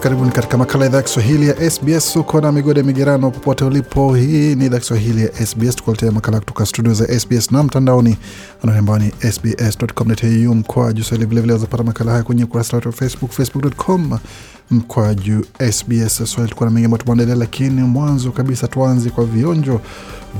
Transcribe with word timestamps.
Karibuni 0.00 0.30
katika 0.30 0.58
makala 0.58 0.86
idhaa 0.86 0.96
ya 0.96 1.02
Kiswahili 1.02 1.48
ya 1.48 1.70
SBS. 1.70 2.16
Uko 2.16 2.40
na 2.40 2.52
migode 2.52 2.82
migerano 2.82 3.30
popote 3.30 3.64
ulipo. 3.64 4.14
Hii 4.14 4.54
ni 4.54 4.66
idhaa 4.66 4.78
Kiswahili 4.78 5.22
ya 5.22 5.46
SBS, 5.46 5.76
tukuletea 5.76 6.12
makala 6.12 6.38
kutoka 6.40 6.66
studio 6.66 6.94
za 6.94 7.20
SBS 7.20 7.52
na 7.52 7.62
mtandaoni 7.62 8.16
ambao 8.78 8.98
ni 8.98 9.12
sbs.com.au 9.32 10.54
mkoa 10.54 10.92
juu 10.92 11.02
Swahili. 11.02 11.26
Vilevile 11.28 11.52
wazapata 11.52 11.82
makala 11.82 12.10
haya 12.10 12.22
kwenye 12.22 12.44
ukurasa 12.44 12.76
wetu 12.76 12.88
wa 12.88 12.92
Facebook, 12.94 13.30
facebook.com 13.30 14.18
mkoa 14.70 15.14
juu 15.14 15.42
SBS 15.72 16.16
Swahili. 16.24 16.48
Tukuwa 16.50 16.68
na 16.68 16.74
mengi 16.74 16.84
ambayo 16.84 17.02
tumeandalia, 17.02 17.34
lakini 17.34 17.82
mwanzo 17.82 18.30
kabisa 18.30 18.68
tuanze 18.68 19.10
kwa 19.10 19.24
vionjo 19.24 19.80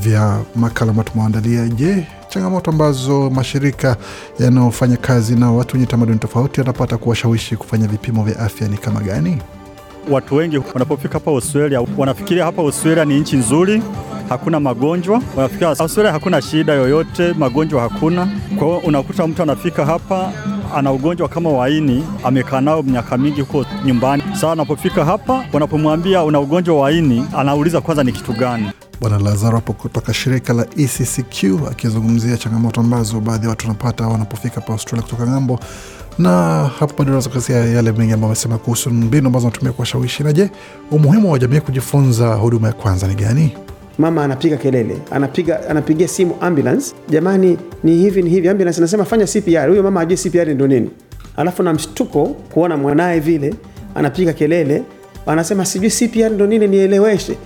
vya 0.02 0.38
makala 0.56 0.90
ambayo 0.90 1.08
tumeandalia. 1.08 1.68
Je, 1.68 2.06
changamoto 2.28 2.70
ambazo 2.70 3.30
mashirika 3.30 3.96
yanayofanya 4.38 4.96
kazi 4.96 5.36
na 5.36 5.50
watu 5.52 5.74
wenye 5.76 5.86
tamaduni 5.86 6.18
tofauti 6.18 6.60
wanapata 6.60 6.96
kuwashawishi 6.96 7.56
kufanya 7.56 7.86
vipimo 7.86 8.24
vya 8.24 8.38
afya 8.40 8.68
ni 8.68 8.76
kama 8.76 9.00
gani? 9.00 9.38
Watu 10.10 10.34
wengi 10.34 10.58
wanapofika 10.58 11.14
hapa 11.14 11.30
Australia 11.30 11.80
wanafikiria 11.96 12.44
hapa 12.44 12.62
Australia 12.62 13.04
ni 13.04 13.20
nchi 13.20 13.36
nzuri, 13.36 13.82
hakuna 14.28 14.60
magonjwa. 14.60 15.22
Wanafikiria 15.36 15.68
Australia 15.78 16.12
hakuna 16.12 16.42
shida 16.42 16.72
yoyote, 16.72 17.32
magonjwa 17.32 17.82
hakuna. 17.82 18.26
Kwa 18.58 18.66
hiyo 18.66 18.78
unakuta 18.78 19.26
mtu 19.26 19.42
anafika 19.42 19.86
hapa 19.86 20.32
ana 20.76 20.92
ugonjwa 20.92 21.28
kama 21.28 21.50
waini, 21.50 22.04
amekaa 22.24 22.60
nao 22.60 22.82
miaka 22.82 23.16
mingi 23.18 23.40
huko 23.40 23.64
nyumbani. 23.84 24.22
Sasa 24.32 24.52
anapofika 24.52 25.04
hapa, 25.04 25.44
wanapomwambia 25.52 26.22
una 26.24 26.40
ugonjwa 26.40 26.80
wa 26.80 26.92
ini, 26.92 27.24
anauliza 27.36 27.80
kwanza 27.80 28.04
ni 28.04 28.12
kitu 28.12 28.32
gani. 28.32 28.70
Bwana 29.00 29.18
Lazaro 29.18 29.54
hapo 29.56 29.72
kutoka 29.72 30.14
shirika 30.14 30.52
la 30.52 30.66
ECCQ 30.76 31.66
akizungumzia 31.70 32.36
changamoto 32.36 32.80
ambazo 32.80 33.20
baadhi 33.20 33.44
ya 33.44 33.50
watu 33.50 33.66
wanapata 33.66 34.06
wanapofika 34.06 34.60
pa 34.60 34.72
Australia 34.72 35.02
kutoka 35.02 35.26
ng'ambo, 35.26 35.60
na 36.18 36.30
hapo 36.78 36.92
bado 36.98 37.04
unaweza 37.10 37.30
kusia 37.30 37.56
yale 37.56 37.92
mengi 37.92 38.12
ambayo 38.12 38.26
amesema 38.32 38.58
kuhusu 38.58 38.90
mbinu 38.90 39.26
ambazo 39.26 39.46
wanatumia 39.46 39.72
kuwashawishi. 39.72 40.22
Na 40.22 40.32
je, 40.32 40.50
umuhimu 40.90 41.32
wa 41.32 41.38
jamii 41.38 41.60
kujifunza 41.60 42.34
huduma 42.34 42.66
ya 42.66 42.72
kwanza 42.72 43.08
ni 43.08 43.14
gani? 43.14 43.56
Mama 43.98 44.24
anapiga 44.24 44.56
kelele, 44.56 44.98
anapiga 45.10 45.68
anapigia 45.70 46.08
simu 46.08 46.34
ambulance, 46.40 46.94
jamani, 47.08 47.58
ni 47.84 47.96
hivi 47.96 48.22
ni 48.22 48.30
hivi. 48.30 48.48
Ambulance 48.48 48.78
anasema 48.78 49.04
fanya 49.04 49.26
CPR. 49.26 49.68
Huyo 49.68 49.82
mama 49.82 50.00
ajue 50.00 50.16
CPR 50.16 50.54
ndio 50.54 50.66
nini, 50.66 50.90
alafu 51.36 51.62
na 51.62 51.72
mshtuko 51.72 52.26
kuona 52.26 52.76
mwanaye 52.76 53.20
vile 53.20 53.54
anapiga 53.94 54.32
kelele, 54.32 54.82
anasema 55.26 55.64
sijui 55.64 55.90
CPR 55.90 56.30
ndio 56.30 56.46
nini, 56.46 56.66
nieleweshe. 56.68 57.36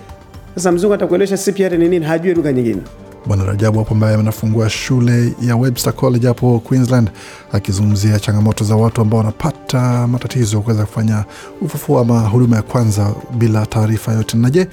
Sasa 0.55 0.73
mzungu 0.73 0.95
atakuelewesha 0.95 1.37
CPR 1.53 1.79
ni 1.79 1.89
nini, 1.89 2.05
hajui 2.07 2.35
lugha 2.35 2.53
nyingine. 2.53 2.81
Bwana 3.27 3.45
Rajabu 3.45 3.79
hapo 3.79 3.95
ambaye 3.95 4.15
anafungua 4.17 4.71
shule 4.71 5.33
ya 5.43 5.57
Webster 5.57 5.93
College 5.93 6.27
hapo 6.27 6.59
Queensland, 6.59 7.11
akizungumzia 7.53 8.19
changamoto 8.21 8.65
za 8.65 8.77
watu 8.77 9.01
ambao 9.01 9.19
wanapata 9.19 10.07
matatizo 10.07 10.61
kuweza 10.61 10.85
kufanya 10.87 11.25
ufufuo 11.61 12.01
ama 12.01 12.21
huduma 12.21 12.57
ya 12.57 12.63
kwanza 12.63 13.15
bila 13.35 13.67
taarifa 13.67 14.13
yote. 14.13 14.37
Na 14.37 14.51
je, 14.51 14.67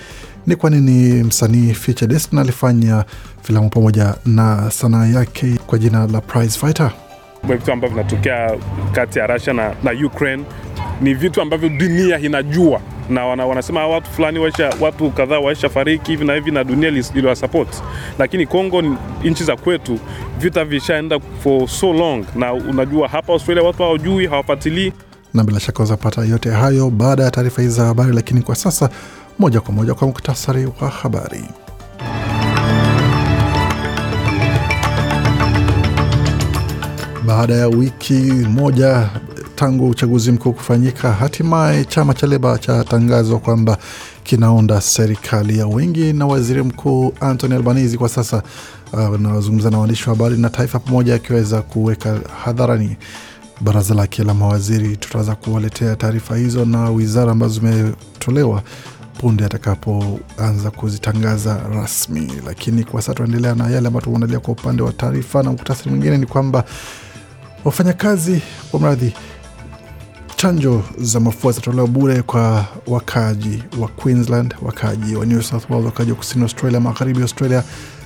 ni 0.47 0.56
kwa 0.56 0.69
nini 0.69 1.23
msanii 1.23 1.73
Future 1.73 2.08
Destin 2.08 2.39
alifanya 2.39 3.06
filamu 3.41 3.69
pamoja 3.69 4.16
na 4.25 4.72
sanaa 4.72 5.06
yake 5.06 5.56
kwa 5.68 5.78
jina 5.79 6.07
la 6.07 6.22
Prize 6.22 6.59
Fighter? 6.59 6.91
vitu 7.44 7.72
ambavyo 7.72 7.97
vinatokea 7.97 8.57
kati 8.91 9.19
ya 9.19 9.28
Russia 9.28 9.53
na, 9.53 9.75
na 9.84 10.06
Ukraine 10.06 10.44
ni 11.02 11.13
vitu 11.13 11.41
ambavyo 11.41 11.69
dunia 11.69 12.19
inajua 12.19 12.81
na 13.09 13.25
wana, 13.25 13.46
wanasema 13.46 13.88
watu 13.88 14.12
fulani 14.12 14.40
waisha, 14.40 14.74
watu 14.81 15.12
kadhaa 15.12 15.40
waisha 15.40 15.70
fariki 15.70 16.12
hivi 16.12 16.25
na 16.25 16.34
hivi 16.34 16.52
na 16.52 16.64
dunia 16.64 16.90
iliwa 17.16 17.36
support, 17.36 17.84
lakini 18.20 18.46
Kongo, 18.47 18.81
nchi 19.24 19.44
za 19.44 19.56
kwetu, 19.56 20.00
vita 20.40 20.66
vishaenda 20.66 21.20
for 21.44 21.68
so 21.68 21.94
long, 21.94 22.25
na 22.36 22.53
unajua 22.53 23.08
hapa 23.08 23.34
Australia 23.34 23.64
watu 23.64 23.84
hawajui, 23.84 24.28
hawafuatilii. 24.28 24.94
Na 25.34 25.44
bila 25.44 25.59
shaka 25.59 25.80
wazapata 25.84 26.22
yote 26.25 26.50
hayo 26.52 26.90
baada 26.90 27.24
ya 27.24 27.31
taarifa 27.31 27.62
hizi 27.62 27.74
za 27.74 27.86
habari, 27.86 28.14
lakini 28.14 28.42
kwa 28.42 28.56
sasa 28.56 28.90
moja 29.40 29.62
kwa 29.62 29.74
moja 29.74 29.94
kwa 29.94 30.08
muktasari 30.08 30.66
wa 30.81 30.90
habari. 30.90 31.44
Baada 37.26 37.53
ya 37.56 37.68
wiki 37.68 38.14
moja 38.50 39.09
tangu 39.59 39.90
uchaguzi 39.90 40.31
mkuu 40.31 40.53
kufanyika, 40.53 41.14
hatimaye 41.14 41.86
chama 41.86 42.14
cha 42.14 42.28
Leba 42.28 42.58
chatangazwa 42.58 43.40
kwamba 43.40 43.78
kinaunda 44.24 44.81
serikali 44.81 45.58
ya 45.59 45.68
wingi 45.68 46.14
na 46.14 46.25
waziri 46.28 46.64
mkuu 46.64 47.14
Anthony 47.20 47.56
Albanese 47.56 47.97
kwa 47.97 48.09
sasa 48.09 48.44
anazungumza 48.94 49.68
uh, 49.68 49.72
na 49.74 49.80
waandishi 49.80 50.09
wa 50.09 50.16
habari 50.16 50.38
na 50.38 50.50
taifa 50.50 50.80
pamoja, 50.80 51.16
akiweza 51.16 51.62
kuweka 51.62 52.20
hadharani 52.44 52.97
baraza 53.62 53.94
lake 53.94 54.24
la 54.24 54.34
mawaziri. 54.34 54.97
Tutaweza 54.97 55.36
kuwaletea 55.36 55.96
taarifa 55.96 56.38
hizo 56.38 56.66
na 56.66 56.90
wizara 56.90 57.31
ambazo 57.31 57.53
zimetolewa 57.53 58.62
punde 59.18 59.46
atakapoanza 59.46 60.72
kuzitangaza 60.76 61.62
rasmi. 61.76 62.31
Lakini 62.46 62.84
kwa 62.84 63.02
sasa 63.02 63.14
tunaendelea 63.14 63.56
na 63.56 63.64
yale 63.70 63.88
ambayo 63.88 64.02
tumeandalia 64.03 64.40
kwa 64.40 64.52
upande 64.53 64.84
wa 64.84 64.94
taarifa, 64.94 65.44
na 65.44 65.52
muktasari 65.52 65.90
mwingine 65.91 66.18
ni 66.18 66.26
kwamba 66.26 66.64
wafanyakazi 67.66 68.41
wa 68.74 68.80
mradhi 68.80 69.14
chanjo 70.41 70.83
za 70.97 71.19
mafua 71.19 71.51
zitatolewa 71.51 71.88
bure 71.88 72.22
kwa 72.22 72.66
wakaaji 72.88 73.63
wa 73.79 73.88
Queensland, 73.88 74.55
wakaaji 74.61 75.16
wa 75.16 75.25
New 75.25 75.41
South 75.41 75.69
Wales, 75.69 75.85
wakaaji 75.85 76.11
wa 76.11 76.17
kusini 76.17 76.44
Australia, 76.44 76.79
magharibi 76.79 77.22
Australia 77.22 77.63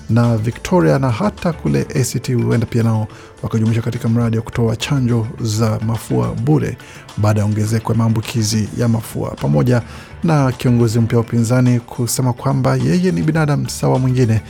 na 0.09 0.37
Victoria 0.37 0.99
na 0.99 1.09
hata 1.11 1.53
kule 1.53 1.81
ACT 1.81 2.33
huenda 2.33 2.65
pia 2.65 2.83
nao 2.83 3.07
wakajumuisha 3.43 3.81
katika 3.81 4.09
mradi 4.09 4.37
wa 4.37 4.43
kutoa 4.43 4.75
chanjo 4.75 5.27
za 5.41 5.79
mafua 5.85 6.27
bure 6.33 6.77
baada 7.17 7.39
ya 7.39 7.45
ongezeko 7.45 7.91
ya 7.91 7.97
maambukizi 7.97 8.69
ya 8.77 8.87
mafua, 8.87 9.29
pamoja 9.31 9.81
na 10.23 10.51
kiongozi 10.51 10.99
mpya 10.99 11.17
wa 11.19 11.23
upinzani 11.25 11.79
kusema 11.79 12.33
kwamba 12.33 12.75
yeye 12.75 13.11
ni 13.11 13.21
binadamu 13.21 13.69
sawa 13.69 13.99
mwingine 13.99 14.41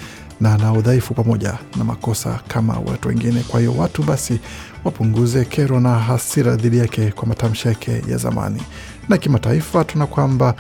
na 0.42 0.54
ana 0.54 0.74
udhaifu 0.74 1.14
pamoja 1.14 1.54
na 1.78 1.84
makosa 1.84 2.40
kama 2.48 2.74
watu 2.74 3.08
wengine. 3.08 3.44
Kwa 3.48 3.60
hiyo 3.60 3.74
watu 3.78 4.04
basi 4.04 4.40
wapunguze 4.84 5.46
kero 5.46 5.80
na 5.80 5.90
hasira 6.00 6.56
dhidi 6.56 6.78
yake 6.78 7.12
kwa 7.12 7.28
matamshi 7.28 7.68
yake 7.68 8.02
ya 8.10 8.18
zamani. 8.18 8.62
Na 9.10 9.18
kimataifa, 9.18 9.84
tuna 9.84 10.08
kwamba 10.08 10.56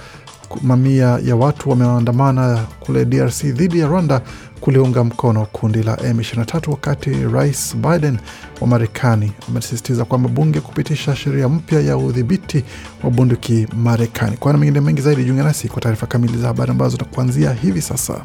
mamia 0.61 1.19
ya 1.25 1.35
watu 1.35 1.69
wameandamana 1.69 2.65
kule 2.79 3.05
DRC 3.05 3.43
dhidi 3.45 3.79
ya 3.79 3.87
Rwanda 3.87 4.21
kuliunga 4.61 5.03
mkono 5.03 5.45
kundi 5.51 5.83
la 5.83 5.95
M23, 5.95 6.71
wakati 6.71 7.09
Rais 7.33 7.75
Biden 7.77 8.17
wa 8.61 8.67
Marekani 8.67 9.31
amesisitiza 9.49 10.05
kwamba 10.05 10.29
bunge 10.29 10.59
kupitisha 10.61 11.15
sheria 11.15 11.49
mpya 11.49 11.79
ya 11.81 11.97
udhibiti 11.97 12.63
wa 13.03 13.09
bunduki 13.09 13.67
Marekani. 13.77 14.37
Kwa 14.37 14.51
na 14.53 14.57
mengine 14.57 14.81
mengi 14.81 15.01
zaidi, 15.01 15.23
jiunge 15.23 15.43
nasi 15.43 15.67
kwa 15.69 15.81
taarifa 15.81 16.07
kamili 16.07 16.37
za 16.37 16.47
habari 16.47 16.71
ambazo 16.71 16.97
takuanzia 16.97 17.53
hivi 17.53 17.81
sasa. 17.81 18.21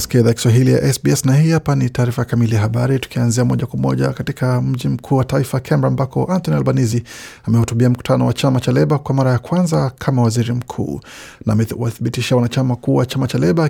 Wasikia 0.00 0.20
idhaa 0.20 0.32
Kiswahili 0.32 0.72
ya 0.72 0.92
SBS 0.92 1.24
na 1.24 1.36
hii 1.36 1.50
hapa 1.50 1.74
ni 1.74 1.90
taarifa 1.90 2.24
kamili 2.24 2.54
ya 2.54 2.60
habari, 2.60 2.98
tukianzia 2.98 3.44
moja 3.44 3.66
kwa 3.66 3.78
moja 3.78 4.08
katika 4.08 4.62
mji 4.62 4.88
mkuu 4.88 5.16
wa 5.16 5.24
taifa 5.24 5.60
Canberra, 5.60 5.88
ambako 5.88 6.24
Anthony 6.32 6.56
Albanese 6.56 7.02
amehutubia 7.44 7.90
mkutano 7.90 8.26
wa 8.26 8.32
chama 8.32 8.60
cha 8.60 8.72
Leba 8.72 8.98
kwa 8.98 9.14
mara 9.14 9.30
ya 9.32 9.38
kwanza 9.38 9.90
kama 9.98 10.22
waziri 10.22 10.52
mkuu 10.52 11.00
na 11.46 11.52
amewathibitisha 11.52 12.36
wanachama 12.36 12.76
kuwa 12.76 13.06
chama 13.06 13.26
cha 13.26 13.38
Leba 13.38 13.68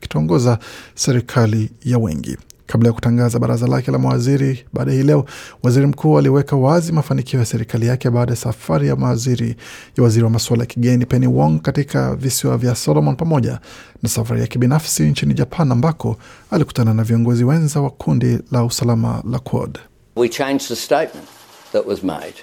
kitaongoza 0.00 0.58
serikali 0.94 1.70
ya 1.84 1.98
wengi. 1.98 2.36
Kabla 2.72 2.88
ya 2.88 2.92
kutangaza 2.92 3.38
baraza 3.38 3.66
lake 3.66 3.90
la 3.90 3.98
mawaziri 3.98 4.64
baada 4.72 4.92
hii 4.92 5.02
leo, 5.02 5.24
waziri 5.62 5.86
mkuu 5.86 6.18
aliweka 6.18 6.56
wazi 6.56 6.92
mafanikio 6.92 7.40
ya 7.40 7.46
serikali 7.46 7.86
yake 7.86 8.10
baada 8.10 8.32
ya 8.32 8.36
safari 8.36 8.88
ya 8.88 8.96
mawaziri 8.96 9.56
ya 9.96 10.04
waziri 10.04 10.24
wa 10.24 10.30
masuala 10.30 10.62
ya 10.62 10.66
kigeni 10.66 11.06
Penny 11.06 11.26
Wong 11.26 11.58
katika 11.60 12.14
visiwa 12.16 12.58
vya 12.58 12.74
Solomon 12.74 13.16
pamoja 13.16 13.58
na 14.02 14.08
safari 14.08 14.40
yake 14.40 14.58
binafsi 14.58 15.02
nchini 15.02 15.34
Japan 15.34 15.72
ambako 15.72 16.16
alikutana 16.50 16.94
na 16.94 17.04
viongozi 17.04 17.44
wenza 17.44 17.80
wa 17.80 17.90
kundi 17.90 18.38
la 18.52 18.64
usalama 18.64 19.22
la 19.30 19.38
Quad. 19.38 19.78
We 20.16 20.28
changed 20.28 20.68
the 20.68 20.76
statement 20.76 21.28
that 21.72 21.86
was 21.86 22.02
made 22.02 22.34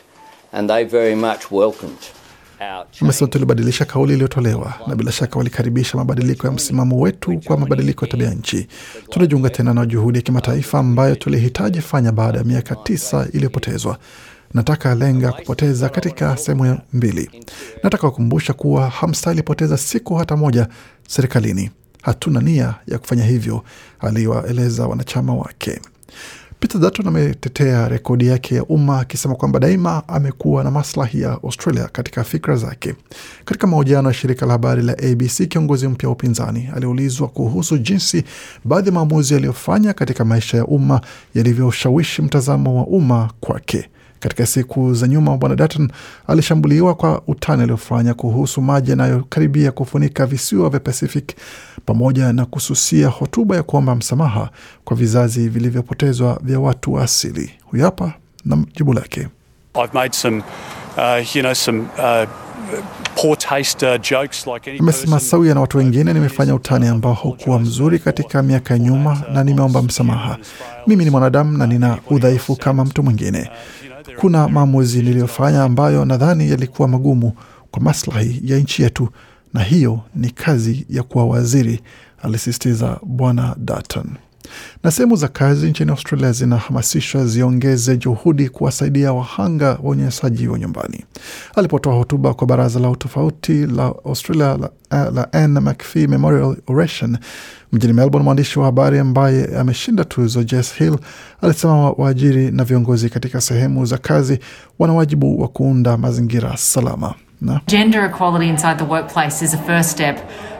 and 0.51 0.69
they 0.69 0.83
very 0.85 1.15
much 1.15 1.51
welcomed 1.51 1.99
Amesema 3.01 3.27
tulibadilisha 3.29 3.85
kauli 3.85 4.13
iliyotolewa 4.13 4.73
na 4.87 4.95
bila 4.95 5.11
shaka 5.11 5.37
walikaribisha 5.37 5.97
mabadiliko 5.97 6.47
ya 6.47 6.53
msimamo 6.53 6.99
wetu 6.99 7.39
kwa 7.45 7.57
mabadiliko 7.57 8.05
ya 8.05 8.11
tabia 8.11 8.29
nchi. 8.29 8.67
Tunajiunga 9.09 9.49
tena 9.49 9.73
na 9.73 9.85
juhudi 9.85 10.17
ya 10.17 10.21
kimataifa 10.21 10.79
ambayo 10.79 11.15
tulihitaji 11.15 11.81
fanya 11.81 12.11
baada 12.11 12.37
ya 12.37 12.43
miaka 12.43 12.75
tisa 12.75 13.27
iliyopotezwa. 13.33 13.97
Nataka 14.53 14.95
lenga 14.95 15.31
kupoteza 15.31 15.89
katika 15.89 16.37
sehemu 16.37 16.77
mbili. 16.93 17.29
Nataka 17.83 18.09
kukumbusha 18.09 18.53
kuwa 18.53 18.89
hamstahili 18.89 19.43
poteza 19.43 19.77
siku 19.77 20.15
hata 20.15 20.37
moja 20.37 20.67
serikalini. 21.07 21.71
Hatuna 22.01 22.41
nia 22.41 22.75
ya 22.87 22.97
kufanya 22.99 23.23
hivyo, 23.25 23.63
aliwaeleza 23.99 24.87
wanachama 24.87 25.33
wake. 25.35 25.79
Peter 26.59 26.81
Dutton 26.81 27.07
ametetea 27.07 27.87
rekodi 27.89 28.27
yake 28.27 28.55
ya 28.55 28.63
umma 28.63 28.99
akisema 28.99 29.35
kwamba 29.35 29.59
daima 29.59 30.03
amekuwa 30.07 30.63
na 30.63 30.71
maslahi 30.71 31.21
ya 31.21 31.31
Australia 31.31 31.87
katika 31.91 32.23
fikra 32.23 32.55
zake. 32.55 32.95
Katika 33.45 33.67
mahojiano 33.67 34.07
ya 34.07 34.13
shirika 34.13 34.45
la 34.45 34.51
habari 34.51 34.81
la 34.83 34.93
ABC, 34.93 35.47
kiongozi 35.47 35.87
mpya 35.87 36.09
wa 36.09 36.13
upinzani 36.13 36.69
aliulizwa 36.75 37.27
kuhusu 37.27 37.77
jinsi 37.77 38.23
baadhi 38.65 38.87
ya 38.89 38.93
maamuzi 38.93 39.33
yaliyofanya 39.33 39.93
katika 39.93 40.25
maisha 40.25 40.57
ya 40.57 40.65
umma 40.65 41.01
yalivyoshawishi 41.35 42.21
mtazamo 42.21 42.77
wa 42.77 42.87
umma 42.87 43.29
kwake. 43.39 43.89
Katika 44.19 44.45
siku 44.45 44.93
za 44.93 45.07
nyuma, 45.07 45.37
bwana 45.37 45.55
Dutton 45.55 45.91
alishambuliwa 46.27 46.95
kwa 46.95 47.21
utani 47.27 47.63
aliofanya 47.63 48.13
kuhusu 48.13 48.61
maji 48.61 48.89
yanayokaribia 48.91 49.71
kufunika 49.71 50.25
visiwa 50.25 50.69
vya 50.69 50.79
Pacific 50.79 51.35
pamoja 51.85 52.33
na 52.33 52.45
kususia 52.45 53.07
hotuba 53.07 53.55
ya 53.55 53.63
kuomba 53.63 53.95
msamaha 53.95 54.49
kwa 54.85 54.97
vizazi 54.97 55.49
vilivyopotezwa 55.49 56.39
vya 56.43 56.59
watu 56.59 56.93
wa 56.93 57.03
asili. 57.03 57.51
Huyu 57.63 57.83
hapa 57.83 58.13
na 58.45 58.57
jibu 58.75 58.93
lake. 58.93 59.27
I've 59.75 59.93
made 59.93 60.13
some, 60.15 60.43
uh, 60.97 61.35
you 61.35 61.41
know, 61.41 61.53
some 61.53 61.79
uh, 61.97 62.29
poor 63.15 63.35
taste 63.37 63.83
uh, 63.83 63.97
jokes 64.01 64.47
like 64.47 64.77
Amesema 64.79 65.19
sawia 65.19 65.53
na 65.53 65.61
watu 65.61 65.77
wengine, 65.77 66.13
nimefanya 66.13 66.55
utani 66.55 66.87
ambao 66.87 67.13
haukuwa 67.13 67.59
mzuri 67.59 67.99
katika 67.99 68.43
miaka 68.43 68.73
ya 68.73 68.79
nyuma 68.79 69.21
na 69.33 69.43
nimeomba 69.43 69.81
msamaha. 69.81 70.37
Mimi 70.87 71.03
ni 71.05 71.09
mwanadamu 71.11 71.57
na 71.57 71.67
nina 71.67 71.97
udhaifu 72.09 72.55
kama 72.55 72.85
mtu 72.85 73.03
mwingine. 73.03 73.49
Kuna 74.17 74.47
maamuzi 74.47 75.01
niliyofanya 75.01 75.63
ambayo 75.63 76.05
nadhani 76.05 76.49
yalikuwa 76.49 76.87
magumu 76.87 77.33
kwa 77.71 77.81
maslahi 77.81 78.41
ya 78.43 78.57
nchi 78.59 78.83
yetu, 78.83 79.09
na 79.53 79.63
hiyo 79.63 79.99
ni 80.15 80.29
kazi 80.31 80.85
ya 80.89 81.03
kuwa 81.03 81.25
waziri, 81.25 81.79
alisisitiza 82.23 82.99
bwana 83.05 83.55
Dutton. 83.57 84.05
Na 84.83 84.91
sehemu 84.91 85.15
za 85.15 85.27
kazi 85.27 85.69
nchini 85.69 85.91
Australia 85.91 86.31
zinahamasishwa 86.31 87.25
ziongeze 87.25 87.97
juhudi 87.97 88.49
kuwasaidia 88.49 89.13
wahanga 89.13 89.67
wa 89.69 89.79
unyanyasaji 89.79 90.47
wa 90.47 90.59
nyumbani. 90.59 91.05
Alipotoa 91.55 91.93
hotuba 91.93 92.33
kwa 92.33 92.47
baraza 92.47 92.79
la 92.79 92.89
utofauti 92.89 93.53
la 93.65 93.83
Australia 94.05 94.57
la, 94.57 95.09
la 95.11 95.33
Anne 95.33 95.59
McPhee 95.59 96.07
Memorial 96.07 96.55
Oration 96.67 97.17
mjini 97.71 97.93
Melbourne, 97.93 98.23
mwandishi 98.25 98.59
wa 98.59 98.65
habari 98.65 98.99
ambaye 98.99 99.57
ameshinda 99.57 100.05
tuzo 100.05 100.43
Jess 100.43 100.73
Hill 100.75 100.97
alisema 101.41 101.89
waajiri 101.91 102.51
na 102.51 102.63
viongozi 102.63 103.09
katika 103.09 103.41
sehemu 103.41 103.85
za 103.85 103.97
kazi 103.97 104.39
wana 104.79 104.93
wajibu 104.93 105.41
wa 105.41 105.47
kuunda 105.47 105.97
mazingira 105.97 106.57
salama 106.57 107.13
na 107.41 107.61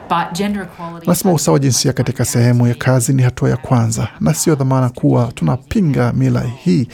but 0.09 0.37
gender 0.37 0.61
equality. 0.63 1.11
Usawa 1.11 1.53
wa 1.53 1.59
jinsia 1.59 1.93
katika 1.93 2.25
sehemu 2.25 2.67
ya 2.67 2.75
kazi 2.75 3.13
ni 3.13 3.21
hatua 3.23 3.49
ya 3.49 3.57
kwanza 3.57 4.07
na 4.19 4.33
sio 4.33 4.55
dhamana 4.55 4.89
kuwa 4.89 5.31
tunapinga 5.35 6.13
mila 6.13 6.41
hii 6.41 6.87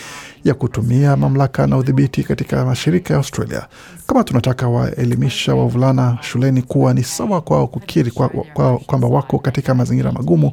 ya 0.44 0.53
kutumia 0.53 1.17
mamlaka 1.17 1.67
na 1.67 1.77
udhibiti 1.77 2.23
katika 2.23 2.65
mashirika 2.65 3.13
ya 3.13 3.17
Australia. 3.17 3.67
Kama 4.07 4.23
tunataka 4.23 4.67
waelimisha 4.67 5.56
wavulana 5.56 6.17
shuleni 6.21 6.62
kuwa 6.62 6.94
ni 6.94 7.03
sawa 7.03 7.41
kwao 7.41 7.67
kukiri 7.67 8.12
kwamba 8.12 8.44
kwa, 8.53 8.77
kwamba 8.77 9.07
wako 9.07 9.39
katika 9.39 9.75
mazingira 9.75 10.12
magumu, 10.12 10.51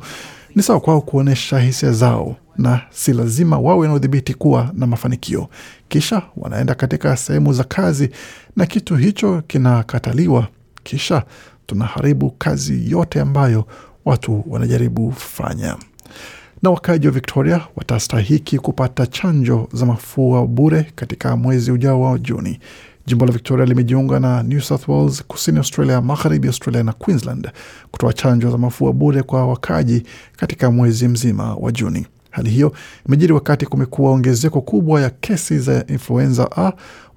ni 0.55 0.63
sawa 0.63 0.81
kwao 0.81 1.01
kuonyesha 1.01 1.59
hisia 1.59 1.93
zao 1.93 2.37
na 2.59 2.81
si 2.91 3.13
lazima 3.13 3.59
wawe 3.59 3.89
na 3.89 3.95
udhibiti 3.95 4.35
kuwa 4.35 4.71
na 4.75 4.87
mafanikio. 4.87 5.49
Kisha 5.89 6.23
wanaenda 6.37 6.75
katika 6.75 7.17
sehemu 7.17 7.53
za 7.53 7.65
kazi 7.65 8.11
na 8.57 8.67
kitu 8.67 8.97
hicho 8.97 9.43
kinakataliwa, 9.47 10.47
kisha 10.83 11.23
tunaharibu 11.73 12.31
kazi 12.31 12.91
yote 12.91 13.21
ambayo 13.21 13.65
watu 14.05 14.45
wanajaribu 14.47 15.13
fanya. 15.13 15.77
Na 16.63 16.71
wakaji 16.71 17.07
wa 17.07 17.13
Victoria 17.13 17.61
watastahiki 17.77 18.59
kupata 18.59 19.07
chanjo 19.07 19.69
za 19.73 19.87
mafua 19.87 20.47
bure 20.47 20.93
katika 20.95 21.37
mwezi 21.37 21.73
ujao 21.73 22.01
wa 22.01 22.19
Juni. 22.19 22.59
Jimbo 23.07 23.27
la 23.27 23.33
Victoria 23.33 23.67
limejiunga 23.67 24.21
na 24.21 24.43
New 24.43 24.61
South 24.61 24.89
Wales, 24.89 25.25
kusini 25.25 25.59
Australia, 25.59 26.01
magharibi 26.01 26.49
Australia 26.49 26.83
na 26.83 26.93
Queensland 26.93 27.51
kutoa 27.91 28.13
chanjo 28.13 28.51
za 28.51 28.59
mafua 28.59 28.93
bure 28.93 29.23
kwa 29.23 29.47
wakaji 29.47 30.03
katika 30.37 30.71
mwezi 30.71 31.09
mzima 31.09 31.55
wa 31.55 31.73
Juni. 31.73 32.07
Hali 32.31 32.51
hiyo 32.51 32.73
imejiri 33.07 33.33
wakati 33.33 33.67
kumekuwa 33.67 34.11
ongezeko 34.13 34.61
kubwa 34.61 35.01
ya 35.01 35.11
kesi 35.11 35.59
za 35.59 35.85
influenza 35.87 36.49
A, 36.57 36.73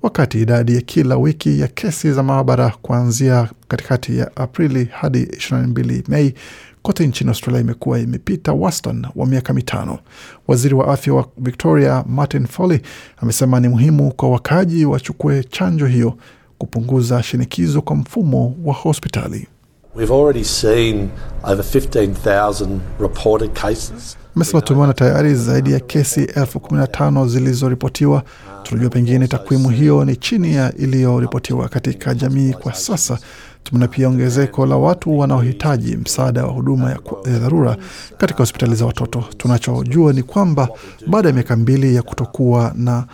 wakati 0.06 0.42
idadi 0.42 0.75
ya 0.75 0.81
kila 0.81 1.18
wiki 1.18 1.60
ya 1.60 1.68
kesi 1.68 2.12
za 2.13 2.24
maabara 2.24 2.74
kuanzia 2.81 3.50
katikati 3.68 4.18
ya 4.18 4.36
Aprili 4.38 4.86
hadi 4.92 5.24
22 5.24 6.02
Mei 6.07 6.34
kote 6.81 7.07
nchini 7.07 7.30
Australia 7.30 7.62
imekuwa 7.62 8.00
imepita 8.00 8.54
wastani 8.54 9.07
wa 9.16 9.25
miaka 9.25 9.54
mitano. 9.54 10.00
Waziri 10.48 10.75
wa 10.75 10.88
afya 10.94 11.13
wa 11.13 11.28
Victoria 11.38 12.04
Martin 12.07 12.48
Foley 12.48 12.80
amesema 13.18 13.60
ni 13.60 13.68
muhimu 13.68 14.13
kwa 14.13 14.30
wakaaji 14.30 14.86
wachukue 14.86 15.44
chanjo 15.44 15.86
hiyo 15.88 16.13
kupunguza 16.57 17.24
shinikizo 17.24 17.81
kwa 17.81 17.96
mfumo 17.96 18.56
wa 18.66 18.74
hospitali. 18.74 19.48
We've 19.96 20.13
already 20.13 20.44
seen 20.44 21.10
over 21.44 21.66
15,000 21.66 22.68
reported 23.00 23.52
cases. 23.54 24.18
Amesema 24.36 24.62
tumeona 24.62 24.94
tayari 24.94 25.36
zaidi 25.36 25.72
ya 25.72 25.80
kesi 25.80 26.24
elfu 26.24 26.60
kumi 26.60 26.80
na 26.80 26.88
tano 26.88 27.28
zilizoripotiwa. 27.28 28.24
Tunajua 28.65 28.89
pengine 28.89 29.27
takwimu 29.27 29.69
hiyo 29.69 30.06
ni 30.06 30.15
chini 30.15 30.53
ya 30.56 30.75
iliyoripotiwa 30.75 31.69
katika 31.69 32.13
jamii 32.13 32.53
kwa 32.53 32.73
sasa. 32.73 33.19
Tumeona 33.63 33.88
pia 33.88 34.07
ongezeko 34.09 34.65
la 34.65 34.75
watu 34.77 35.19
wanaohitaji 35.19 35.97
msaada 35.97 36.45
wa 36.45 36.51
huduma 36.51 36.89
ya, 36.91 37.00
dharura 37.39 37.77
katika 38.17 38.39
hospitali 38.39 38.75
za 38.75 38.85
watoto. 38.85 39.23
Tunachojua 39.38 40.13
ni 40.13 40.23
kwamba 40.23 40.69
baada 41.07 41.27
ya 41.29 41.33
miaka 41.33 41.56
mbili 41.56 41.95
ya 41.95 42.01
kutokuwa 42.01 42.73
na 42.75 43.06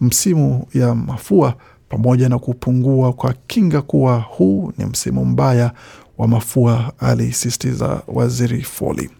msimu 0.00 0.66
ya 0.74 0.94
mafua 0.94 1.54
pamoja 1.88 2.28
na 2.28 2.38
kupungua 2.38 3.12
kwa 3.12 3.34
kinga, 3.46 3.82
kuwa 3.82 4.18
huu 4.18 4.72
ni 4.78 4.84
msimu 4.84 5.24
mbaya 5.24 5.72
wa 6.18 6.28
mafua, 6.28 6.92
alisisitiza 6.98 8.02
waziri 8.08 8.62
Foley. 8.62 9.10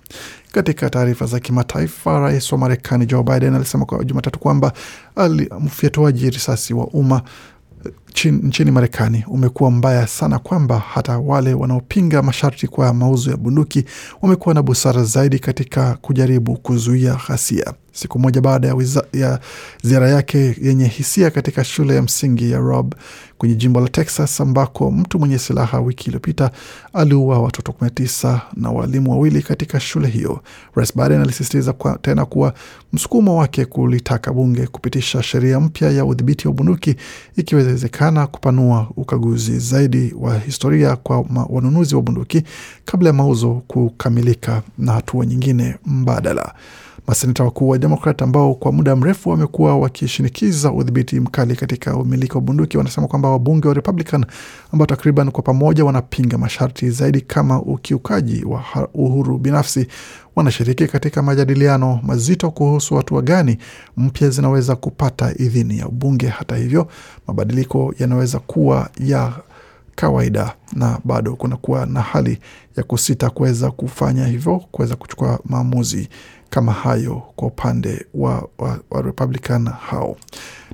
Katika 0.52 0.90
taarifa 0.90 1.26
za 1.26 1.40
kimataifa, 1.40 2.20
rais 2.20 2.52
wa 2.52 2.58
Marekani 2.58 3.06
Joe 3.06 3.22
Biden 3.22 3.54
alisema 3.54 3.84
kwa 3.84 4.04
Jumatatu 4.04 4.38
kwamba 4.38 4.72
mfyatuaji 5.60 6.30
risasi 6.30 6.74
wa 6.74 6.86
umma 6.86 7.22
nchini 8.24 8.70
Marekani 8.70 9.24
umekuwa 9.28 9.70
mbaya 9.70 10.06
sana 10.06 10.38
kwamba 10.38 10.78
hata 10.78 11.18
wale 11.18 11.54
wanaopinga 11.54 12.22
masharti 12.22 12.66
kwa 12.68 12.94
mauzo 12.94 13.30
ya 13.30 13.36
bunduki 13.36 13.84
wamekuwa 14.22 14.54
na 14.54 14.62
busara 14.62 15.04
zaidi 15.04 15.38
katika 15.38 15.94
kujaribu 15.94 16.56
kuzuia 16.56 17.18
ghasia. 17.28 17.72
Siku 17.92 18.18
moja 18.18 18.40
baada 18.40 18.68
ya, 18.68 18.76
ya 19.12 19.40
ziara 19.82 20.10
yake 20.10 20.56
yenye 20.62 20.86
hisia 20.86 21.30
katika 21.30 21.64
shule 21.64 21.94
ya 21.94 22.02
msingi 22.02 22.50
ya 22.50 22.58
Robb 22.58 22.94
kwenye 23.38 23.54
jimbo 23.54 23.80
la 23.80 23.88
Texas 23.88 24.40
ambako 24.40 24.90
mtu 24.90 25.18
mwenye 25.18 25.38
silaha 25.38 25.80
wiki 25.80 26.04
iliyopita 26.06 26.50
aliua 26.92 27.38
watoto 27.38 27.72
19 27.80 28.38
na 28.56 28.70
walimu 28.70 29.10
wawili 29.10 29.42
katika 29.42 29.80
shule 29.80 30.08
hiyo, 30.08 30.40
Rais 30.74 30.96
Biden 30.96 31.20
alisisitiza 31.20 31.74
tena 32.02 32.24
kuwa 32.24 32.54
msukumo 32.92 33.36
wake 33.36 33.64
kulitaka 33.64 34.32
bunge 34.32 34.66
kupitisha 34.66 35.22
sheria 35.22 35.60
mpya 35.60 35.90
ya 35.90 36.04
udhibiti 36.04 36.48
wa 36.48 36.54
bunduki 36.54 36.96
ikiwezekana 37.36 38.01
kupanua 38.10 38.86
ukaguzi 38.96 39.58
zaidi 39.58 40.14
wa 40.20 40.38
historia 40.38 40.96
kwa 40.96 41.24
wanunuzi 41.48 41.94
wa 41.96 42.02
bunduki 42.02 42.42
kabla 42.84 43.08
ya 43.08 43.12
mauzo 43.12 43.62
kukamilika 43.66 44.62
na 44.78 44.92
hatua 44.92 45.26
nyingine 45.26 45.76
mbadala. 45.86 46.54
Maseneta 47.06 47.44
wakuu 47.44 47.68
wa 47.68 47.78
Demokrat 47.78 48.22
ambao 48.22 48.54
kwa 48.54 48.72
muda 48.72 48.96
mrefu 48.96 49.30
wamekuwa 49.30 49.78
wakishinikiza 49.78 50.72
udhibiti 50.72 51.20
mkali 51.20 51.56
katika 51.56 51.96
umiliki 51.96 52.34
wa 52.34 52.40
bunduki 52.40 52.78
wanasema 52.78 53.06
kwamba 53.06 53.30
wabunge 53.30 53.68
wa 53.68 53.74
Republican 53.74 54.24
ambao 54.72 54.86
takriban 54.86 55.30
kwa 55.30 55.42
pamoja 55.42 55.84
wanapinga 55.84 56.38
masharti 56.38 56.90
zaidi 56.90 57.20
kama 57.20 57.62
ukiukaji 57.62 58.44
wa 58.44 58.64
uhuru 58.94 59.38
binafsi 59.38 59.86
wanashiriki 60.36 60.86
katika 60.86 61.22
majadiliano 61.22 62.00
mazito 62.02 62.50
kuhusu 62.50 62.94
hatua 62.96 63.22
gani 63.22 63.58
mpya 63.96 64.30
zinaweza 64.30 64.76
kupata 64.76 65.34
idhini 65.38 65.78
ya 65.78 65.88
ubunge. 65.88 66.26
Hata 66.28 66.56
hivyo, 66.56 66.88
mabadiliko 67.26 67.94
yanaweza 67.98 68.38
kuwa 68.38 68.90
ya 69.00 69.32
kawaida 69.94 70.54
na 70.72 70.98
bado 71.04 71.36
kunakuwa 71.36 71.86
na 71.86 72.00
hali 72.00 72.38
ya 72.76 72.82
kusita 72.82 73.30
kuweza 73.30 73.70
kufanya 73.70 74.26
hivyo, 74.26 74.58
kuweza 74.70 74.96
kuchukua 74.96 75.38
maamuzi 75.44 76.08
kama 76.52 76.72
hayo 76.72 77.22
kwa 77.36 77.48
upande 77.48 78.06
wa, 78.14 78.48
wa, 78.58 78.78
wa 78.90 79.02
Republican 79.02 79.68
hao. 79.68 80.16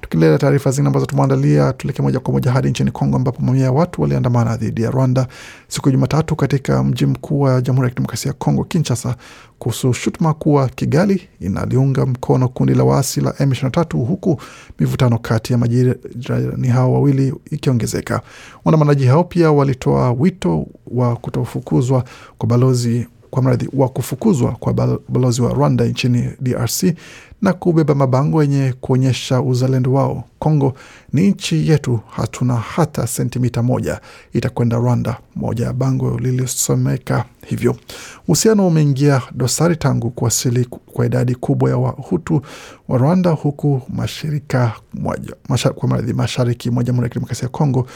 Tukiendelea 0.01 0.39
taarifa 0.39 0.71
zingine 0.71 0.87
ambazo 0.89 1.07
tumeandalia, 1.07 1.73
tuelekee 1.73 2.03
moja 2.03 2.21
kwa 2.21 2.33
moja 2.33 2.53
hadi 2.53 2.71
nchini 2.71 2.91
Kongo 2.91 3.17
ambapo 3.17 3.43
mamia 3.43 3.65
ya 3.65 3.73
watu 3.73 4.03
waliandamana 4.03 4.57
dhidi 4.57 4.83
ya 4.83 4.91
Rwanda 4.91 5.27
siku 5.69 5.89
ya 5.89 5.93
Jumatatu 5.93 6.37
katika 6.37 6.85
mji 6.85 7.07
mkuu 7.07 7.41
wa 7.41 7.61
Jamhuri 7.63 7.85
ya 7.87 7.91
Kidemokrasia 7.91 8.29
ya 8.29 8.33
Kongo, 8.33 8.65
Kinshasa, 8.65 9.17
kuhusu 9.59 9.93
shutuma 9.95 10.35
kuwa 10.35 10.69
Kigali 10.69 11.29
inaliunga 11.41 12.07
mkono 12.07 12.49
kundi 12.49 12.75
la 12.75 12.85
waasi 12.85 13.21
la 13.21 13.31
M23 13.31 14.07
huku 14.07 14.41
mivutano 14.79 15.19
kati 15.19 15.53
ya 15.53 15.59
majirani 15.59 16.69
hao 16.69 16.93
wawili 16.93 17.35
ikiongezeka. 17.51 18.21
Waandamanaji 18.65 19.07
hao 19.07 19.25
pia 19.25 19.53
walitoa 19.53 20.13
wito 20.13 20.67
wa 20.87 21.17
kutofukuzwa 21.17 22.05
kwa 22.39 22.49
balozi 22.49 23.07
kwa 23.31 23.43
mradhi 23.43 23.69
wa 23.73 23.89
kufukuzwa 23.89 24.53
kwa 24.53 24.99
balozi 25.09 25.43
wa 25.43 25.53
Rwanda 25.55 25.85
nchini 25.85 26.31
DRC 26.41 26.85
na 27.43 27.53
kubeba 27.53 27.95
mabango 27.95 28.43
yenye 28.43 28.75
kuonyesha 28.81 29.41
uzalendo 29.43 29.93
wao. 29.93 30.25
Kongo 30.39 30.75
ni 31.13 31.31
nchi 31.31 31.69
yetu, 31.69 32.01
hatuna 32.11 32.57
hata 32.57 33.07
sentimita 33.07 33.63
moja 33.63 34.01
itakwenda 34.33 34.77
Rwanda, 34.77 35.17
moja 35.37 35.65
ya 35.67 35.73
bango 35.73 36.19
lilisomeka 36.19 37.25
hivyo. 37.47 37.77
Uhusiano 38.29 38.67
umeingia 38.67 39.23
dosari 39.35 39.77
tangu 39.77 40.11
kuwasili 40.11 40.65
kwa 40.65 41.07
idadi 41.07 41.35
kubwa 41.35 41.71
ya 41.71 41.77
Wahutu 41.77 42.43
wa 42.89 42.99
Rwanda, 42.99 43.31
huku 43.31 43.83
mashirika 43.89 44.73
moja, 44.95 45.35
masha, 45.49 45.71
kwa 45.71 45.89
mradhi 45.89 46.13
mashariki 46.13 46.71
mwa 46.71 46.85
Jamhuri 46.85 47.05
ya 47.05 47.09
Kidemokrasia 47.09 47.43
ya 47.47 47.49
Kongo 47.49 47.87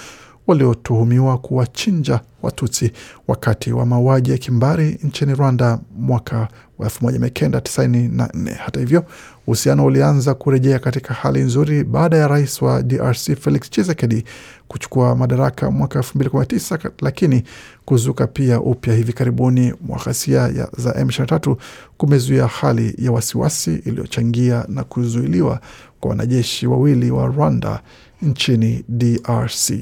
waliotuhumiwa 0.47 1.39
kuwachinja 1.39 2.21
Watutsi 2.43 2.93
wakati 3.29 3.73
wa 3.73 3.87
mauaji 3.87 4.31
ya 4.31 4.39
kimbari 4.39 4.99
nchini 5.03 5.35
Rwanda 5.35 5.79
mwaka 5.99 6.49
wa 6.79 6.89
1994. 6.89 8.55
Hata 8.55 8.81
hivyo, 8.81 9.05
uhusiano 9.47 9.85
ulianza 9.87 10.35
kurejea 10.35 10.79
katika 10.79 11.15
hali 11.15 11.41
nzuri 11.41 11.85
baada 11.85 12.17
ya 12.17 12.29
rais 12.29 12.63
wa 12.63 12.83
DRC 12.83 13.35
Felix 13.41 13.71
Tshisekedi 13.71 14.25
kuchukua 14.69 15.17
madaraka 15.17 15.71
mwaka 15.71 15.99
2019, 15.99 16.91
lakini 17.01 17.43
kuzuka 17.85 18.27
pia 18.27 18.61
upya 18.61 18.95
hivi 18.95 19.13
karibuni 19.13 19.75
mwa 19.81 19.99
ghasia 20.05 20.49
za 20.79 20.91
M23 20.93 21.57
kumezuia 21.97 22.47
hali 22.47 22.95
ya 22.99 23.13
wasiwasi 23.13 23.75
iliyochangia 23.75 24.65
na 24.69 24.85
kuzuiliwa 24.85 25.61
kwa 26.01 26.11
wanajeshi 26.11 26.67
wawili 26.67 27.11
wa 27.11 27.27
Rwanda 27.27 27.81
nchini 28.23 28.85
DRC 28.89 29.73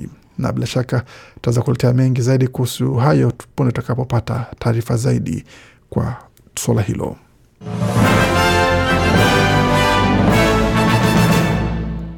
na 0.41 0.53
bila 0.53 0.67
shaka 0.67 1.05
tutaweza 1.35 1.63
kuletea 1.63 1.93
mengi 1.93 2.21
zaidi 2.23 2.49
kuhusu 2.49 2.95
hayo 2.95 3.33
punde 3.57 3.73
tutakapopata 3.73 4.47
taarifa 4.59 4.97
zaidi 4.97 5.45
kwa 5.91 6.17
suala 6.59 6.83
hilo. 6.83 7.17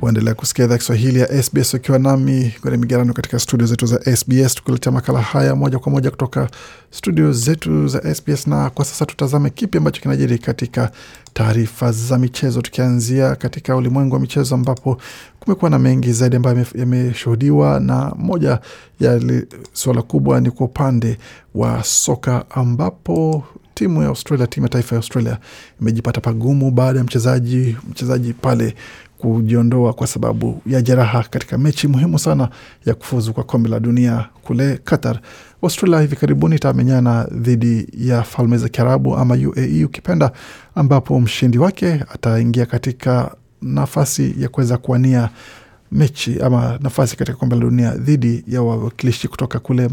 Waendelea 0.02 0.34
kusikia 0.34 0.64
idhaa 0.64 0.78
Kiswahili 0.78 1.20
ya 1.20 1.42
SBS 1.42 1.74
ukiwa 1.74 1.98
nami 1.98 2.54
kwenye 2.60 2.76
migarano 2.76 3.12
katika 3.12 3.38
studio 3.38 3.66
zetu 3.66 3.86
za 3.86 4.16
SBS, 4.16 4.54
tukiletea 4.54 4.92
makala 4.92 5.20
haya 5.22 5.56
moja 5.56 5.78
kwa 5.78 5.92
moja 5.92 6.10
kutoka 6.10 6.48
studio 6.90 7.32
zetu 7.32 7.88
za 7.88 8.14
SBS. 8.14 8.46
Na 8.46 8.70
kwa 8.70 8.84
sasa 8.84 9.06
tutazame 9.06 9.50
kipi 9.50 9.78
ambacho 9.78 10.02
kinajiri 10.02 10.38
katika 10.38 10.90
taarifa 11.32 11.92
za 11.92 12.18
michezo, 12.18 12.62
tukianzia 12.62 13.36
katika 13.36 13.76
ulimwengu 13.76 14.14
wa 14.14 14.20
michezo 14.20 14.54
ambapo 14.54 15.00
kumekuwa 15.40 15.70
na 15.70 15.78
mengi 15.78 16.12
zaidi 16.12 16.36
ambayo 16.36 16.66
yameshuhudiwa, 16.74 17.80
na 17.80 18.12
moja 18.16 18.58
ya 19.00 19.20
suala 19.72 20.02
kubwa 20.02 20.40
ni 20.40 20.50
kwa 20.50 20.66
upande 20.66 21.18
wa 21.54 21.84
soka 21.84 22.44
ambapo 22.50 23.44
timu 23.82 24.02
ya 24.02 24.08
Australia, 24.08 24.46
timu 24.46 24.64
ya 24.66 24.70
taifa 24.70 24.94
ya 24.94 24.98
Australia 24.98 25.38
imejipata 25.80 26.20
pagumu 26.20 26.70
baada 26.70 26.98
ya 26.98 27.04
mchezaji 27.04 27.76
mchezaji 27.90 28.32
pale 28.32 28.74
kujiondoa 29.18 29.92
kwa 29.92 30.06
sababu 30.06 30.62
ya 30.66 30.82
jeraha 30.82 31.22
katika 31.30 31.58
mechi 31.58 31.88
muhimu 31.88 32.18
sana 32.18 32.48
ya 32.86 32.94
kufuzu 32.94 33.32
kwa 33.32 33.44
kombe 33.44 33.68
la 33.68 33.80
dunia 33.80 34.28
kule 34.42 34.76
Qatar. 34.84 35.20
Australia 35.62 36.00
hivi 36.00 36.16
karibuni 36.16 36.56
itamenyana 36.56 37.24
dhidi 37.32 37.86
ya 37.98 38.22
Falme 38.22 38.58
za 38.58 38.68
Kiarabu 38.68 39.16
ama 39.16 39.34
UAE 39.34 39.84
ukipenda, 39.84 40.32
ambapo 40.74 41.20
mshindi 41.20 41.58
wake 41.58 41.92
ataingia 41.92 42.66
katika 42.66 43.34
nafasi 43.62 44.34
ya 44.38 44.48
kuweza 44.48 44.76
kuwania 44.78 45.28
mechi 45.92 46.40
ama 46.40 46.78
nafasi 46.82 47.16
katika 47.16 47.36
kombe 47.38 47.54
la 47.56 47.60
dunia 47.62 47.90
dhidi 47.94 48.44
ya 48.48 48.62
wawakilishi 48.62 49.28
kutoka 49.28 49.58
kule 49.58 49.90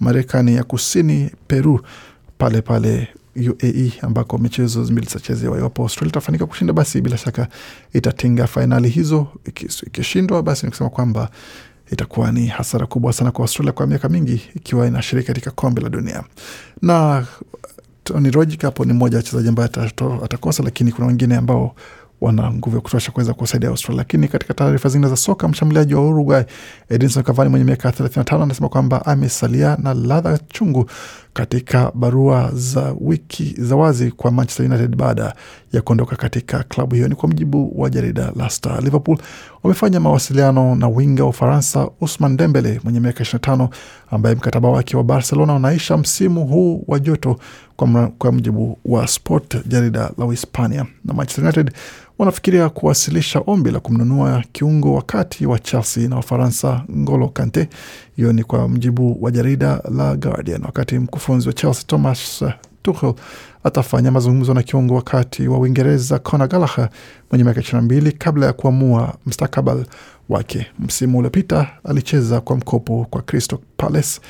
Marekani 0.00 0.54
ya 0.54 0.64
Kusini, 0.64 1.30
Peru 1.46 1.80
pale 2.38 2.62
pale 2.62 3.08
UAE 3.36 3.92
ambako 4.00 4.38
michezo 4.38 4.80
mbili 4.84 5.06
zitachezewa. 5.06 5.58
Iwapo 5.58 5.82
Australia 5.82 6.08
itafanikiwa 6.10 6.48
kushinda, 6.48 6.72
basi 6.72 7.00
bila 7.00 7.16
shaka 7.16 7.48
itatinga 7.92 8.46
fainali 8.46 8.88
hizo. 8.88 9.26
Ikishindwa, 9.86 10.42
basi 10.42 10.66
ni 10.66 10.70
kusema 10.70 10.90
kwamba 10.90 11.30
itakuwa 11.92 12.32
ni 12.32 12.46
hasara 12.46 12.86
kubwa 12.86 13.12
sana 13.12 13.30
kwa 13.30 13.42
Australia 13.42 13.72
kwa 13.72 13.86
miaka 13.86 14.08
mingi, 14.08 14.42
ikiwa 14.56 14.86
inashiriki 14.86 15.26
katika 15.26 15.50
kombe 15.50 15.82
la 15.82 15.88
dunia. 15.88 16.22
Na 16.82 17.26
Tony 18.04 18.30
Rogic 18.30 18.62
hapo 18.62 18.84
ni 18.84 18.92
mmoja 18.92 19.16
wa 19.16 19.18
wachezaji 19.22 19.48
ambaye 19.48 19.70
atakosa, 20.22 20.62
lakini 20.62 20.92
kuna 20.92 21.06
wengine 21.06 21.36
ambao 21.36 21.74
wana 22.20 22.50
nguvu 22.52 22.76
ya 22.76 22.82
kutosha 22.82 23.12
kuweza 23.12 23.34
kuwasaidia 23.34 23.68
Australia. 23.70 23.98
Lakini 23.98 24.28
katika 24.28 24.54
taarifa 24.54 24.88
zingine 24.88 25.10
za 25.10 25.16
soka, 25.16 25.48
mshambuliaji 25.48 25.94
wa 25.94 26.08
Uruguay 26.08 26.44
Edinson 26.88 27.22
Cavani 27.22 27.50
mwenye 27.50 27.64
miaka 27.64 27.90
35 27.90 28.42
anasema 28.42 28.68
kwamba 28.68 29.06
amesalia 29.06 29.76
na 29.82 29.94
ladha 29.94 30.38
chungu 30.48 30.90
katika 31.32 31.92
barua 31.94 32.50
za 32.54 32.94
wiki 33.00 33.54
za 33.58 33.76
wazi 33.76 34.10
kwa 34.10 34.30
Manchester 34.30 34.66
United 34.66 34.96
baada 34.96 35.34
ya 35.72 35.82
kuondoka 35.82 36.16
katika 36.16 36.62
klabu 36.62 36.94
hiyo. 36.94 37.08
Ni 37.08 37.14
kwa 37.14 37.28
mujibu 37.28 37.72
wa 37.80 37.90
jarida 37.90 38.32
la 38.36 38.50
Star. 38.50 38.82
Liverpool 38.84 39.18
wamefanya 39.62 40.00
mawasiliano 40.00 40.74
na 40.74 40.88
winga 40.88 41.22
wa 41.24 41.28
Ufaransa 41.30 41.88
Usman 42.00 42.36
Dembele 42.36 42.80
mwenye 42.84 43.00
miaka 43.00 43.24
25 43.24 43.68
ambaye 44.10 44.34
mkataba 44.34 44.68
wake 44.68 44.96
wa 44.96 45.04
Barcelona 45.04 45.54
unaisha 45.54 45.96
msimu 45.96 46.46
huu 46.46 46.84
wa 46.88 46.98
joto, 46.98 47.36
kwa, 47.76 48.08
kwa 48.18 48.32
mujibu 48.32 48.78
wa 48.84 49.06
Sport, 49.08 49.66
jarida 49.68 50.10
la 50.18 50.24
Uhispania. 50.24 50.86
Na 51.04 51.14
Manchester 51.14 51.44
United 51.44 51.72
wanafikiria 52.18 52.68
kuwasilisha 52.68 53.42
ombi 53.46 53.70
la 53.70 53.80
kumnunua 53.80 54.44
kiungo 54.52 54.94
wakati 54.94 55.46
wa 55.46 55.58
Chelsea 55.58 56.08
na 56.08 56.16
Wafaransa 56.16 56.84
Ngolo 56.98 57.28
Kante. 57.28 57.68
Hiyo 58.16 58.32
ni 58.32 58.44
kwa 58.44 58.68
mjibu 58.68 59.18
wa 59.24 59.30
jarida 59.30 59.82
la 59.96 60.16
Guardian. 60.16 60.62
Wakati 60.64 60.98
mkufunzi 60.98 61.48
wa 61.48 61.54
Chelsea 61.54 61.84
Thomas 61.86 62.44
Tuchel 62.82 63.14
atafanya 63.64 64.10
mazungumzo 64.10 64.54
na 64.54 64.62
kiungo 64.62 64.94
wakati 64.94 65.48
wa 65.48 65.58
Uingereza 65.58 66.18
Conor 66.18 66.48
Gallagher 66.48 66.88
mwenye 67.30 67.44
miaka 67.44 67.60
ishirini 67.60 67.80
na 67.80 67.84
mbili 67.84 68.12
kabla 68.12 68.46
ya 68.46 68.52
kuamua 68.52 69.14
mstakabal 69.26 69.84
wake. 70.28 70.66
Msimu 70.78 71.18
uliopita 71.18 71.68
alicheza 71.84 72.40
kwa 72.40 72.56
mkopo 72.56 73.06
kwa 73.10 73.22
Crystal 73.22 73.58
Palace. 73.76 74.20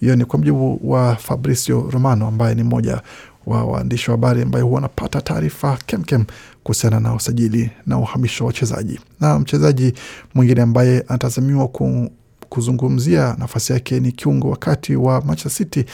Hiyo 0.00 0.16
ni 0.16 0.24
kwa 0.24 0.38
mjibu 0.38 0.80
wa 0.84 1.16
Fabrizio 1.16 1.88
Romano 1.90 2.26
ambaye 2.26 2.54
ni 2.54 2.62
mmoja 2.62 3.02
wa 3.46 3.64
waandishi 3.64 4.10
wa 4.10 4.16
habari 4.16 4.42
ambaye 4.42 4.64
huwa 4.64 4.78
anapata 4.78 5.20
taarifa 5.20 5.78
kemkem 5.86 6.24
kuhusiana 6.62 7.00
na 7.00 7.14
usajili 7.14 7.70
na 7.86 7.98
uhamisho 7.98 8.44
wa 8.44 8.46
wachezaji. 8.48 9.00
Na 9.20 9.38
mchezaji 9.38 9.94
mwingine 10.34 10.62
ambaye 10.62 11.04
anatazamiwa 11.08 11.68
ku, 11.68 12.10
kuzungumzia 12.54 13.36
nafasi 13.38 13.72
yake 13.72 14.00
ni 14.00 14.12
kiungo 14.12 14.50
wakati 14.50 14.96
wa 14.96 15.20
Manchester 15.20 15.52
City 15.66 15.84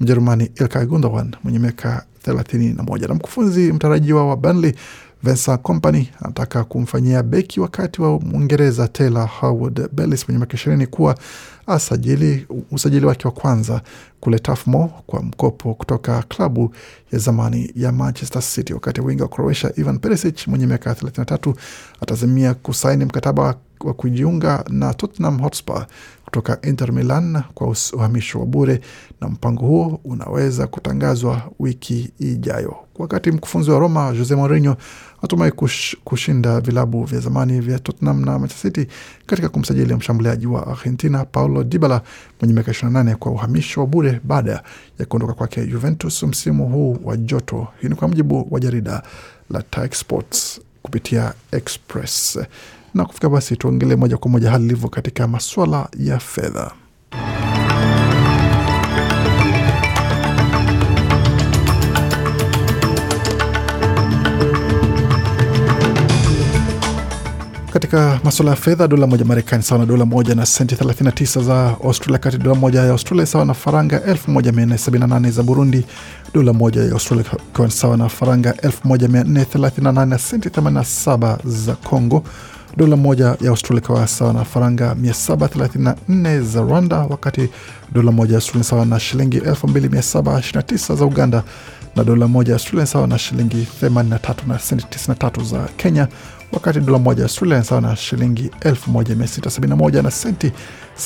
Mjerumani 0.00 0.50
Ilkay 0.60 0.86
Gundogan 0.86 1.36
mwenye 1.44 1.58
miaka 1.58 2.04
thelathini 2.22 2.68
na 2.74 2.82
moja 2.82 3.08
na 3.08 3.14
mkufunzi 3.14 3.72
mtarajiwa 3.72 4.26
wa 4.28 4.36
Burnley 4.36 4.74
Vincent 5.22 5.60
Kompany 5.62 6.08
anataka 6.22 6.64
kumfanyia 6.64 7.22
beki 7.22 7.60
wakati 7.60 8.02
wa 8.02 8.20
Mwingereza 8.20 8.88
Taylor 8.88 9.28
Howard 9.40 9.88
Bellis 9.92 10.28
mwenye 10.28 10.38
miaka 10.38 10.54
ishirini 10.54 10.86
kuwa 10.86 11.18
asajili 11.66 12.46
usajili 12.70 13.06
wake 13.06 13.28
wa 13.28 13.32
kwanza 13.34 13.82
kule 14.20 14.38
Turf 14.38 14.64
kwa 15.06 15.22
mkopo 15.22 15.74
kutoka 15.74 16.22
klabu 16.22 16.74
ya 17.12 17.18
zamani 17.18 17.72
ya 17.76 17.92
Manchester 17.92 18.42
City. 18.42 18.74
Wakati 18.74 19.00
winga 19.00 19.22
wa 19.24 19.28
Croatia 19.30 19.72
Ivan 19.76 19.98
Perisic 19.98 20.46
mwenye 20.48 20.66
miaka 20.66 20.92
33 20.92 21.54
atazamia 22.00 22.54
kusaini 22.54 23.04
mkataba 23.04 23.54
wa 23.84 23.94
kujiunga 23.94 24.64
na 24.70 24.94
Tottenham 24.94 25.38
Hotspur 25.40 25.86
kutoka 26.24 26.58
Inter 26.62 26.92
Milan 26.92 27.42
kwa 27.54 27.74
uhamisho 27.92 28.40
wa 28.40 28.46
bure, 28.46 28.80
na 29.20 29.28
mpango 29.28 29.66
huo 29.66 30.00
unaweza 30.04 30.66
kutangazwa 30.66 31.42
wiki 31.58 32.10
ijayo. 32.18 32.76
Wakati 32.98 33.30
mkufunzi 33.32 33.70
wa 33.70 33.78
Roma 33.78 34.12
Jose 34.12 34.34
Mourinho 34.34 34.76
atumai 35.22 35.52
kush, 35.52 35.96
kushinda 36.04 36.60
vilabu 36.60 37.04
vya 37.04 37.20
zamani 37.20 37.60
vya 37.60 37.78
Tottenham 37.78 38.24
na 38.24 38.38
Manchester 38.38 38.72
City 38.72 38.92
katika 39.26 39.48
kumsajili 39.48 39.94
mshambuliaji 39.94 40.46
wa 40.46 40.66
Argentina 40.66 41.24
Paulo 41.24 41.64
Dybala 41.64 42.02
mwenye 42.40 42.54
miaka 42.54 42.72
28 42.72 43.14
kwa 43.14 43.32
uhamisho 43.32 43.80
wa 43.80 43.86
bure 43.86 44.20
baada 44.24 44.62
ya 44.98 45.06
kuondoka 45.06 45.32
kwake 45.34 45.66
Juventus 45.66 46.22
msimu 46.22 46.68
huu 46.68 46.98
wa 47.04 47.16
joto. 47.16 47.68
Hii 47.80 47.88
ni 47.88 47.94
kwa 47.94 48.08
mujibu 48.08 48.48
wa 48.50 48.60
jarida 48.60 49.02
la 49.50 49.62
Talksport 49.62 50.60
kupitia 50.82 51.34
Express. 51.52 52.38
Na 52.94 53.04
kufika 53.04 53.28
basi, 53.28 53.56
tuongelee 53.56 53.96
moja 53.96 54.16
kwa 54.16 54.30
moja 54.30 54.50
hali 54.50 54.64
ilivyo 54.64 54.88
katika 54.88 55.28
maswala 55.28 55.88
ya 55.98 56.18
fedha. 56.18 56.72
katika 67.72 68.20
masuala 68.24 68.50
ya 68.50 68.56
fedha, 68.56 68.88
dola 68.88 69.06
moja 69.06 69.24
Marekani 69.24 69.62
sawa 69.62 69.78
na 69.78 69.86
dola 69.86 70.04
moja 70.06 70.34
na 70.34 70.46
senti 70.46 70.74
39 70.74 71.42
za 71.42 71.76
Australia, 71.84 72.18
kati 72.18 72.38
dola 72.38 72.54
moja 72.54 72.80
ya 72.80 72.90
Australia 72.90 73.26
sawa 73.26 73.44
na 73.44 73.54
faranga 73.54 73.98
1478 73.98 75.30
za 75.30 75.42
Burundi, 75.42 75.84
dola 76.34 76.52
moja 76.52 76.82
ya 76.84 76.92
Australia 76.92 77.24
ikiwa 77.52 77.70
sawa 77.70 77.96
na 77.96 78.08
faranga 78.08 78.50
1438 78.50 80.04
na 80.06 80.18
senti 80.18 80.48
87 80.48 81.36
za 81.44 81.74
Congo, 81.74 82.24
dola 82.78 82.96
moja 82.96 83.36
ya 83.40 83.50
Australia 83.50 83.82
ikawa 83.84 84.06
sawa 84.08 84.32
na 84.32 84.44
faranga 84.44 84.94
734 84.94 86.40
za 86.42 86.60
Rwanda, 86.60 86.96
wakati 86.98 87.48
dola 87.92 88.12
moja 88.12 88.32
ya 88.32 88.36
Australia 88.36 88.64
sawa 88.64 88.86
na 88.86 89.00
shilingi 89.00 89.38
2729 89.40 90.96
za 90.96 91.04
Uganda 91.04 91.42
na 91.96 92.04
dola 92.04 92.28
moja 92.28 92.52
ya 92.52 92.54
Australia 92.56 92.86
sawa 92.86 93.06
na 93.06 93.18
shilingi 93.18 93.66
83 93.82 94.34
na 94.48 94.58
senti 94.58 94.86
93 95.10 95.44
za 95.44 95.68
Kenya, 95.76 96.08
wakati 96.52 96.80
dola 96.80 96.98
moja 96.98 97.20
ya 97.20 97.24
Australia 97.26 97.64
sawa 97.64 97.80
na 97.80 97.96
shilingi 97.96 98.50
1671 98.60 100.02
na 100.02 100.10
senti 100.10 100.52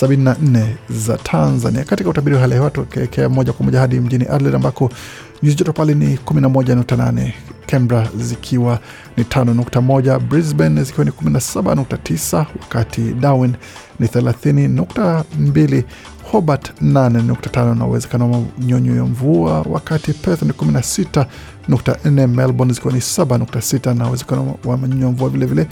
74 0.03 0.67
za 0.91 1.17
Tanzania. 1.19 1.85
Katika 1.85 2.11
utabiri 2.11 2.35
wa 2.37 2.41
hali 2.43 2.53
ya 2.53 2.59
hewa 2.59 2.71
tukielekea 2.71 3.29
moja 3.29 3.53
kwa 3.53 3.65
moja 3.67 3.81
hadi 3.81 4.01
mjini 4.01 4.25
Adelaide 4.25 4.57
ambako 4.57 4.91
nyuzi 5.43 5.57
joto 5.57 5.73
pale 5.73 5.95
ni 5.95 6.17
11.8, 6.17 7.33
Canberra 7.67 8.09
zikiwa 8.19 8.79
ni 9.17 9.25
5.1, 9.25 10.19
Brisbane 10.21 10.83
zikiwa 10.85 11.05
ni 11.05 11.11
17.9, 11.11 12.47
wakati 12.61 13.01
Darwin 13.01 13.55
ni 14.01 14.07
30.2 14.07 15.83
Hobart 16.33 16.83
8.5 16.83 17.75
na 17.79 17.87
uwezekano 17.87 18.31
wa 18.31 18.43
nyonyo 18.59 18.97
ya 18.97 19.05
mvua, 19.05 19.63
wakati 19.71 20.13
Perth 20.13 20.43
ni 20.43 20.51
16.4, 20.53 22.27
Melbourne 22.27 22.75
zikiwa 22.75 22.93
ni 22.93 22.99
7.6 23.01 23.95
na 23.95 24.09
uwezekano 24.09 24.55
wa 24.65 24.77
manyonyo 24.77 25.07
ya 25.07 25.13
mvua 25.13 25.29
vilevile. 25.29 25.67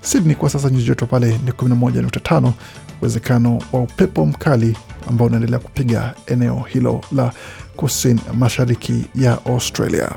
Sydney 0.00 0.34
kwa 0.34 0.50
sasa 0.50 0.70
nyuzi 0.70 0.86
joto 0.86 1.06
pale 1.06 1.26
ni 1.44 1.50
11.5, 1.50 2.50
uwezekano 3.00 3.58
wa 3.72 3.80
upepo 3.80 4.26
mkali 4.26 4.76
ambao 5.08 5.26
unaendelea 5.26 5.58
kupiga 5.58 6.14
eneo 6.26 6.64
hilo 6.68 7.00
la 7.12 7.32
kusini 7.76 8.20
mashariki 8.38 9.04
ya 9.14 9.38
Australia. 9.46 10.12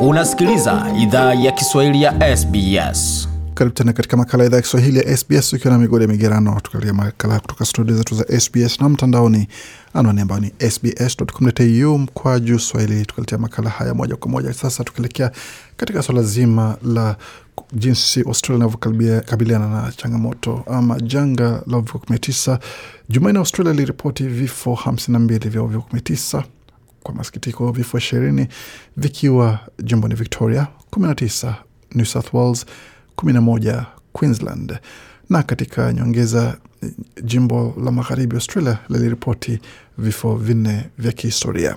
Unasikiliza 0.00 0.86
idhaa 0.98 1.34
ya 1.34 1.52
Kiswahili 1.52 2.02
ya 2.02 2.36
SBS. 2.36 3.31
Karibu 3.54 3.74
tena 3.74 3.92
katika 3.92 4.16
makala 4.16 4.44
idhaa 4.44 4.56
ya 4.56 4.62
Kiswahili 4.62 4.98
ya 4.98 5.16
SBS 5.16 5.52
ukiwa 5.52 5.72
na 5.74 5.78
migode 5.78 6.06
migerano, 6.06 6.60
tukalia 6.60 6.94
makala 6.94 7.40
kutoka 7.40 7.64
studio 7.64 7.96
zetu 7.96 8.14
za 8.14 8.40
SBS 8.40 8.80
na 8.80 8.88
mtandaoni, 8.88 9.48
anwani 9.94 10.20
ambayo 10.20 10.40
ni 10.40 10.70
sbs.com.au 10.70 11.98
mkwaju 11.98 12.58
swahili, 12.58 13.06
tukaletea 13.06 13.38
makala 13.38 13.70
haya 13.70 13.94
moja 13.94 14.16
kwa 14.16 14.30
moja. 14.30 14.52
Sasa 14.54 14.84
tukielekea 14.84 15.30
katika 15.76 16.02
swala 16.02 16.22
zima 16.22 16.76
la 16.84 17.16
jinsi 17.72 18.20
Australia 18.20 18.56
inavyokabiliana 18.56 19.68
na 19.68 19.92
changamoto 19.96 20.64
ama 20.66 21.00
janga 21.00 21.62
la 21.66 21.76
uviko 21.78 21.98
19. 21.98 22.58
Jumanne 23.08 23.38
Australia 23.38 23.72
iliripoti 23.74 24.24
vifo 24.24 24.72
52 24.86 25.48
vya 25.48 25.62
uviko 25.62 25.84
19 25.94 26.42
kwa 27.02 27.14
masikitiko, 27.14 27.72
vifo 27.72 27.98
ishirini 27.98 28.46
vikiwa 28.96 29.58
jimboni 29.82 30.14
Victoria, 30.14 30.66
19 30.92 31.54
New 31.94 32.04
South 32.06 32.34
Wales, 32.34 32.66
11 33.16 33.84
Queensland. 34.12 34.78
Na 35.30 35.42
katika 35.42 35.92
nyongeza, 35.92 36.56
jimbo 37.24 37.74
la 37.84 37.90
magharibi 37.90 38.34
Australia 38.36 38.78
liliripoti 38.88 39.58
vifo 39.98 40.36
vinne 40.36 40.84
vya 40.98 41.12
kihistoria. 41.12 41.76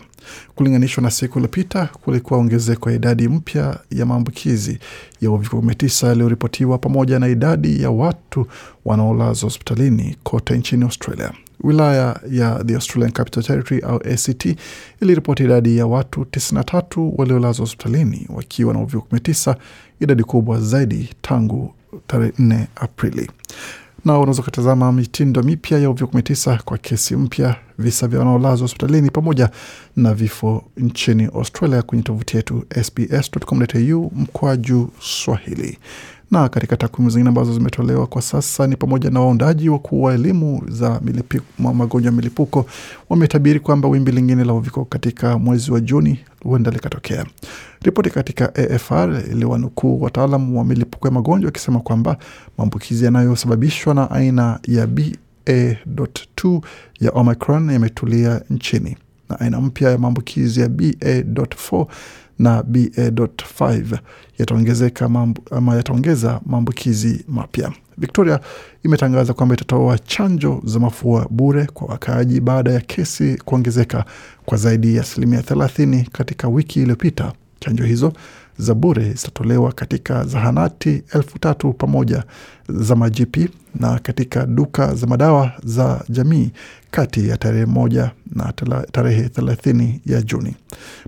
Kulinganishwa 0.56 1.04
na 1.04 1.12
siku 1.12 1.39
iliyopita, 1.39 1.86
kulikuwa 2.04 2.39
ongezeko 2.39 2.89
ya 2.89 2.96
idadi 2.96 3.27
mpya 3.27 3.80
ya 3.92 4.06
maambukizi 4.06 4.80
ya 5.22 5.32
uviko 5.32 5.58
19 5.58 6.08
yaliyoripotiwa 6.08 6.77
pamoja 6.77 7.20
na 7.20 7.27
idadi 7.27 7.82
ya 7.84 7.89
watu 7.92 8.48
wanaolazwa 8.86 9.48
hospitalini 9.50 10.17
kote 10.24 10.58
nchini 10.58 10.84
Australia. 10.84 11.32
Wilaya 11.65 12.19
ya 12.32 12.63
the 12.63 12.75
Australian 12.75 13.12
Capital 13.12 13.43
Territory 13.43 13.82
au 13.82 13.95
ACT 13.95 14.56
iliripoti 15.01 15.43
idadi 15.43 15.78
ya 15.78 15.88
watu 15.88 16.21
93 16.21 17.12
waliolazwa 17.17 17.63
hospitalini 17.63 18.28
wakiwa 18.30 18.73
na 18.73 18.80
uviko 18.80 19.08
19, 19.12 19.56
idadi 19.99 20.23
kubwa 20.23 20.62
zaidi 20.62 21.10
tangu 21.21 21.73
tarehe 22.08 22.32
4 22.39 22.65
Aprili. 22.75 23.32
Na 24.06 24.19
unaweza 24.19 24.41
ukatazama 24.41 24.91
mitindo 24.91 25.43
mipya 25.43 25.80
ya 25.80 25.89
uviko 25.89 26.17
19 26.17 26.60
kwa 26.63 26.78
kesi 26.78 27.15
mpya, 27.15 27.56
visa 27.80 28.08
vya 28.08 28.19
wanaolazwa 28.19 28.63
hospitalini 28.67 29.10
pamoja 29.12 29.49
na 29.95 30.13
vifo 30.13 30.63
nchini 30.78 31.25
Australia 31.25 31.82
kwenye 31.82 32.04
tovuti 32.04 32.38
yetu 32.38 32.65
sbs.com.au 32.84 34.12
mkwaju 34.15 34.89
Swahili 34.99 35.78
na 36.32 36.50
katika 36.50 36.78
takwimu 36.78 37.10
zingine 37.10 37.30
ambazo 37.30 37.54
zimetolewa 37.54 38.08
kwa 38.08 38.22
sasa 38.22 38.68
ni 38.68 38.76
pamoja 38.76 39.10
na 39.10 39.20
waundaji 39.20 39.70
wakuu 39.70 40.04
wa 40.04 40.14
elimu 40.14 40.62
za 40.68 41.02
magonjwa 41.60 42.10
ya 42.12 42.16
milipuko 42.16 42.66
wametabiri 43.10 43.60
kwamba 43.60 43.88
wimbi 43.90 44.12
lingine 44.12 44.44
la 44.44 44.54
uviko 44.54 44.86
katika 44.86 45.38
mwezi 45.40 45.72
wa 45.72 45.80
Juni 45.80 46.20
huenda 46.44 46.72
likatokea. 46.72 47.26
Ripoti 47.82 48.10
katika 48.10 48.56
AFR 48.56 49.22
iliwanukuu 49.32 50.02
wataalam 50.02 50.56
wa 50.56 50.66
milipuko 50.66 51.08
ya 51.08 51.12
magonjwa 51.14 51.48
wakisema 51.48 51.80
kwamba 51.80 52.18
maambukizi 52.58 53.06
yanayosababishwa 53.06 53.94
na 53.94 54.12
aina 54.12 54.60
ya 54.68 54.88
BA.2 54.88 56.62
ya 57.00 57.12
Omicron 57.12 57.70
yametulia 57.70 58.42
nchini 58.50 58.98
na 59.30 59.40
aina 59.40 59.62
mpya 59.62 59.92
ya 59.92 59.98
maambukizi 59.98 60.62
ya 60.62 60.70
BA.4 60.70 61.86
na 62.40 62.64
BA.5 62.64 63.98
yataongezeka 64.39 65.06
ama 65.52 65.76
yataongeza 65.76 66.41
maambukizi 66.45 67.26
mapya. 67.28 67.71
Victoria 67.98 68.39
imetangaza 68.84 69.34
kwamba 69.34 69.56
itatoa 69.56 69.98
chanjo 70.00 70.62
za 70.65 70.80
mafua 70.80 71.28
bure 71.30 71.65
kwa 71.65 71.88
wakaaji 71.88 72.39
baada 72.41 72.71
ya 72.71 72.80
kesi 72.80 73.38
kuongezeka 73.45 74.06
kwa 74.45 74.58
zaidi 74.58 74.95
ya 74.95 75.02
asilimia 75.02 75.41
30 75.41 76.06
katika 76.12 76.48
wiki 76.48 76.80
iliyopita. 76.82 77.34
Chanjo 77.60 77.84
hizo 77.84 78.13
za 78.58 78.74
bure 78.74 79.13
zitatolewa 79.13 79.71
katika 79.71 80.26
zahanati 80.26 81.04
elfu 81.13 81.39
tatu 81.39 81.74
pamoja 81.74 82.24
za 82.69 82.95
majipi 82.95 83.50
na 83.80 84.00
katika 84.00 84.45
duka 84.45 84.95
za 84.95 85.08
madawa 85.08 85.52
za 85.63 86.04
jamii 86.10 86.52
kati 86.91 87.28
ya 87.30 87.38
tarehe 87.38 87.65
moja 87.65 88.12
na 88.32 88.54
tarehe 88.91 89.30
thelathini 89.30 90.02
ya 90.06 90.21
Juni. 90.21 90.56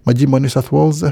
Majimbo 0.05 0.37
ya 0.37 0.41
New 0.41 0.49
South 0.49 0.71
Wales, 0.71 1.05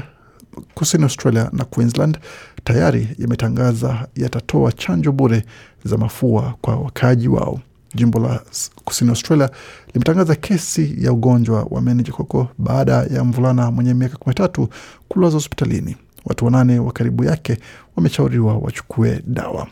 kusini 0.74 1.02
Australia 1.04 1.50
na 1.52 1.64
Queensland 1.64 2.18
tayari 2.64 3.08
yametangaza 3.18 4.08
yatatoa 4.16 4.72
chanjo 4.72 5.12
bure 5.12 5.44
za 5.84 5.96
mafua 5.98 6.54
kwa 6.60 6.76
wakaaji 6.76 7.28
wao. 7.28 7.60
Jimbo 7.94 8.20
la 8.20 8.40
kusini 8.84 9.10
Australia 9.10 9.50
limetangaza 9.94 10.34
kesi 10.34 10.94
ya 10.98 11.12
ugonjwa 11.12 11.66
wa 11.70 11.80
meningokoko 11.82 12.48
baada 12.58 12.92
ya 12.92 13.24
mvulana 13.24 13.70
mwenye 13.70 13.94
miaka 13.94 14.16
kumi 14.16 14.30
na 14.30 14.34
tatu 14.34 14.68
kulazwa 15.08 15.36
hospitalini. 15.40 15.96
Watu 16.24 16.44
wanane 16.44 16.78
wa 16.78 16.92
karibu 16.92 17.24
yake 17.24 17.58
wameshauriwa 17.96 18.56
wachukue 18.58 19.22
dawa. 19.26 19.66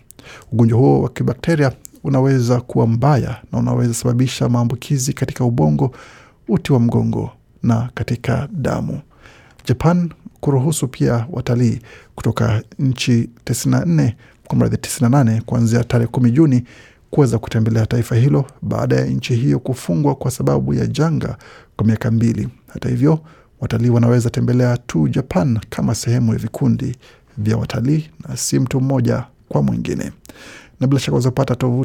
Ugonjwa 0.52 0.78
huo 0.78 1.02
wa 1.02 1.08
kibakteria 1.08 1.72
unaweza 2.04 2.60
kuwa 2.60 2.86
mbaya 2.86 3.36
na 3.52 3.58
unaweza 3.58 3.94
sababisha 3.94 4.48
maambukizi 4.48 5.12
katika 5.12 5.44
ubongo, 5.44 5.94
uti 6.48 6.72
wa 6.72 6.80
mgongo 6.80 7.30
na 7.62 7.90
katika 7.94 8.48
damu. 8.52 9.00
Japan 9.66 10.10
kuruhusu 10.48 10.88
pia 10.88 11.26
watalii 11.30 11.78
kutoka 12.14 12.62
nchi 12.78 13.30
94 13.44 14.12
kwa 14.46 14.56
mradhi 14.58 14.76
98 14.76 15.40
kuanzia 15.40 15.84
tarehe 15.84 16.06
kumi 16.06 16.30
Juni 16.30 16.64
kuweza 17.10 17.38
kutembelea 17.38 17.86
taifa 17.86 18.16
hilo 18.16 18.46
baada 18.62 18.96
ya 18.96 19.06
nchi 19.06 19.34
hiyo 19.34 19.58
kufungwa 19.58 20.14
kwa 20.14 20.30
sababu 20.30 20.74
ya 20.74 20.86
janga 20.86 21.36
kwa 21.76 21.86
miaka 21.86 22.10
mbili. 22.10 22.48
Hata 22.66 22.88
hivyo, 22.88 23.20
watalii 23.60 23.88
wanaweza 23.90 24.30
tembelea 24.30 24.76
tu 24.76 25.08
Japan 25.08 25.58
kama 25.70 25.94
sehemu 25.94 26.32
ya 26.32 26.38
vikundi 26.38 26.96
vya 27.38 27.56
watalii 27.56 28.10
na 28.28 28.36
si 28.36 28.58
mtu 28.58 28.80
mmoja 28.80 29.24
kwa 29.48 29.62
mwingine. 29.62 30.12
Na 30.80 30.86
bila 30.86 31.00
shaka 31.00 31.14
wazapata 31.14 31.66
uh, 31.66 31.84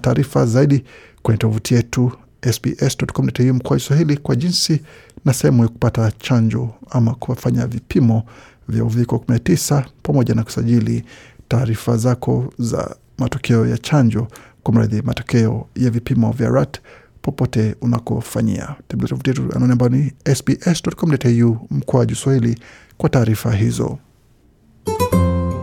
taarifa 0.00 0.46
zaidi 0.46 0.84
kwenye 1.22 1.38
tovuti 1.38 1.74
yetu 1.74 2.12
sbs.com.au 2.52 3.54
mkoa 3.54 3.76
Kiswahili 3.76 4.16
kwa 4.16 4.36
jinsi 4.36 4.80
na 5.28 5.34
sehemu 5.34 5.62
ya 5.62 5.68
kupata 5.68 6.10
chanjo 6.18 6.70
ama 6.90 7.14
kufanya 7.14 7.66
vipimo 7.66 8.22
vya 8.68 8.84
uviko 8.84 9.16
19 9.28 9.84
pamoja 10.02 10.34
na 10.34 10.42
kusajili 10.44 11.04
taarifa 11.48 11.96
zako 11.96 12.52
za 12.58 12.96
matokeo 13.18 13.66
ya 13.66 13.78
chanjo 13.78 14.28
kwa 14.62 14.74
mradhi 14.74 15.02
matokeo 15.02 15.66
ya 15.76 15.90
vipimo 15.90 16.32
vya 16.32 16.48
RAT 16.50 16.80
popote 17.22 17.74
unakofanyia. 17.80 18.74
Tembelea 18.88 19.08
tovuti 19.08 19.30
yetu 19.30 19.42
anwani 19.56 19.72
ambayo 19.72 19.90
ni 19.92 20.12
sbs.com.au 20.34 21.66
mkoaju 21.70 22.14
Swahili 22.14 22.58
kwa 22.98 23.08
taarifa 23.08 23.52
hizo. 23.52 23.98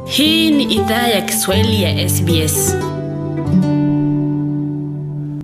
Hii 0.06 0.52
ni 0.52 0.64
idhaa 0.64 1.08
ya 1.08 1.22
Kiswahili 1.22 1.84
ya 1.84 2.10
SBS. 2.10 2.76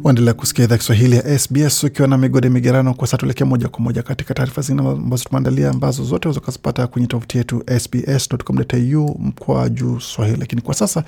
Waendelea 0.04 0.34
kusikia 0.34 0.66
idhaa 0.66 0.78
Kiswahili 0.78 1.16
ya 1.16 1.40
SBS 1.40 1.84
ukiwa 1.84 2.08
na 2.08 2.18
migode 2.18 2.50
migerano. 2.50 2.94
Kwa 2.94 3.08
sasa 3.08 3.18
tuelekea 3.18 3.46
moja 3.46 3.68
kwa 3.70 3.80
moja 3.80 4.04
katika 4.04 4.34
taarifa 4.34 4.62
zingine 4.62 4.90
ambazo 4.90 5.24
tumeandalia, 5.24 5.70
ambazo 5.70 6.04
zote 6.04 6.28
unaweza 6.28 6.46
kuzipata 6.46 6.88
kwenye 6.88 7.08
tovuti 7.08 7.38
yetu 7.38 7.64
sbs.com.au 7.80 9.16
mkwa 9.20 9.70
juu 9.70 10.00
Swahili. 10.00 10.38
Lakini 10.40 10.62
kwa 10.62 10.74
sasa 10.74 11.04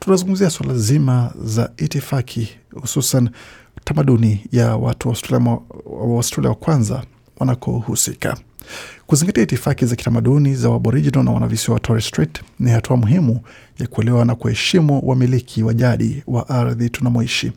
tunazungumzia 0.00 0.50
swala 0.50 0.74
zima 0.74 1.32
za 1.44 1.70
itifaki, 1.76 2.48
hususan 2.80 3.28
tamaduni 3.84 4.44
ya 4.52 4.76
watu 4.76 5.08
wa 5.08 5.14
Australia 6.16 6.50
wa 6.50 6.54
kwanza 6.56 7.02
wanakohusika. 7.38 8.36
Kuzingatia 9.06 9.42
itifaki 9.42 9.86
za 9.86 9.96
kitamaduni 9.96 10.54
za 10.54 10.74
Aboriginal 10.74 11.24
na 11.24 11.30
wanavisiwa 11.30 11.74
wa 11.74 11.80
Torres 11.80 12.06
Strait 12.08 12.40
ni 12.60 12.70
hatua 12.70 12.96
muhimu 12.96 13.40
ya 13.78 13.86
kuelewa 13.86 14.24
na 14.24 14.34
kuheshimu 14.34 15.00
wamiliki 15.08 15.62
wa 15.62 15.74
jadi 15.74 16.22
wa 16.26 16.48
ardhi 16.48 16.90
tunamoishi. 16.90 17.52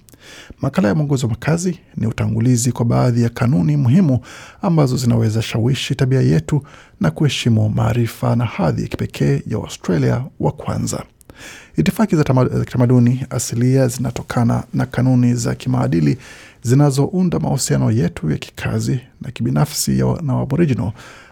Makala 0.61 0.87
ya 0.87 0.95
mwongozo 0.95 1.27
wa 1.27 1.31
makazi 1.31 1.79
ni 1.97 2.07
utangulizi 2.07 2.71
kwa 2.71 2.85
baadhi 2.85 3.23
ya 3.23 3.29
kanuni 3.29 3.77
muhimu 3.77 4.19
ambazo 4.61 4.97
zinaweza 4.97 5.41
shawishi 5.41 5.95
tabia 5.95 6.21
yetu 6.21 6.61
na 6.99 7.11
kuheshimu 7.11 7.69
maarifa 7.69 8.35
na 8.35 8.45
hadhi 8.45 8.81
ya 8.81 8.87
kipekee 8.87 9.41
ya 9.47 9.57
Australia 9.57 10.23
wa 10.39 10.51
kwanza. 10.51 11.03
Itifaki 11.77 12.15
za 12.15 12.23
kitamaduni 12.65 13.25
asilia 13.29 13.87
zinatokana 13.87 14.63
na 14.73 14.85
kanuni 14.85 15.33
za 15.33 15.55
kimaadili 15.55 16.17
zinazounda 16.61 17.39
mahusiano 17.39 17.91
yetu 17.91 18.31
ya 18.31 18.37
kikazi 18.37 18.99
na 19.21 19.31
kibinafsi 19.31 19.99
ya 19.99 20.17
na 20.21 20.39
Aboriginal 20.41 20.91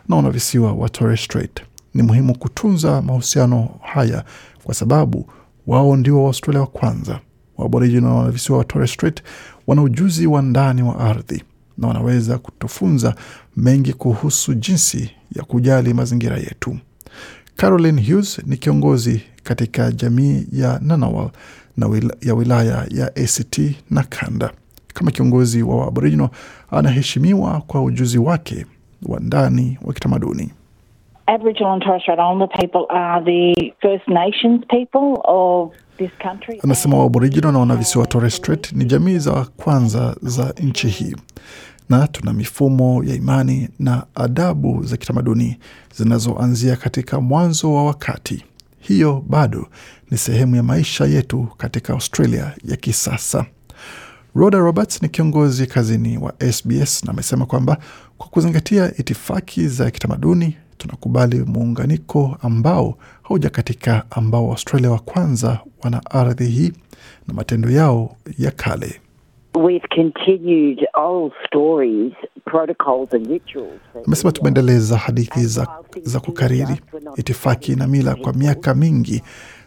na 0.09 0.15
wanavisiwa 0.15 0.73
wa 0.73 0.89
Torres 0.89 1.23
Strait. 1.23 1.61
Ni 1.93 2.03
muhimu 2.03 2.37
kutunza 2.37 3.01
mahusiano 3.01 3.69
haya 3.81 4.23
kwa 4.63 4.73
sababu 4.75 5.29
wao 5.67 5.95
ndio 5.95 6.23
Waaustralia 6.23 6.61
wa 6.61 6.67
kwanza. 6.67 7.19
Waaboriginal 7.57 8.09
na 8.09 8.15
wanavisiwa 8.15 8.57
wa 8.57 8.63
Torres 8.63 8.93
Strait 8.93 9.23
wana 9.67 9.81
ujuzi 9.81 10.27
wa 10.27 10.41
ndani 10.41 10.83
wa 10.83 10.99
ardhi 10.99 11.43
na 11.77 11.87
wanaweza 11.87 12.37
kutufunza 12.37 13.15
mengi 13.57 13.93
kuhusu 13.93 14.53
jinsi 14.53 15.11
ya 15.35 15.43
kujali 15.43 15.93
mazingira 15.93 16.37
yetu. 16.37 16.77
Caroline 17.55 18.01
Hughes 18.01 18.41
ni 18.45 18.57
kiongozi 18.57 19.21
katika 19.43 19.91
jamii 19.91 20.47
ya 20.51 20.79
Nanawal 20.83 21.29
na 21.77 21.87
wila, 21.87 22.15
ya 22.21 22.33
wilaya 22.35 22.85
ya 22.91 23.07
ACT 23.07 23.59
na 23.91 24.03
Kanda. 24.03 24.51
Kama 24.93 25.11
kiongozi 25.11 25.63
wa 25.63 25.87
Aboriginal 25.87 26.29
anaheshimiwa 26.71 27.61
kwa 27.67 27.83
ujuzi 27.83 28.17
wake 28.17 28.65
wa 29.05 29.19
ndani 29.19 29.77
wa 29.85 29.93
kitamaduni. 29.93 30.51
Aboriginal 31.25 31.73
and 31.73 31.83
Torres 31.83 32.01
Strait 32.01 32.19
Islander 32.19 32.47
people 32.47 32.85
are 32.89 33.21
the 33.25 33.73
First 33.81 34.07
Nations 34.07 34.61
people 34.69 35.21
of. 35.25 35.71
Anasema 36.63 36.97
Waaboriginal 36.97 37.51
na 37.53 37.59
wanavisiwa 37.59 38.05
Torres 38.05 38.35
Strait 38.35 38.71
ni 38.71 38.85
jamii 38.85 39.17
za 39.17 39.45
kwanza 39.57 40.15
za 40.21 40.53
nchi 40.61 40.87
hii 40.87 41.15
na 41.89 42.07
tuna 42.07 42.33
mifumo 42.33 43.03
ya 43.03 43.15
imani 43.15 43.69
na 43.79 44.03
adabu 44.15 44.83
za 44.83 44.97
kitamaduni 44.97 45.57
zinazoanzia 45.95 46.75
katika 46.75 47.21
mwanzo 47.21 47.73
wa 47.73 47.83
wakati. 47.85 48.45
Hiyo 48.79 49.23
bado 49.27 49.67
ni 50.11 50.17
sehemu 50.17 50.55
ya 50.55 50.63
maisha 50.63 51.05
yetu 51.05 51.47
katika 51.57 51.93
Australia 51.93 52.53
ya 52.63 52.75
kisasa. 52.75 53.45
Rhoda 54.35 54.57
Roberts 54.57 55.01
ni 55.01 55.09
kiongozi 55.09 55.67
kazini 55.67 56.17
wa 56.17 56.33
SBS 56.51 57.03
na 57.03 57.11
amesema 57.11 57.45
kwamba 57.45 57.77
kwa 58.17 58.27
kuzingatia 58.27 58.97
itifaki 58.97 59.67
za 59.67 59.91
kitamaduni 59.91 60.57
tunakubali 60.77 61.39
muunganiko 61.43 62.37
ambao 62.41 62.97
hauja 63.27 63.49
katika 63.49 64.03
ambao 64.11 64.47
Waustralia 64.47 64.91
wa 64.91 64.99
kwanza 64.99 65.59
wana 65.83 66.01
ardhi 66.11 66.45
hii 66.45 66.71
na 67.27 67.33
matendo 67.33 67.69
yao 67.69 68.15
ya 68.37 68.51
kale. 68.51 69.01
Amesema 74.07 74.31
tumeendeleza 74.31 74.97
hadithi 74.97 75.45
za, 75.45 75.67
za 76.03 76.19
kukariri 76.19 76.81
itifaki 77.15 77.75
na 77.75 77.87
mila 77.87 78.15
kwa 78.15 78.33
miaka 78.33 78.73
mingi, 78.75 79.21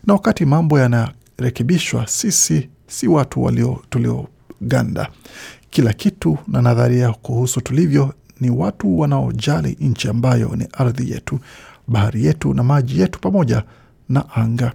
na 0.07 0.15
wakati 0.15 0.45
mambo 0.45 0.79
yanarekebishwa, 0.79 2.07
sisi 2.07 2.69
si 2.87 3.09
watu 3.09 3.43
walio 3.43 3.79
tulioganda. 3.91 5.09
Kila 5.71 5.93
kitu 5.93 6.39
na 6.49 6.63
nadharia 6.63 7.13
kuhusu 7.13 7.61
tulivyo 7.61 8.15
ni 8.41 8.51
watu 8.51 8.99
wanaojali 9.01 9.77
nchi 9.81 10.09
ambayo 10.09 10.51
ni 10.57 10.69
ardhi 10.73 11.11
yetu, 11.13 11.39
bahari 11.91 12.25
yetu 12.25 12.55
na 12.55 12.63
maji 12.63 13.01
yetu 13.01 13.21
pamoja 13.21 13.63
na 14.09 14.25
anga. 14.35 14.73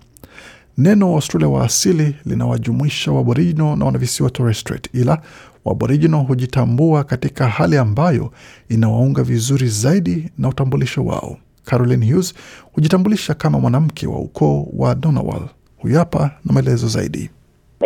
Neno 0.78 1.08
Australia 1.16 1.50
wa 1.50 1.64
asili 1.66 2.16
linawajumuisha 2.26 3.12
Waborijino 3.12 3.76
na 3.76 3.86
wanavisiwa 3.86 4.30
Torres 4.30 4.60
Strait, 4.60 4.90
ila 4.94 5.22
Waborijino 5.66 6.20
hujitambua 6.24 7.04
katika 7.04 7.48
hali 7.48 7.78
ambayo 7.78 8.32
inawaunga 8.70 9.24
vizuri 9.24 9.68
zaidi 9.68 10.32
na 10.38 10.50
utambulisho 10.50 11.06
wao. 11.06 11.38
Caroline 11.66 12.12
Hughes 12.12 12.34
hujitambulisha 12.74 13.34
kama 13.34 13.60
mwanamke 13.60 14.08
wa 14.08 14.20
ukoo 14.20 14.68
wa 14.78 14.96
Donawal. 14.96 15.42
Huyu 15.78 15.98
hapa 15.98 16.32
na 16.46 16.54
maelezo 16.54 16.88
zaidi. 16.88 17.30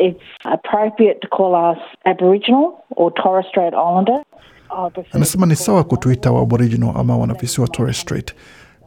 It's 0.01 0.21
appropriate 0.43 1.19
to 1.19 1.27
call 1.37 1.71
us 1.71 1.77
Aboriginal 2.05 2.71
or 2.95 3.13
Torres 3.13 3.45
Strait 3.49 3.73
Islander. 3.73 4.23
Anasema 5.11 5.45
ni 5.45 5.55
sawa 5.55 5.83
kutuita 5.83 6.31
Waaboriginal 6.31 6.91
ama 6.95 7.17
wanavisiwa 7.17 7.67
Torres 7.67 8.01
Strait. 8.01 8.35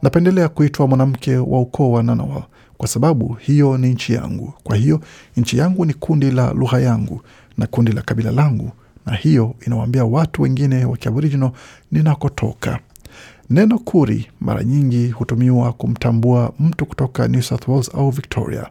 Napendelea 0.03 0.49
kuitwa 0.49 0.87
mwanamke 0.87 1.37
wa 1.37 1.61
ukoo 1.61 1.91
wa 1.91 2.03
Nanawa 2.03 2.43
kwa 2.77 2.87
sababu 2.87 3.33
hiyo 3.33 3.77
ni 3.77 3.89
nchi 3.89 4.13
yangu. 4.13 4.53
Kwa 4.63 4.75
hiyo 4.75 4.99
nchi 5.37 5.57
yangu 5.57 5.85
ni 5.85 5.93
kundi 5.93 6.31
la 6.31 6.53
lugha 6.53 6.79
yangu 6.79 7.21
na 7.57 7.67
kundi 7.67 7.91
la 7.91 8.01
kabila 8.01 8.31
langu, 8.31 8.71
na 9.05 9.15
hiyo 9.15 9.55
inawaambia 9.67 10.05
watu 10.05 10.41
wengine 10.41 10.85
wa 10.85 10.97
Kiaboriginal 10.97 11.51
ninakotoka. 11.91 12.79
Neno 13.49 13.79
kuri 13.79 14.27
mara 14.41 14.63
nyingi 14.63 15.07
hutumiwa 15.09 15.73
kumtambua 15.73 16.53
mtu 16.59 16.85
kutoka 16.85 17.27
New 17.27 17.41
South 17.41 17.67
Wales 17.67 17.95
au 17.95 18.09
Victoria. 18.09 18.67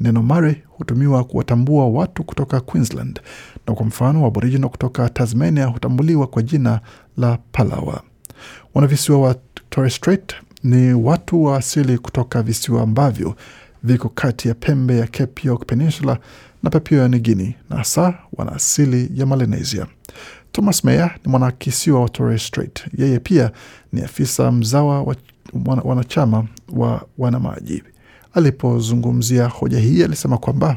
Neno 0.00 0.22
mare 0.22 0.62
hutumiwa 0.68 1.24
kuwatambua 1.24 1.88
watu 1.88 2.24
kutoka 2.24 2.60
Queensland, 2.60 3.20
na 3.66 3.74
kwa 3.74 3.86
mfano 3.86 4.26
Aboriginal 4.26 4.70
kutoka 4.70 5.08
Tasmania 5.08 5.66
hutambuliwa 5.66 6.26
kwa 6.26 6.42
jina 6.42 6.80
la 7.16 7.38
Palawa. 7.52 8.02
Wanavisiwa 8.74 9.20
wa 9.20 9.34
Torres 9.70 9.94
Strait 9.96 10.34
ni 10.64 10.92
watu 10.94 11.44
wa 11.44 11.56
asili 11.56 11.98
kutoka 11.98 12.42
visiwa 12.42 12.82
ambavyo 12.82 13.34
viko 13.82 14.08
kati 14.08 14.48
ya 14.48 14.54
pembe 14.54 14.96
ya 14.98 15.06
Cape 15.06 15.48
York 15.48 15.66
Peninsula 15.66 16.18
na 16.62 16.70
Papua 16.70 17.08
New 17.08 17.20
Guinea, 17.20 17.52
na 17.70 17.76
hasa 17.76 18.14
wana 18.32 18.52
asili 18.52 19.10
ya 19.14 19.26
Melanesia. 19.26 19.86
Thomas 20.52 20.84
Meyer 20.84 21.10
ni 21.24 21.30
mwanakisiwa 21.30 22.00
wa 22.02 22.08
Torres 22.08 22.46
Strait. 22.46 22.84
Yeye 22.98 23.18
pia 23.18 23.50
ni 23.92 24.00
afisa 24.02 24.52
mzawa 24.52 25.02
wa 25.02 25.16
wanachama 25.84 26.46
wa 26.72 27.06
wanamaji. 27.18 27.82
Alipozungumzia 28.34 29.46
hoja 29.48 29.78
hii 29.78 30.02
alisema 30.04 30.38
kwamba 30.38 30.76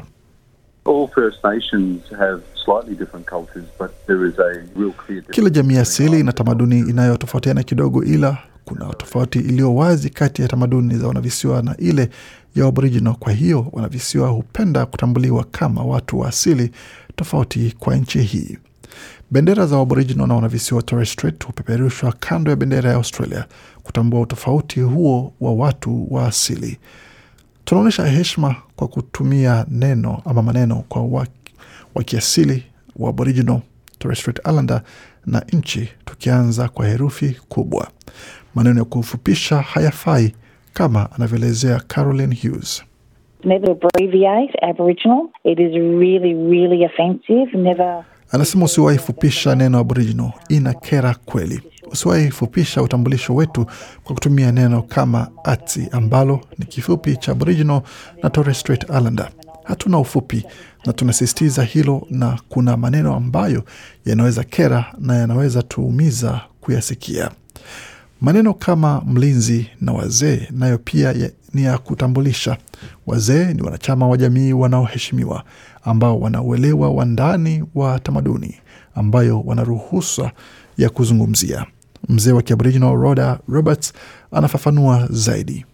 kila 5.30 5.50
jamii 5.50 5.76
asili 5.76 6.20
ina 6.20 6.32
tamaduni 6.32 6.78
inayotofautiana 6.78 7.62
kidogo, 7.62 8.04
ila 8.04 8.38
kuna 8.64 8.94
tofauti 8.94 9.38
iliyo 9.38 9.74
wazi 9.74 10.10
kati 10.10 10.42
ya 10.42 10.48
tamaduni 10.48 10.96
za 10.98 11.08
wanavisiwa 11.08 11.62
na 11.62 11.76
ile 11.76 12.10
ya 12.56 12.66
Aboriginal. 12.66 13.14
Kwa 13.14 13.32
hiyo 13.32 13.66
wanavisiwa 13.72 14.28
hupenda 14.28 14.86
kutambuliwa 14.86 15.44
kama 15.44 15.82
watu 15.84 16.18
wa 16.20 16.28
asili 16.28 16.70
tofauti 17.16 17.74
kwa 17.78 17.96
nchi 17.96 18.22
hii. 18.22 18.58
Bendera 19.30 19.66
za 19.66 19.80
Aboriginal 19.80 20.26
na 20.28 20.34
wanavisiwa 20.34 20.82
Torres 20.82 21.12
Strait 21.12 21.44
hupeperushwa 21.46 22.12
kando 22.20 22.50
ya 22.50 22.56
bendera 22.56 22.90
ya 22.90 22.96
Australia 22.96 23.44
kutambua 23.82 24.20
utofauti 24.20 24.80
huo 24.80 25.32
wa 25.40 25.52
watu 25.54 26.14
wa 26.14 26.26
asili. 26.26 26.78
Tunaonyesha 27.64 28.06
heshima 28.06 28.56
kwa 28.76 28.88
kutumia 28.88 29.66
neno 29.68 30.22
ama 30.24 30.42
maneno 30.42 30.84
kwa 30.88 31.02
wa, 31.02 31.26
wa 31.94 32.04
wa 32.96 33.10
Aboriginal, 33.10 33.60
Torres 33.98 34.18
Strait 34.20 34.38
Islander 34.38 34.82
na 35.26 35.42
nchi, 35.52 35.88
tukianza 36.04 36.68
kwa 36.68 36.86
herufi 36.88 37.36
kubwa. 37.48 37.90
Maneno 38.54 38.78
ya 38.78 38.84
kufupisha 38.84 39.56
hayafai, 39.56 40.34
kama 40.72 41.12
anavyoelezea 41.12 41.80
Caroline 41.88 42.38
Hughes. 42.42 42.84
Never 43.44 43.70
abbreviate 43.70 44.58
Aboriginal. 44.62 45.28
It 45.44 45.58
is 45.58 45.72
really, 45.72 46.34
really 46.34 46.84
offensive. 46.86 47.58
Never 47.58 48.04
Anasema 48.30 48.64
usiwahi 48.64 48.98
fupisha 48.98 49.54
neno 49.54 49.78
Aboriginal, 49.78 50.30
ina 50.48 50.74
kera 50.74 51.14
kweli. 51.24 51.60
Usiwahi 51.92 52.30
fupisha 52.30 52.82
utambulisho 52.82 53.34
wetu 53.34 53.66
kwa 54.04 54.14
kutumia 54.14 54.52
neno 54.52 54.82
kama 54.82 55.28
ati 55.44 55.88
ambalo 55.92 56.40
ni 56.58 56.64
kifupi 56.66 57.16
cha 57.16 57.32
Aboriginal 57.32 57.82
na 58.22 58.30
Torres 58.30 58.60
Strait 58.60 58.82
Islander. 58.84 59.28
Hatuna 59.64 59.98
ufupi 59.98 60.44
na 60.86 60.92
tunasisitiza 60.92 61.62
hilo, 61.64 62.06
na 62.10 62.38
kuna 62.48 62.76
maneno 62.76 63.14
ambayo 63.16 63.64
yanaweza 64.06 64.44
kera 64.44 64.94
na 64.98 65.16
yanaweza 65.16 65.62
tuumiza 65.62 66.40
kuyasikia. 66.60 67.30
Maneno 68.24 68.54
kama 68.54 69.02
mlinzi 69.06 69.66
na 69.80 69.92
wazee 69.92 70.48
nayo 70.50 70.78
pia 70.78 71.08
ya, 71.12 71.30
ni 71.54 71.64
ya 71.64 71.78
kutambulisha. 71.78 72.56
Wazee 73.06 73.54
ni 73.54 73.62
wanachama 73.62 74.08
wa 74.08 74.16
jamii 74.16 74.52
wanaoheshimiwa 74.52 75.42
ambao 75.84 76.20
wana 76.20 76.42
uelewa 76.42 76.90
wa 76.90 77.04
ndani 77.04 77.64
wa 77.74 77.98
tamaduni 77.98 78.54
ambayo 78.94 79.40
wana 79.40 79.64
ruhusa 79.64 80.30
ya 80.78 80.90
kuzungumzia. 80.90 81.66
Mzee 82.08 82.32
wa 82.32 82.42
Kiaboriginal 82.42 82.96
Rhoda 82.96 83.38
Roberts 83.48 83.92
anafafanua 84.32 85.06
zaidi. 85.10 85.64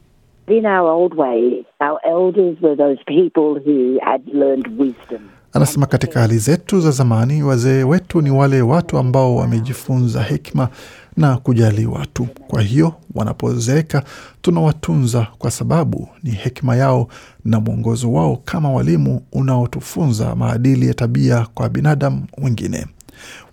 In 0.48 0.66
our 0.66 0.90
old 0.90 1.14
way, 1.18 1.64
our 1.80 2.00
elders 2.04 2.62
were 2.62 2.76
those 2.76 3.00
people 3.06 3.60
who 3.70 3.98
had 4.04 4.22
learned 4.34 4.66
wisdom. 4.80 5.20
Anasema 5.52 5.86
katika 5.86 6.20
hali 6.20 6.38
zetu 6.38 6.80
za 6.80 6.90
zamani, 6.90 7.42
wazee 7.42 7.84
wetu 7.84 8.20
ni 8.20 8.30
wale 8.30 8.62
watu 8.62 8.98
ambao 8.98 9.36
wamejifunza 9.36 10.22
hekima 10.22 10.68
na 11.16 11.36
kujali 11.36 11.86
watu. 11.86 12.24
Kwa 12.48 12.62
hiyo 12.62 12.94
wanapozeeka, 13.14 14.04
tunawatunza 14.42 15.26
kwa 15.38 15.50
sababu 15.50 16.08
ni 16.22 16.30
hekima 16.30 16.76
yao 16.76 17.08
na 17.44 17.60
mwongozo 17.60 18.12
wao 18.12 18.36
kama 18.44 18.70
walimu 18.72 19.22
unaotufunza 19.32 20.36
maadili 20.36 20.86
ya 20.88 20.94
tabia 20.94 21.46
kwa 21.54 21.68
binadamu 21.68 22.26
wengine. 22.38 22.86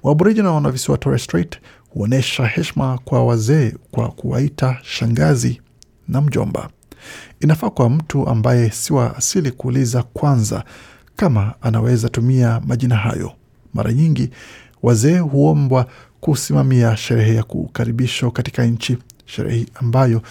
Waaboriginal 0.03 0.51
wana 0.53 0.71
visiwa 0.71 0.97
Torres 0.97 1.23
Strait 1.23 1.57
huonyesha 1.89 2.45
heshima 2.45 2.97
kwa 3.05 3.25
wazee 3.25 3.73
kwa 3.91 4.09
kuwaita 4.09 4.77
shangazi 4.83 5.61
na 6.07 6.21
mjomba. 6.21 6.69
Inafaa 7.39 7.69
kwa 7.69 7.89
mtu 7.89 8.27
ambaye 8.29 8.69
si 8.71 8.93
wa 8.93 9.17
asili 9.17 9.51
kuuliza 9.51 10.03
kwanza 10.03 10.63
kama 11.15 11.53
anaweza 11.61 12.09
tumia 12.09 12.61
majina 12.67 12.95
hayo. 12.95 13.31
Mara 13.73 13.93
nyingi 13.93 14.29
wazee 14.83 15.19
huombwa 15.19 15.85
kusimamia 16.21 16.97
sherehe 16.97 17.35
ya 17.35 17.43
kukaribisho 17.43 18.31
katika 18.31 18.65
nchi, 18.65 18.97
sherehe 19.25 19.65
ambayo 19.75 20.21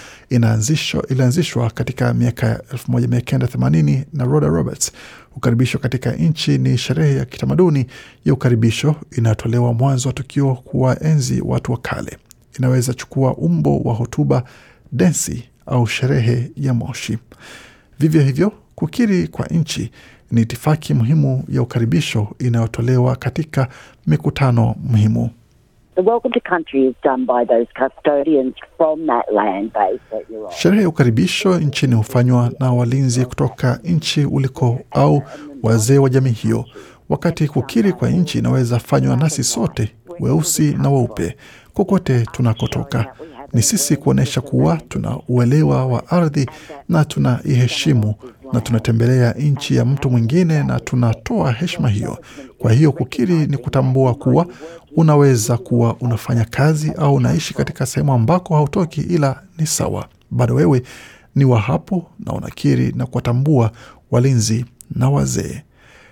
ilianzishwa 1.09 1.71
katika 1.71 2.15
miaka 2.15 2.47
ya 2.47 2.59
1980 2.59 4.05
na 4.13 4.25
Roda 4.25 4.47
Roberts. 4.47 4.93
Ukaribisho 5.37 5.79
katika 5.79 6.13
nchi 6.13 6.59
ni 6.59 6.79
sherehe 6.79 7.17
ya 7.17 7.25
kitamaduni 7.25 7.87
ya 8.25 8.33
ukaribisho 8.33 8.97
inayotolewa 9.19 9.75
mwanzo 9.75 10.09
wa 10.09 10.13
tukio 10.13 10.55
kuwaenzi 10.55 11.41
watu 11.41 11.73
wa 11.73 11.79
kale. 11.79 12.19
Inaweza 12.59 12.95
chukua 12.95 13.35
umbo 13.37 13.79
wa 13.79 13.95
hotuba, 13.95 14.45
densi 14.93 15.45
au 15.67 15.87
sherehe 15.87 16.51
ya 16.57 16.75
moshi. 16.75 17.19
Vivyo 17.99 18.23
hivyo, 18.23 18.53
kukiri 18.75 19.29
kwa 19.29 19.47
nchi 19.47 19.91
ni 20.31 20.43
itifaki 20.43 20.95
muhimu 20.95 21.45
ya 21.49 21.63
ukaribisho 21.63 22.29
inayotolewa 22.39 23.17
katika 23.17 23.69
mikutano 24.07 24.75
muhimu. 24.85 25.31
Sherehe 30.51 30.83
ya 30.83 30.89
ukaribisho 30.89 31.59
nchini 31.59 31.95
hufanywa 31.95 32.53
na 32.61 32.73
walinzi 32.73 33.25
kutoka 33.25 33.81
nchi 33.85 34.25
uliko 34.25 34.79
au 34.91 35.23
wazee 35.63 35.99
wa 35.99 36.09
jamii 36.11 36.31
hiyo, 36.31 36.65
wakati 37.09 37.49
kukiri 37.49 37.93
kwa 37.93 38.11
nchi 38.11 38.39
inaweza 38.39 38.79
fanywa 38.79 39.17
nasi 39.17 39.45
sote, 39.45 39.95
weusi 40.21 40.75
na 40.83 40.91
weupe, 40.91 41.37
kokote 41.75 42.27
tunakotoka. 42.33 43.07
Ni 43.53 43.63
sisi 43.63 43.97
kuonyesha 43.97 44.41
kuwa 44.41 44.77
tuna 44.89 45.19
uelewa 45.29 45.87
wa 45.87 46.09
ardhi 46.11 46.47
na 46.89 47.05
tunaiheshimu 47.05 48.15
na 48.53 48.61
tunatembelea 48.61 49.33
nchi 49.33 49.77
ya 49.77 49.85
mtu 49.85 50.11
mwingine 50.11 50.63
na 50.63 50.81
tunatoa 50.81 51.53
heshima 51.53 51.89
hiyo. 51.89 52.19
Kwa 52.59 52.73
hiyo 52.73 52.93
kukiri 52.93 53.35
ni 53.35 53.57
kutambua 53.57 54.15
kuwa 54.15 54.47
unaweza 54.97 55.57
kuwa 55.59 55.97
unafanya 56.01 56.45
kazi 56.45 56.93
au 56.93 57.15
unaishi 57.15 57.55
katika 57.55 57.87
sehemu 57.87 58.13
ambako 58.13 58.55
hautoki, 58.55 59.01
ila 59.01 59.43
ni 59.59 59.67
sawa, 59.67 60.09
bado 60.31 60.55
wewe 60.55 60.83
ni 61.35 61.45
wa 61.45 61.61
hapo 61.61 62.11
na 62.21 62.33
unakiri 62.33 62.93
na 62.93 63.07
kuwatambua 63.07 63.73
walinzi 64.11 64.65
na 64.91 65.11
wazee. 65.11 65.63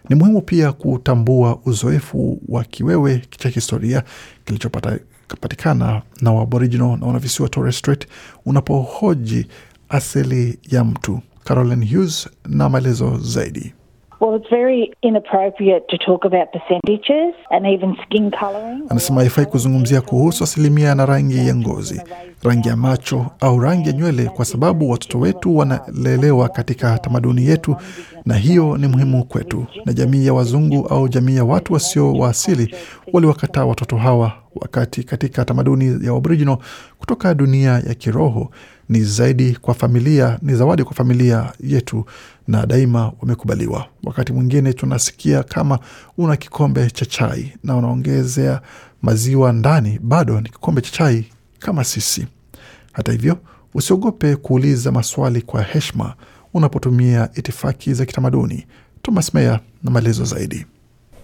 Ni 0.08 0.16
muhimu 0.16 0.42
pia 0.42 0.72
kutambua 0.72 1.58
uzoefu 1.64 2.40
wa 2.48 2.64
kiwewe 2.64 3.22
cha 3.38 3.48
historia 3.48 4.02
kilichopatikana 4.44 6.02
na 6.20 6.32
Waaboriginal 6.32 6.98
na 6.98 7.06
wanavisiwa 7.06 7.48
Torres 7.48 7.78
Strait 7.78 8.06
unapohoji 8.46 9.46
asili 9.88 10.58
ya 10.70 10.84
mtu. 10.84 11.20
Caroline 11.44 11.86
Hughes 11.94 12.28
na 12.48 12.68
maelezo 12.68 13.18
zaidi. 13.18 13.74
Well, 14.24 14.36
it's 14.36 14.48
very 14.48 14.90
inappropriate 15.02 15.86
to 15.90 15.98
talk 15.98 16.24
about 16.24 16.46
percentages 16.50 17.34
and 17.50 17.66
even 17.66 17.94
skin 18.06 18.30
colouring. 18.30 18.82
Anasema 18.90 19.20
haifai 19.20 19.46
kuzungumzia 19.46 20.00
kuhusu 20.00 20.44
asilimia 20.44 20.94
na 20.94 21.06
rangi 21.06 21.36
ya 21.48 21.56
ngozi, 21.56 22.00
rangi 22.42 22.68
ya 22.68 22.76
macho 22.76 23.26
au 23.40 23.60
rangi 23.60 23.88
ya 23.88 23.92
nywele, 23.94 24.24
kwa 24.24 24.44
sababu 24.44 24.90
watoto 24.90 25.18
wetu 25.18 25.56
wanalelewa 25.56 26.48
katika 26.48 26.98
tamaduni 26.98 27.46
yetu, 27.46 27.76
na 28.26 28.34
hiyo 28.34 28.76
ni 28.76 28.86
muhimu 28.86 29.24
kwetu. 29.24 29.66
Na 29.86 29.92
jamii 29.92 30.26
ya 30.26 30.34
wazungu 30.34 30.86
au 30.86 31.08
jamii 31.08 31.36
ya 31.36 31.44
watu 31.44 31.72
wasio 31.72 32.12
wa 32.12 32.28
asili 32.30 32.74
waliwakataa 33.12 33.64
watoto 33.64 33.96
hawa, 33.96 34.32
wakati 34.56 35.02
katika 35.04 35.44
tamaduni 35.44 36.06
ya 36.06 36.12
Aboriginal 36.16 36.56
kutoka 36.98 37.34
dunia 37.34 37.70
ya 37.70 37.94
kiroho 37.94 38.50
ni 38.88 39.00
zaidi 39.00 39.58
kwa 39.60 39.74
familia, 39.74 40.38
ni 40.42 40.54
zawadi 40.54 40.84
kwa 40.84 40.94
familia 40.94 41.52
yetu 41.60 42.04
na 42.48 42.66
daima 42.66 43.12
wamekubaliwa. 43.20 43.86
Wakati 44.04 44.32
mwingine 44.32 44.72
tunasikia 44.72 45.42
kama 45.42 45.78
una 46.18 46.36
kikombe 46.36 46.90
cha 46.90 47.06
chai 47.06 47.52
na 47.64 47.76
unaongezea 47.76 48.60
maziwa 49.02 49.52
ndani, 49.52 49.98
bado 50.02 50.40
ni 50.40 50.48
kikombe 50.48 50.80
cha 50.80 50.90
chai 50.90 51.24
kama 51.58 51.84
sisi. 51.84 52.26
Hata 52.92 53.12
hivyo, 53.12 53.38
usiogope 53.74 54.36
kuuliza 54.36 54.92
maswali 54.92 55.42
kwa 55.42 55.62
heshima 55.62 56.14
unapotumia 56.54 57.28
itifaki 57.34 57.94
za 57.94 58.04
kitamaduni. 58.06 58.66
Thomas 59.02 59.34
Meyer 59.34 59.60
na 59.82 59.90
maelezo 59.90 60.24
zaidi. 60.24 60.66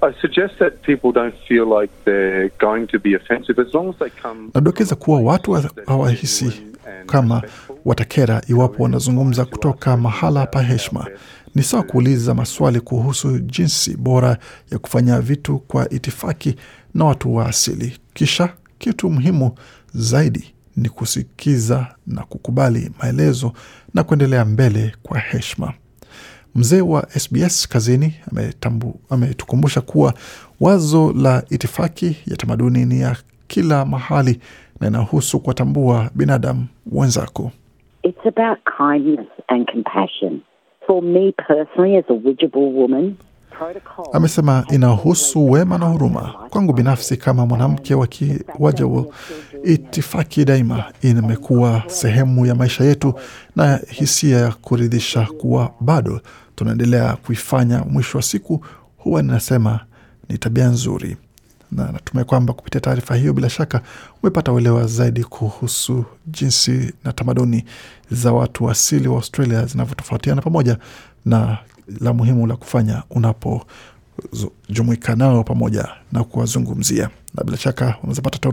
I 0.02 0.12
suggest 0.20 0.58
that 0.58 0.74
people 0.86 1.12
don't 1.12 1.34
feel 1.48 1.64
like 1.80 1.92
they're 2.04 2.50
going 2.60 2.86
to 2.86 2.98
be 2.98 3.16
offensive 3.16 3.62
as 3.62 3.74
long 3.74 3.88
as 3.90 3.96
they 3.98 4.10
come. 4.22 4.50
Nadokeza 4.54 4.94
kuwa 4.94 5.20
watu 5.20 5.50
wa- 5.50 5.70
hawahisi 5.86 6.52
kama 7.06 7.42
watakera 7.84 8.42
iwapo 8.48 8.82
wanazungumza 8.82 9.44
kutoka 9.44 9.96
mahala 9.96 10.46
pa 10.46 10.62
heshima. 10.62 11.06
Ni 11.54 11.62
sawa 11.62 11.82
kuuliza 11.82 12.34
maswali 12.34 12.80
kuhusu 12.80 13.38
jinsi 13.38 13.96
bora 13.96 14.38
ya 14.70 14.78
kufanya 14.78 15.20
vitu 15.20 15.58
kwa 15.58 15.88
itifaki 15.88 16.56
na 16.94 17.04
watu 17.04 17.34
wa 17.34 17.46
asili. 17.48 17.98
Kisha 18.14 18.52
kitu 18.78 19.10
muhimu 19.10 19.52
zaidi 19.94 20.54
ni 20.76 20.88
kusikiza 20.88 21.86
na 22.06 22.22
kukubali 22.24 22.90
maelezo 23.02 23.52
na 23.94 24.02
kuendelea 24.04 24.44
mbele 24.44 24.94
kwa 25.02 25.18
heshima. 25.18 25.72
Mzee 26.54 26.80
wa 26.80 27.06
SBS 27.18 27.68
kazini 27.68 28.14
ametukumbusha 29.10 29.80
kuwa 29.80 30.14
wazo 30.60 31.12
la 31.12 31.42
itifaki 31.50 32.16
ya 32.26 32.36
tamaduni 32.36 32.84
ni 32.86 33.00
ya 33.00 33.16
kila 33.46 33.84
mahali 33.84 34.40
na 34.80 34.86
inahusu 34.86 35.40
kuwatambua 35.40 36.10
binadamu 36.14 36.66
wenzako. 36.92 37.52
It's 38.02 38.26
about 38.26 38.58
kindness 38.78 39.28
and 39.48 39.66
compassion. 39.68 40.42
For 40.86 41.02
me 41.02 41.34
personally, 41.48 41.96
as 41.96 42.04
a 42.08 42.12
widgeable 42.14 42.72
woman. 42.72 43.16
Amesema 44.12 44.64
inahusu 44.70 45.50
wema 45.50 45.78
na 45.78 45.86
huruma. 45.86 46.34
Kwangu 46.50 46.72
binafsi 46.72 47.16
kama 47.16 47.46
mwanamke 47.46 47.94
wa 47.94 48.06
Kiwajawo, 48.06 49.14
itifaki 49.64 50.44
daima 50.44 50.84
imekuwa 51.02 51.82
sehemu 51.86 52.46
ya 52.46 52.54
maisha 52.54 52.84
yetu 52.84 53.14
na 53.56 53.80
hisia 53.90 54.36
ya 54.38 54.52
kuridhisha 54.52 55.26
kuwa 55.38 55.74
bado 55.80 56.20
tunaendelea 56.54 57.16
kuifanya. 57.26 57.84
Mwisho 57.90 58.18
wa 58.18 58.22
siku 58.22 58.64
huwa 58.96 59.22
ninasema 59.22 59.80
ni 60.28 60.38
tabia 60.38 60.66
nzuri, 60.66 61.16
na 61.72 61.92
natumai 61.92 62.24
kwamba 62.24 62.52
kupitia 62.52 62.80
taarifa 62.80 63.16
hiyo 63.16 63.32
bila 63.32 63.50
shaka 63.50 63.82
umepata 64.22 64.52
uelewa 64.52 64.86
zaidi 64.86 65.24
kuhusu 65.24 66.04
jinsi 66.26 66.92
na 67.04 67.12
tamaduni 67.12 67.64
za 68.10 68.32
watu 68.32 68.70
asili 68.70 69.08
wa 69.08 69.16
Australia 69.16 69.66
zinavyotofautiana 69.66 70.42
pamoja 70.42 70.78
na 71.24 71.58
la 72.00 72.12
muhimu 72.12 72.46
la 72.46 72.56
kufanya 72.56 73.02
unapojumuika 73.10 75.16
nao 75.16 75.44
pamoja 75.44 75.88
na 76.12 76.24
kuwazungumzia. 76.24 77.10
Na 77.34 77.44
bila 77.44 77.56
shaka 77.56 77.94
unaweza 78.02 78.22
pata 78.22 78.52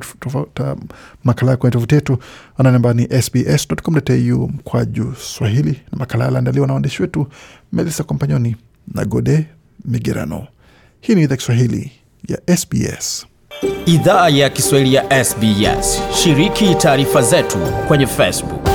makala 1.24 1.58
kwenye 1.58 1.72
tovuti 1.72 1.96
yetu 1.96 2.18
ananamba 2.58 2.94
ni 2.94 3.22
sbs.com.au 3.22 4.48
mkwaju 4.50 5.16
Swahili, 5.16 5.82
na 5.92 5.98
makala 5.98 6.26
yaliandaliwa 6.26 6.68
na 6.68 6.74
waandishi 6.74 7.02
wetu 7.02 7.28
Melissa 7.74 8.04
Kompanyoni 8.04 8.56
na 8.94 9.06
Gode 9.06 9.46
Migerano. 9.86 10.48
Hii 11.02 11.16
ni 11.16 11.24
idhaa 11.24 11.36
Kiswahili 11.36 11.92
ya 12.28 12.58
SBS. 12.58 13.26
Idhaa 13.86 14.30
ya 14.30 14.50
Kiswahili 14.50 14.94
ya 14.96 15.24
SBS. 15.26 16.00
Shiriki 16.24 16.76
taarifa 16.76 17.22
zetu 17.22 17.58
kwenye 17.88 18.08
Facebook. 18.08 18.68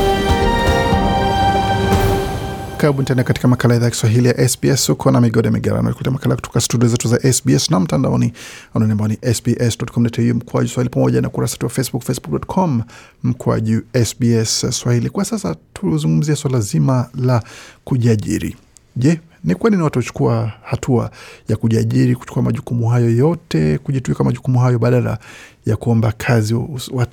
Karibu 2.77 3.03
tena 3.03 3.25
katika 3.25 3.49
makala 3.49 3.75
ya 3.75 3.79
idhaa 3.79 3.87
ya 3.87 3.91
Kiswahili 3.91 4.29
ya 4.29 4.49
SBS. 4.49 4.89
Uko 4.89 5.11
na 5.11 5.21
migode 5.21 5.51
migarano 5.51 5.93
kuletea 5.93 6.13
makala 6.13 6.35
kutoka 6.35 6.61
studio 6.61 6.89
zetu 6.89 7.09
za 7.09 7.33
SBS 7.33 7.71
na 7.71 7.81
mtandaoni 7.81 8.33
anwani 8.75 8.93
ambao 8.93 9.09
ni 9.09 9.19
sbs.com.au 9.35 10.35
mkwaju 10.35 10.69
swahili 10.69 10.91
pamoja 10.91 11.21
na 11.21 11.29
kurasa 11.29 11.53
wetu 11.55 11.67
wa 11.67 11.71
Facebook, 11.71 12.03
facebook.com 12.03 12.83
mkwaju 13.23 13.83
SBS 14.05 14.67
Swahili. 14.71 15.11
Kwa 15.11 15.25
sasa 15.25 15.57
tuzungumzia 15.73 16.37
swala 16.37 16.61
zima 16.61 17.09
la 17.15 17.43
kujiajiri. 17.85 18.57
Je, 18.97 19.21
ni 19.45 19.55
kwa 19.55 19.71
nini 19.71 19.83
watu 19.83 19.99
huchukua 19.99 20.53
hatua 20.63 21.11
ya 21.49 21.57
kujiajiri, 21.57 22.17
kuchukua 22.17 22.43
majukumu 22.43 22.89
hayo 22.89 23.11
yote, 23.11 23.79
kujitwika 23.79 24.25
majukumu 24.25 24.59
hayo 24.59 24.79
badala 24.79 25.19
ya 25.67 25.77
kuomba 25.77 26.13
kazi, 26.13 26.55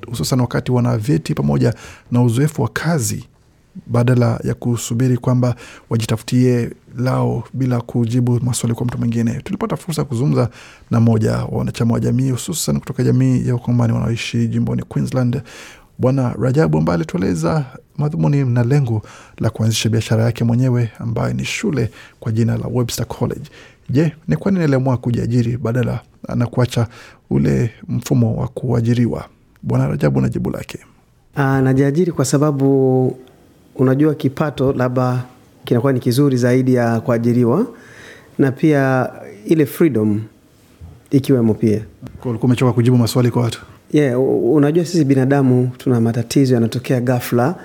hususan 0.07 0.39
wakati 0.41 0.71
wana 0.71 0.97
vyeti 0.97 1.33
pamoja 1.33 1.73
na 2.11 2.21
uzoefu 2.21 2.61
wa 2.61 2.67
kazi, 2.69 3.25
badala 3.87 4.39
ya 4.43 4.53
kusubiri 4.53 5.17
kwamba 5.17 5.55
wajitafutie 5.89 6.69
lao 6.97 7.43
bila 7.53 7.81
kujibu 7.81 8.39
maswali 8.43 8.75
kwa 8.75 8.85
mtu 8.85 8.97
mwingine. 8.97 9.41
Tulipata 9.41 9.77
fursa 9.77 10.01
ya 10.01 10.05
kuzungumza 10.05 10.49
na 10.91 10.99
mmoja 10.99 11.31
wa 11.37 11.45
wanachama 11.57 11.93
wa 11.93 11.99
jamii, 11.99 12.31
hususan 12.31 12.79
kutoka 12.79 13.03
jamii 13.03 13.47
ya 13.47 13.53
Wakongomani 13.53 13.93
wanaoishi 13.93 14.47
jimboni 14.47 14.83
Queensland, 14.83 15.41
Bwana 15.99 16.33
Rajabu 16.41 16.77
ambaye 16.77 16.95
alitueleza 16.95 17.65
madhumuni 17.97 18.45
na 18.45 18.63
lengo 18.63 19.01
la 19.37 19.49
kuanzisha 19.49 19.89
biashara 19.89 20.23
yake 20.23 20.43
mwenyewe 20.43 20.89
ambayo 20.99 21.33
ni 21.33 21.45
shule 21.45 21.89
kwa 22.19 22.31
jina 22.31 22.57
la 22.57 22.67
Webster 22.73 23.05
College. 23.07 23.49
Je, 23.89 24.11
ni 24.27 24.35
kwa 24.35 24.51
nini 24.51 24.63
aliamua 24.63 24.97
kujiajiri 24.97 25.57
badala 25.57 25.99
na 26.35 26.45
kuacha 26.47 26.87
ule 27.29 27.71
mfumo 27.87 28.35
wa 28.35 28.47
kuajiriwa? 28.47 29.25
Bwana 29.63 29.87
Rajabu 29.87 30.21
na 30.21 30.29
jibu 30.29 30.49
lake. 30.49 30.79
Najiajiri 31.35 32.11
kwa 32.11 32.25
sababu 32.25 33.17
unajua 33.75 34.15
kipato 34.15 34.73
labda 34.73 35.23
kinakuwa 35.65 35.93
ni 35.93 35.99
kizuri 35.99 36.37
zaidi 36.37 36.73
ya 36.73 36.99
kuajiriwa, 37.01 37.67
na 38.37 38.51
pia 38.51 39.09
ile 39.45 39.65
freedom 39.65 40.21
ikiwemo 41.11 41.53
pia. 41.53 41.81
Ulikuwa 42.25 42.43
umechoka 42.43 42.73
kujibu 42.73 42.97
maswali 42.97 43.31
kwa 43.31 43.41
watu? 43.41 43.61
Yeah, 43.91 44.19
unajua 44.53 44.85
sisi 44.85 45.05
binadamu 45.05 45.69
tuna 45.77 46.01
matatizo 46.01 46.53
yanatokea 46.53 47.01
ghafla, 47.01 47.55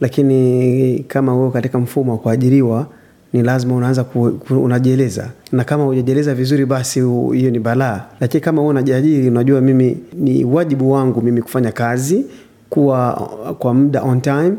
lakini 0.00 1.04
kama 1.08 1.36
wewe 1.36 1.50
katika 1.50 1.78
mfumo 1.78 2.12
wa 2.12 2.18
kuajiriwa 2.18 2.86
ni 3.32 3.42
lazima 3.42 3.74
unaanza 3.76 4.04
unajieleza, 4.50 5.30
na 5.52 5.64
kama 5.64 5.84
hujajieleza 5.84 6.34
vizuri, 6.34 6.66
basi 6.66 7.00
hiyo 7.32 7.50
ni 7.50 7.58
balaa. 7.58 8.04
Lakini 8.20 8.40
kama 8.40 8.60
wewe 8.62 8.70
unajiajiri, 8.70 9.28
unajua 9.28 9.60
mimi 9.60 9.96
ni 10.14 10.44
wajibu 10.44 10.92
wangu 10.92 11.22
mimi 11.22 11.42
kufanya 11.42 11.72
kazi 11.72 12.24
kuwa 12.70 13.12
kwa 13.58 13.74
muda 13.74 14.02
on 14.02 14.20
time 14.20 14.52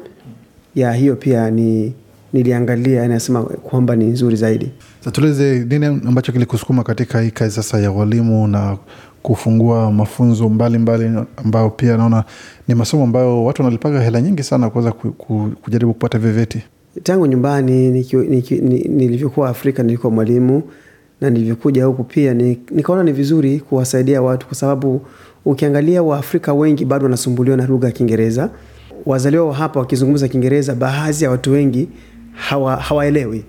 ya 0.76 0.94
hiyo 0.94 1.16
pia 1.16 1.52
ni 1.52 1.94
niliangalia, 2.34 3.08
nasema 3.08 3.44
kwamba 3.44 3.96
ni 3.96 4.06
nzuri 4.06 4.36
zaidi. 4.36 4.72
Tueleze 5.12 5.66
nini 5.70 5.86
ambacho 5.86 6.32
kilikusukuma 6.32 6.84
katika 6.84 7.22
hii 7.22 7.32
kazi 7.32 7.56
sasa 7.56 7.80
ya 7.80 7.92
walimu 7.92 8.48
na 8.48 8.78
kufungua 9.24 9.92
mafunzo 9.92 10.50
mbalimbali 10.50 11.10
mbali, 11.10 11.28
ambayo 11.38 11.70
pia 11.70 11.98
naona 11.98 12.24
ni 12.68 12.76
masomo 12.76 13.04
ambayo 13.04 13.46
watu 13.46 13.62
wanalipaga 13.62 14.02
hela 14.02 14.22
nyingi 14.22 14.44
sana 14.44 14.70
kuweza 14.70 14.92
ku, 14.92 15.12
ku, 15.12 15.52
kujaribu 15.62 15.94
kupata 15.94 16.20
vyeti. 16.20 16.62
Tangu 17.04 17.26
nyumbani 17.28 17.90
nilivyokuwa 18.88 19.50
Afrika 19.50 19.84
nilikuwa 19.84 20.12
mwalimu 20.14 20.64
na 21.22 21.30
nilivyokuja 21.30 21.86
huku 21.86 22.04
pia 22.04 22.34
ni, 22.34 22.60
nikaona 22.72 23.04
ni 23.04 23.12
vizuri 23.12 23.60
kuwasaidia 23.60 24.22
watu 24.22 24.48
kwa 24.48 24.56
sababu 24.56 25.02
ukiangalia 25.46 26.04
Waafrika 26.04 26.54
wengi 26.54 26.86
bado 26.86 27.04
wanasumbuliwa 27.04 27.58
na 27.58 27.66
lugha 27.68 27.88
ya 27.88 27.94
Kiingereza. 27.94 28.50
Wazaliwa 29.06 29.46
wa 29.48 29.54
hapa 29.56 29.80
wakizungumza 29.80 30.28
Kiingereza, 30.28 30.76
baadhi 30.76 31.24
ya 31.24 31.30
watu 31.32 31.52
wengi 31.52 31.90
hawa, 32.34 32.76
hawaelewi 32.76 33.44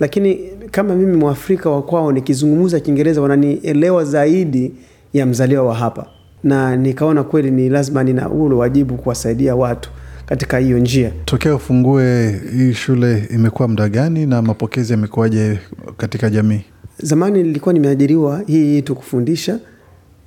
lakini 0.00 0.34
kama 0.70 0.94
mimi 0.94 1.16
Mwafrika 1.16 1.70
wa 1.70 1.82
kwao 1.82 2.12
nikizungumza 2.12 2.80
Kiingereza 2.80 3.20
wananielewa 3.20 4.04
zaidi 4.04 4.72
ya 5.12 5.26
mzaliwa 5.26 5.62
wa 5.62 5.74
hapa, 5.74 6.06
na 6.44 6.76
nikaona 6.76 7.22
kweli 7.24 7.50
ni 7.50 7.68
lazima 7.68 8.04
nina 8.04 8.30
ule 8.30 8.54
wajibu 8.54 8.94
kuwasaidia 8.96 9.56
watu 9.56 9.90
katika 10.26 10.58
hiyo 10.58 10.78
njia. 10.78 11.12
Tokea 11.24 11.54
ufungue 11.54 12.40
hii 12.56 12.72
shule 12.72 13.28
imekuwa 13.34 13.68
muda 13.68 13.88
gani 13.88 14.26
na 14.26 14.42
mapokezi 14.42 14.92
yamekuwaje 14.92 15.58
katika 15.96 16.30
jamii? 16.30 16.60
Zamani 17.02 17.42
nilikuwa 17.42 17.72
nimeajiriwa 17.72 18.42
hii 18.46 18.82
tu 18.82 18.94
kufundisha, 18.94 19.58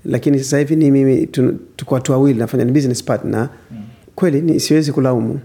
lakini 0.05 0.39
sasa 0.39 0.57
hivi 0.59 0.75
ni 0.75 0.91
mimi 0.91 1.27
tuko 1.75 1.95
watu 1.95 2.11
wawili, 2.11 2.39
nafanya 2.39 2.65
ni 2.65 2.71
business 2.71 3.03
partner. 3.03 3.49
Kweli 4.15 4.41
ni 4.41 4.59
siwezi 4.59 4.91
kulaumu 4.91 5.39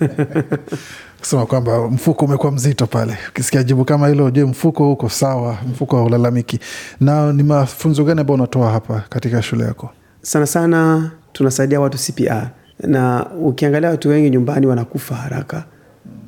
kusema 1.20 1.46
kwamba 1.46 1.88
mfuko 1.88 2.24
umekuwa 2.24 2.52
mzito 2.52 2.86
pale. 2.86 3.18
Ukisikia 3.28 3.62
jibu 3.62 3.84
kama 3.84 4.08
hilo, 4.08 4.24
ujue 4.24 4.44
mfuko 4.44 4.92
uko 4.92 5.08
sawa? 5.08 5.58
Mfuko 5.70 5.96
haulalamiki. 5.96 6.58
Na 7.00 7.32
ni 7.32 7.42
mafunzo 7.42 8.04
gani 8.04 8.20
ambayo 8.20 8.34
unatoa 8.34 8.70
hapa 8.70 9.02
katika 9.08 9.42
shule 9.42 9.64
yako? 9.64 9.90
Sana 10.22 10.46
sana 10.46 11.10
tunasaidia 11.32 11.80
watu 11.80 11.98
CPR, 11.98 12.50
na 12.80 13.26
ukiangalia 13.40 13.90
watu 13.90 14.08
wengi 14.08 14.30
nyumbani 14.30 14.66
wanakufa 14.66 15.14
haraka, 15.14 15.64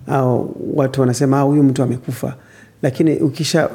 au 0.07 0.57
watu 0.74 1.00
wanasema 1.00 1.40
huyu 1.40 1.62
mtu 1.62 1.83
amekufa, 1.83 2.35
lakini 2.83 3.16
ukisha 3.16 3.68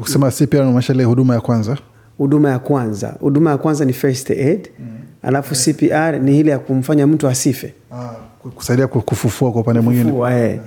kusema 0.00 0.30
CPR 0.30 0.56
unamaanisha 0.60 0.92
ile 0.94 1.04
huduma 1.04 1.34
ya 1.34 1.40
kwanza 1.40 1.76
huduma 2.20 2.50
ya 2.50 2.58
kwanza. 2.58 3.16
Huduma 3.20 3.50
ya 3.50 3.58
kwanza 3.58 3.84
ni 3.84 3.92
first 3.92 4.30
aid 4.30 4.68
mm. 4.78 4.86
Alafu 5.22 5.54
CPR 5.54 6.20
ni 6.20 6.40
ile 6.40 6.50
ya 6.50 6.58
kumfanya 6.58 7.06
mtu 7.06 7.28
asife 7.28 7.74
ah, 7.92 8.08
kusaidia 8.54 8.86
kufufua 8.86 9.52
kwa 9.52 9.60
upande 9.60 9.80
mwingine 9.80 10.12
eh. 10.30 10.60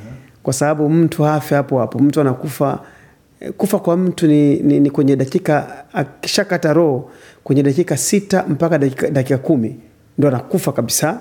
Kwa 0.43 0.53
sababu 0.53 0.89
mtu 0.89 1.23
hafe 1.23 1.55
hapo 1.55 1.79
hapo, 1.79 1.99
mtu 1.99 2.21
anakufa. 2.21 2.79
Kufa 3.57 3.79
kwa 3.79 3.97
mtu 3.97 4.27
ni, 4.27 4.55
ni, 4.55 4.79
ni 4.79 4.89
kwenye 4.89 5.15
dakika, 5.15 5.83
akishakata 5.93 6.73
roho 6.73 7.09
kwenye 7.43 7.63
dakika 7.63 7.97
sita 7.97 8.45
mpaka 8.49 8.77
dakika, 8.77 9.09
dakika 9.09 9.37
kumi 9.37 9.75
ndo 10.17 10.27
anakufa 10.27 10.71
kabisa. 10.71 11.19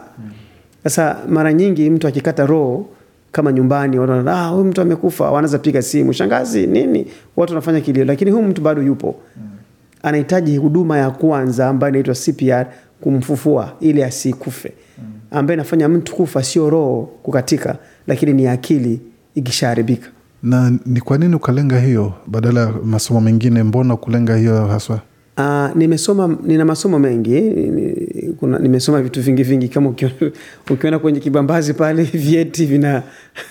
Sasa 0.85 1.17
mara 1.29 1.53
nyingi 1.53 1.91
mtu 1.91 2.09
akikata 2.09 2.47
roho 2.47 2.87
kama 3.33 3.53
nyumbani, 3.53 3.99
watu 3.99 4.11
wanaona 4.11 4.41
ah, 4.43 4.49
huyu 4.49 4.65
mtu 4.65 4.81
amekufa, 4.81 5.31
wanaanza 5.31 5.59
piga 5.59 5.83
simu, 5.83 6.13
shangazi, 6.13 6.67
nini, 6.67 7.07
watu 7.37 7.53
wanafanya 7.53 7.81
kilio, 7.81 8.05
lakini 8.05 8.31
huyu 8.31 8.43
mtu 8.49 8.63
bado 8.63 8.83
yupo 8.83 9.15
anahitaji 10.03 10.57
huduma 10.57 10.99
ya 10.99 11.11
kwanza 11.11 11.69
ambayo 11.69 11.91
inaitwa 11.91 12.15
CPR 12.15 12.67
kumfufua 13.03 13.73
ili 13.81 14.03
asikufe, 14.03 14.73
ambaye 15.31 15.55
inafanya 15.55 15.89
mtu 15.89 16.15
kufa 16.15 16.43
sio 16.43 16.71
roho 16.71 17.11
kukatika, 17.23 17.77
lakini 18.07 18.33
ni 18.33 18.47
akili 18.47 19.01
ikishaharibika. 19.35 20.09
Na 20.43 20.73
ni 20.87 21.01
kwa 21.01 21.19
nini 21.19 21.35
ukalenga 21.35 21.81
hiyo 21.81 22.13
badala 22.27 22.61
ya 22.61 22.73
masomo 22.85 23.21
mengine? 23.21 23.63
Mbona 23.63 23.97
kulenga 23.97 24.37
hiyo 24.37 24.67
haswa? 24.67 25.01
Uh, 25.39 25.77
nimesoma 25.77 26.37
nina 26.43 26.65
masomo 26.65 26.99
mengi 26.99 27.41
kuna, 28.41 28.59
nimesoma 28.59 29.03
vitu 29.03 29.23
vingi 29.23 29.43
vingi, 29.43 29.69
kama 29.69 29.95
ukiona 30.71 30.99
kwenye 30.99 31.21
kibambazi 31.21 31.75
pale 31.75 32.03
vyeti 32.25 32.67
vina 32.67 33.03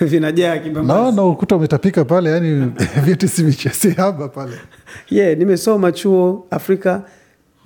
vinajaa 0.02 0.58
kibambazi. 0.58 1.02
Naona 1.02 1.24
ukuta 1.26 1.56
umetapika 1.56 2.06
pale, 2.06 2.30
yani 2.30 2.72
vyeti 3.06 3.28
sihaba 3.72 4.28
pale 4.28 4.52
ye 5.10 5.24
Yeah, 5.24 5.38
nimesoma 5.38 5.92
chuo 5.92 6.46
Afrika, 6.52 7.04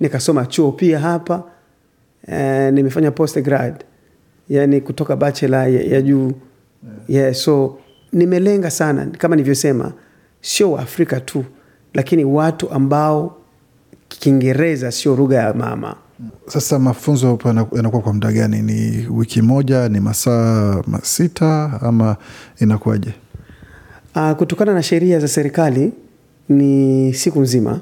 nikasoma 0.00 0.46
chuo 0.46 0.72
pia 0.72 0.98
hapa 1.00 1.44
uh, 2.28 2.72
nimefanya 2.74 3.10
post 3.10 3.40
grad, 3.42 3.84
yani 4.48 4.80
kutoka 4.80 5.16
bachelor 5.16 5.68
ya, 5.68 5.82
ya 5.82 6.02
juu 6.02 6.22
yeah. 6.22 6.34
Yeah, 7.08 7.34
so 7.34 7.78
nimelenga 8.12 8.70
sana 8.70 9.06
kama 9.18 9.36
nilivyosema, 9.36 9.92
sio 10.40 10.72
Waafrika 10.72 11.20
tu, 11.20 11.44
lakini 11.94 12.24
watu 12.24 12.70
ambao 12.70 13.36
Kiingereza 14.08 14.92
sio 14.92 15.16
lugha 15.16 15.36
ya 15.36 15.54
mama. 15.54 15.96
Sasa 16.46 16.78
mafunzo 16.78 17.38
yanakuwa 17.72 18.02
kwa 18.02 18.12
muda 18.12 18.32
gani? 18.32 18.62
Ni 18.62 19.06
wiki 19.10 19.42
moja, 19.42 19.88
ni 19.88 20.00
masaa 20.00 20.82
masita 20.86 21.78
ama 21.82 22.16
inakuwaje? 22.60 23.14
Uh, 24.16 24.32
kutokana 24.32 24.74
na 24.74 24.82
sheria 24.82 25.18
za 25.20 25.28
serikali 25.28 25.92
ni 26.48 27.14
siku 27.14 27.40
nzima, 27.40 27.80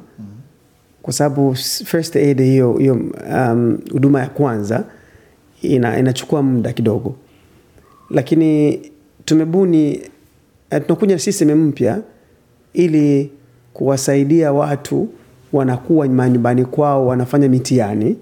kwa 1.04 1.12
sababu 1.12 1.54
first 1.84 2.16
aid 2.16 2.42
hiyo 2.42 2.72
hiyo 2.72 2.94
huduma 3.92 4.18
um, 4.18 4.24
ya 4.24 4.30
kwanza 4.30 4.84
ina, 5.62 5.98
inachukua 5.98 6.42
muda 6.42 6.72
kidogo, 6.72 7.14
lakini 8.10 8.80
tumebuni 9.24 10.00
tunakuja 10.70 11.18
system 11.18 11.54
mpya 11.66 12.00
ili 12.72 13.30
kuwasaidia 13.72 14.52
watu 14.52 15.08
wanakuwa 15.52 16.08
manyumbani 16.08 16.64
kwao 16.64 17.06
wanafanya 17.06 17.48
mitihani 17.48 18.16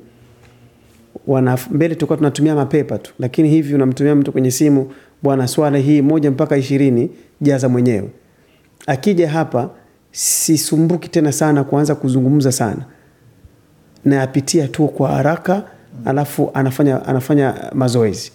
wana, 1.27 1.59
mbele 1.71 1.95
tulikuwa 1.95 2.17
tunatumia 2.17 2.55
mapepa 2.55 2.99
tu, 2.99 3.13
lakini 3.19 3.49
hivi 3.49 3.75
unamtumia 3.75 4.15
mtu 4.15 4.33
kwenye 4.33 4.51
simu, 4.51 4.93
bwana, 5.23 5.49
swala 5.49 5.79
hii 5.79 6.03
moja 6.03 6.31
mpaka 6.31 6.57
ishirini 6.57 7.11
jaza 7.41 7.69
mwenyewe. 7.69 8.09
Akija 8.87 9.29
hapa 9.31 9.71
sisumbuki 10.13 11.09
tena 11.09 11.33
sana 11.33 11.65
kuanza 11.65 11.95
kuzungumza 11.95 12.53
sana, 12.53 12.85
nayapitia 14.05 14.69
tu 14.69 14.89
kwa 14.89 15.09
haraka, 15.11 15.63
alafu 16.05 16.51
anafanya, 16.55 17.07
anafanya 17.07 17.55
mazoezi. 17.75 18.33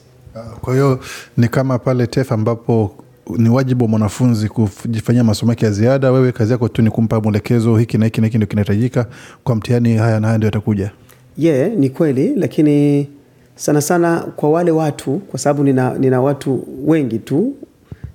Kwa 0.61 0.73
hiyo 0.73 0.99
ni 1.37 1.47
kama 1.47 1.79
pale 1.79 2.07
TEF 2.07 2.31
ambapo 2.31 2.95
ni 3.37 3.49
wajibu 3.49 3.83
wa 3.85 3.89
mwanafunzi 3.89 4.49
kujifanyia 4.49 5.23
masomo 5.23 5.51
yake 5.51 5.65
ya 5.65 5.71
ziada. 5.71 6.11
Wewe 6.11 6.31
kazi 6.31 6.51
yako 6.51 6.67
tu 6.67 6.81
ni 6.81 6.89
kumpa 6.89 7.21
mwelekezo, 7.21 7.77
hiki 7.77 7.97
na 7.97 8.05
hiki 8.05 8.21
na 8.21 8.27
hiki 8.27 8.37
ndio 8.37 8.47
kinahitajika 8.47 9.05
kwa 9.43 9.55
mtihani, 9.55 9.97
haya 9.97 10.19
na 10.19 10.27
haya 10.27 10.37
ndio 10.37 10.47
yatakuja. 10.47 10.91
Ye 11.37 11.51
yeah, 11.57 11.71
ni 11.71 11.89
kweli, 11.89 12.35
lakini 12.35 13.07
sana 13.55 13.81
sana 13.81 14.19
kwa 14.35 14.49
wale 14.49 14.71
watu, 14.71 15.17
kwa 15.17 15.39
sababu 15.39 15.63
nina, 15.63 15.93
nina 15.93 16.21
watu 16.21 16.67
wengi 16.85 17.19
tu 17.19 17.53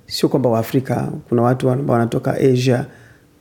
sio 0.07 0.29
kwamba 0.29 0.49
Waafrika, 0.49 1.09
kuna 1.29 1.41
watu 1.41 1.69
ambao 1.69 1.93
wanatoka 1.93 2.33
Asia, 2.37 2.85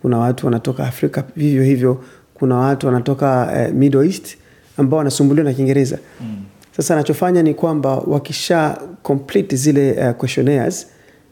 kuna 0.02 0.18
watu 0.18 0.46
wanatoka 0.46 0.86
Afrika 0.86 1.24
vivyo 1.36 1.62
hivyo, 1.64 2.04
kuna 2.34 2.56
watu 2.56 2.86
wanatoka 2.86 3.52
eh, 3.56 3.74
Middle 3.74 4.06
East 4.06 4.36
ambao 4.76 4.98
wanasumbuliwa 4.98 5.44
na 5.44 5.52
Kiingereza. 5.52 5.98
Mm. 6.20 6.36
Sasa 6.76 6.94
anachofanya 6.94 7.42
ni 7.42 7.54
kwamba 7.54 7.96
wakisha 7.96 8.78
complete 9.02 9.56
zile 9.56 9.92
uh, 10.08 10.16
questionnaires 10.16 10.86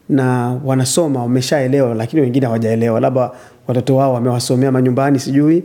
na 0.09 0.59
wanasoma 0.65 1.21
wameshaelewa, 1.21 1.95
lakini 1.95 2.21
wengine 2.21 2.45
hawajaelewa, 2.45 2.99
labda 2.99 3.31
watoto 3.67 3.95
wao 3.95 4.13
wamewasomea 4.13 4.71
manyumbani 4.71 5.19
sijui, 5.19 5.63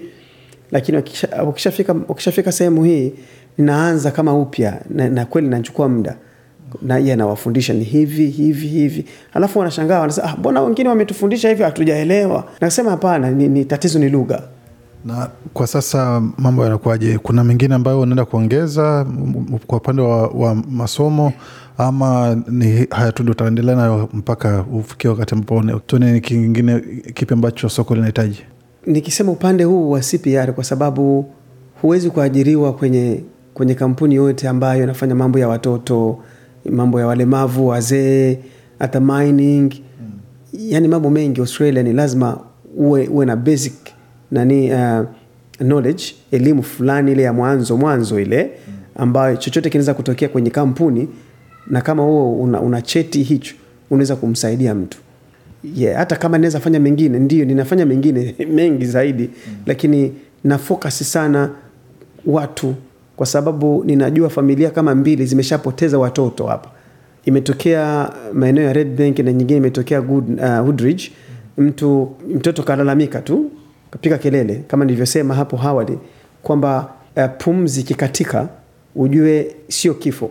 lakini 0.70 0.98
wakisha- 0.98 1.42
wakishafika 1.42 1.94
wakishafika 2.08 2.52
sehemu 2.52 2.84
hii 2.84 3.12
ninaanza 3.58 4.10
kama 4.10 4.34
upya 4.38 4.80
na, 4.90 5.08
na 5.08 5.24
kweli 5.24 5.48
nachukua 5.48 5.88
muda 5.88 6.16
na 6.82 6.98
yeye 6.98 7.12
anawafundisha 7.12 7.74
ni 7.74 7.84
hivi 7.84 8.26
hivi 8.26 8.66
hivi, 8.66 9.04
alafu 9.34 9.58
wanashangaa 9.58 10.00
wanasema, 10.00 10.28
ah, 10.28 10.36
mbona 10.36 10.60
wengine 10.62 10.88
wametufundisha 10.88 11.48
hivi 11.48 11.62
hatujaelewa. 11.62 12.44
Nasema 12.60 12.90
hapana, 12.90 13.30
ni, 13.30 13.48
ni 13.48 13.64
tatizo 13.64 13.98
ni 13.98 14.08
lugha. 14.08 14.42
Na 15.04 15.28
kwa 15.54 15.66
sasa 15.66 16.22
mambo 16.38 16.64
yanakuwaje? 16.64 17.18
Kuna 17.18 17.44
mengine 17.44 17.74
ambayo 17.74 18.00
unaenda 18.00 18.24
kuongeza 18.24 19.06
kwa 19.66 19.78
upande 19.78 20.02
wa, 20.02 20.26
wa 20.28 20.54
masomo 20.54 21.32
ama 21.78 22.42
ni 22.48 22.86
haya 22.90 23.12
tu 23.12 23.22
ndio 23.22 23.32
utaendelea 23.32 23.76
nayo 23.76 24.08
mpaka 24.12 24.64
ufikie 24.72 25.10
wakati 25.10 25.34
ambapo 25.34 25.78
tuone 25.86 26.12
ni 26.12 26.20
kingine 26.20 26.80
kipi 27.14 27.34
ambacho 27.34 27.68
soko 27.68 27.94
linahitaji? 27.94 28.42
Nikisema 28.86 29.32
upande 29.32 29.64
huu 29.64 29.90
wa 29.90 30.00
CPR 30.00 30.52
kwa 30.54 30.64
sababu 30.64 31.30
huwezi 31.82 32.10
kuajiriwa 32.10 32.72
kwenye, 32.72 33.20
kwenye 33.54 33.74
kampuni 33.74 34.14
yote 34.14 34.48
ambayo 34.48 34.82
inafanya 34.84 35.14
mambo 35.14 35.38
ya 35.38 35.48
watoto, 35.48 36.18
mambo 36.70 37.00
ya 37.00 37.06
walemavu, 37.06 37.66
wazee, 37.66 38.38
hata 38.78 39.00
mining. 39.00 39.72
Yani 40.52 40.88
mambo 40.88 41.10
mengi 41.10 41.40
Australia 41.40 41.82
ni 41.82 41.92
lazima 41.92 42.38
uwe, 42.76 43.08
uwe 43.08 43.26
na 43.26 43.36
basic 43.36 43.74
nani 44.30 44.72
uh, 44.72 45.00
knowledge 45.58 46.04
elimu 46.30 46.62
fulani 46.62 47.12
ile 47.12 47.22
ya 47.22 47.32
mwanzo 47.32 47.76
mwanzo 47.76 48.20
ile 48.20 48.50
ambayo 48.94 49.36
chochote 49.36 49.70
kinaweza 49.70 49.94
kutokea 49.94 50.28
kwenye 50.28 50.50
kampuni 50.50 51.08
na 51.66 51.80
kama 51.80 52.02
huo 52.02 52.32
una, 52.32 52.60
una 52.60 52.82
cheti 52.82 53.22
hicho 53.22 53.54
unaweza 53.90 54.16
kumsaidia 54.16 54.74
mtu. 54.74 54.98
Yeah, 55.74 55.96
hata 55.98 56.16
kama 56.16 56.38
naweza 56.38 56.60
fanya 56.60 56.80
mengine 56.80 57.18
ndio 57.18 57.44
ninafanya 57.44 57.86
mengine 57.86 58.34
mengi 58.54 58.86
zaidi 58.86 59.22
mm. 59.22 59.54
lakini 59.66 60.12
na 60.44 60.58
focus 60.58 61.12
sana 61.12 61.50
watu 62.26 62.74
kwa 63.16 63.26
sababu 63.26 63.84
ninajua 63.86 64.28
familia 64.30 64.70
kama 64.70 64.94
mbili 64.94 65.26
zimeshapoteza 65.26 65.98
watoto 65.98 66.46
hapa. 66.46 66.70
Imetokea 67.24 68.10
maeneo 68.32 68.64
ya 68.64 68.72
Red 68.72 68.96
Bank 68.96 69.18
na 69.18 69.32
nyingine 69.32 69.56
imetokea 69.58 70.00
Good, 70.00 70.40
uh, 70.40 70.44
Woodridge. 70.64 71.12
Mtu 71.58 72.10
mtoto 72.34 72.62
kalalamika 72.62 73.20
tu 73.20 73.50
kapiga 73.90 74.18
kelele 74.18 74.62
kama 74.68 74.84
nilivyosema 74.84 75.34
hapo 75.34 75.60
awali 75.62 75.98
kwamba 76.42 76.90
uh, 77.16 77.24
pumzi 77.38 77.80
ikikatika 77.80 78.48
ujue 78.96 79.56
sio 79.68 79.94
kifo. 79.94 80.30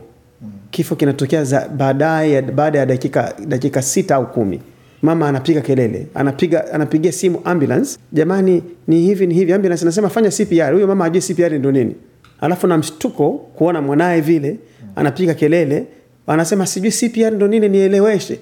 Kifo 0.72 0.96
kinatokea 0.96 1.68
baadaye 1.78 2.42
baada 2.42 2.80
ya 2.80 2.86
dakika, 2.86 3.34
dakika 3.48 3.82
sita 3.82 4.16
au 4.16 4.28
kumi. 4.32 4.60
Mama 5.02 5.30
anapiga 5.30 5.62
kelele 5.62 6.08
anapiga 6.16 6.74
anapigia 6.74 7.12
simu 7.12 7.42
ambulance. 7.44 7.98
Jamani 8.14 8.64
ni 8.88 9.02
hivi 9.02 9.28
ni 9.28 9.34
hivi. 9.34 9.54
Ambulance 9.54 9.82
anasema 9.82 10.10
fanya 10.10 10.30
CPR 10.32 10.74
huyo 10.74 10.88
mama 10.88 11.06
ajue 11.06 11.22
CPR 11.22 11.54
ndo 11.60 11.72
nini 11.72 11.96
alafu 12.42 12.68
na 12.68 12.78
mshtuko 12.78 13.32
kuona 13.32 13.82
mwanaye 13.82 14.22
vile 14.22 14.58
anapiga 14.96 15.34
kelele 15.34 15.86
anasema 16.28 16.66
sijui 16.66 16.92
CPR 16.92 17.32
ndo 17.32 17.48
nini 17.48 17.70
nieleweshe 17.70 18.40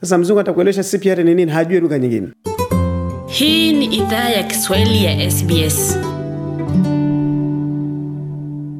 sasa 0.00 0.18
mzungu 0.18 0.40
atakuelewesha 0.40 0.82
CPR 0.98 1.24
ni 1.24 1.34
nini 1.34 1.52
hajui 1.52 1.80
lugha 1.80 1.98
nyingine 1.98 2.28
Hii 3.26 3.72
ni 3.72 3.84
idhaa 3.84 4.28
ya 4.28 4.42
Kiswahili 4.42 5.04
ya 5.04 5.30
SBS. 5.30 5.98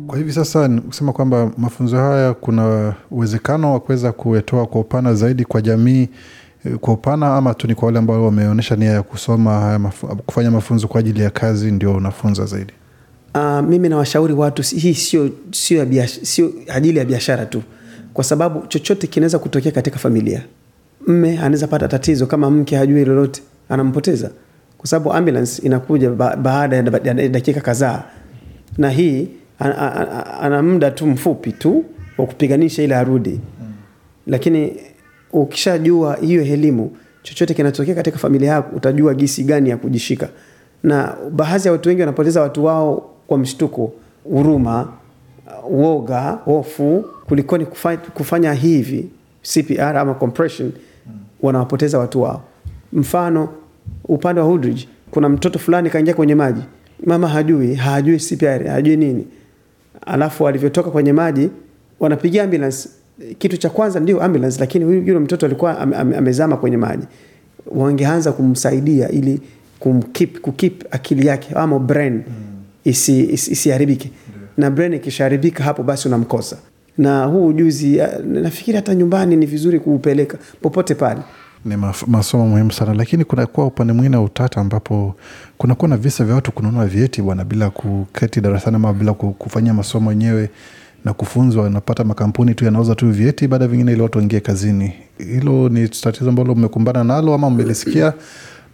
Kwa 0.07 0.19
hivi 0.19 0.33
sasa 0.33 0.69
kusema 0.69 1.13
kwamba 1.13 1.51
mafunzo 1.57 1.97
haya 1.97 2.35
kuna 2.35 2.95
uwezekano 3.11 3.73
wa 3.73 3.81
kuweza 3.81 4.13
kuyatoa 4.13 4.67
kwa 4.67 4.81
upana 4.81 5.15
zaidi 5.15 5.45
kwa 5.45 5.63
jamii 5.63 6.09
eh, 6.67 6.75
kwa 6.81 6.95
upana, 6.95 7.37
ama 7.37 7.55
tu 7.55 7.67
ni 7.67 7.75
kwa 7.75 7.87
wale 7.87 7.99
ambao 7.99 8.25
wameonyesha 8.25 8.77
nia 8.77 8.91
ya 8.91 9.03
kusoma 9.03 9.61
haya 9.61 9.79
mafu, 9.79 10.07
kufanya 10.07 10.51
mafunzo 10.51 10.89
kwa 10.89 11.01
ajili 11.01 11.21
ya 11.23 11.31
kazi 11.31 11.71
ndio 11.73 11.95
unafunza 11.95 12.45
zaidi? 12.45 12.73
Uh, 13.35 13.61
mimi 13.61 13.89
nawashauri 13.89 14.33
watu 14.35 14.63
hii 14.63 14.95
sio 14.95 15.31
sio 15.51 15.87
sio 16.23 16.53
ajili 16.69 16.99
ya 16.99 17.05
biashara 17.05 17.47
tu, 17.47 17.63
kwa 18.13 18.25
sababu 18.25 18.67
chochote 18.67 19.07
kinaweza 19.07 19.39
kutokea 19.39 19.73
katika 19.73 19.99
familia. 19.99 20.43
Mme 21.07 21.39
anaweza 21.39 21.67
pata 21.67 21.89
tatizo 21.89 22.27
kama 22.27 22.51
mke 22.51 22.77
hajui 22.77 23.05
lolote, 23.05 23.43
anampoteza. 23.69 24.31
Kwa 24.79 24.87
sababu 24.87 25.13
ambulance 25.13 25.63
inakuja 25.63 26.11
ba 26.11 26.37
baada 26.37 26.77
ya 26.77 26.83
dakika 27.29 27.61
kadhaa, 27.61 28.05
na 28.79 28.91
hii 28.91 29.29
ana- 30.41 30.63
muda 30.63 30.91
tu 30.91 31.07
mfupi 31.07 31.53
tu 31.53 31.85
wa 32.19 32.27
kupiganisha 32.27 32.83
ile 32.83 32.95
arudi. 32.97 33.41
Lakini 34.27 34.77
ukishajua 35.33 36.17
hiyo 36.17 36.43
elimu 36.43 36.97
chochote 37.23 37.55
kinatokea 37.55 37.95
katika 37.95 38.19
familia 38.19 38.51
yako 38.51 38.77
utajua 38.77 39.15
gisi 39.15 39.45
gani 39.45 39.71
ya 39.71 39.77
kujishika. 39.77 40.29
Na 40.83 41.17
baadhi 41.33 41.69
ya 41.69 41.73
watu 41.73 41.89
wengi 41.89 42.01
wanapoteza 42.01 42.41
watu 42.43 42.65
wao 42.65 43.11
kwa 43.27 43.39
mshtuko 43.39 43.93
huruma 44.25 44.89
woga, 45.71 46.31
hofu 46.31 47.05
kulikoni 47.27 47.67
kufanya, 47.67 47.97
kufanya 47.99 48.53
hivi 48.53 49.09
cpr 49.43 49.97
ama 49.99 50.15
compression 50.15 50.73
wanawapoteza 51.43 51.99
watu 51.99 52.23
wao. 52.23 52.43
Mfano 52.93 53.49
upande 54.05 54.41
wa 54.41 54.47
Hoodridge 54.47 54.89
kuna 55.11 55.29
mtoto 55.29 55.59
fulani 55.59 55.91
kaingia 55.91 56.15
kwenye 56.15 56.35
maji. 56.35 56.61
Mama 57.07 57.29
hajui 57.29 57.75
hajui 57.75 58.19
cpr 58.19 58.67
hajui 58.69 58.97
nini. 58.97 59.27
Alafu 60.07 60.49
alivyotoka 60.49 60.91
kwenye 60.91 61.13
maji 61.13 61.51
wanapigia 62.01 62.45
ambulance. 62.45 62.89
Kitu 63.39 63.57
cha 63.57 63.71
kwanza 63.71 64.01
ndio 64.01 64.23
ambulance 64.23 64.61
lakini 64.61 64.85
yule 64.85 65.19
mtoto 65.19 65.47
alikuwa 65.47 65.79
am, 65.79 65.93
am, 65.95 66.13
amezama 66.15 66.57
kwenye 66.57 66.77
maji. 66.77 67.07
Wangeanza 67.67 68.33
kumsaidia 68.33 69.09
ili 69.09 69.41
kumkeep, 69.79 70.41
kukip 70.41 70.95
akili 70.95 71.27
yake 71.27 71.55
ama 71.55 71.79
brain 71.79 72.23
isi, 72.85 73.21
isi, 73.25 73.53
isiharibike. 73.53 74.11
Na 74.57 74.71
brain 74.71 74.93
ikishaharibika 74.93 75.65
hapo 75.65 75.83
basi 75.83 76.09
unamkosa. 76.09 76.57
Na 76.99 77.25
huu 77.25 77.47
ujuzi 77.47 77.99
eh, 77.99 78.09
nafikiri 78.25 78.77
hata 78.77 78.95
nyumbani 78.95 79.37
ni 79.37 79.47
vizuri 79.47 79.81
kuupeleka 79.81 80.39
popote 80.63 80.95
pale. 80.95 81.21
Ni 81.65 81.77
masomo 82.07 82.49
muhimu 82.49 82.73
sana. 82.73 82.95
Lakini 82.95 83.25
kunakuwa 83.25 83.67
upande 83.67 83.93
mwingine 83.93 84.17
wa 84.17 84.23
utata 84.23 84.61
ambapo 84.61 85.15
kunakuwa 85.59 85.89
na 85.89 85.97
visa 85.97 86.25
vya 86.25 86.35
watu 86.35 86.53
kununua 86.53 86.87
vyeti 86.87 87.23
bwana 87.23 87.45
bila 87.45 87.71
kuketi 87.71 88.41
darasani 88.41 88.77
ama 88.77 88.93
bila 88.93 89.15
kufanyia 89.15 89.75
masomo 89.75 90.11
yenyewe 90.11 90.51
na 91.05 91.13
kufunzwa 91.13 91.71
napata 91.71 92.05
makampuni 92.05 92.55
tu 92.55 92.65
yanauza 92.65 92.95
tu 92.95 93.11
vyeti 93.11 93.49
baada 93.49 93.67
vingine 93.67 93.93
ili 93.93 94.01
watu 94.03 94.19
waingie 94.19 94.41
kazini. 94.41 94.93
Hilo 95.19 95.69
ni 95.69 95.89
tatizo 95.89 96.29
ambalo 96.31 96.55
mmekumbana 96.55 97.05
nalo 97.05 97.35
ama 97.35 97.51
mmelisikia 97.51 98.13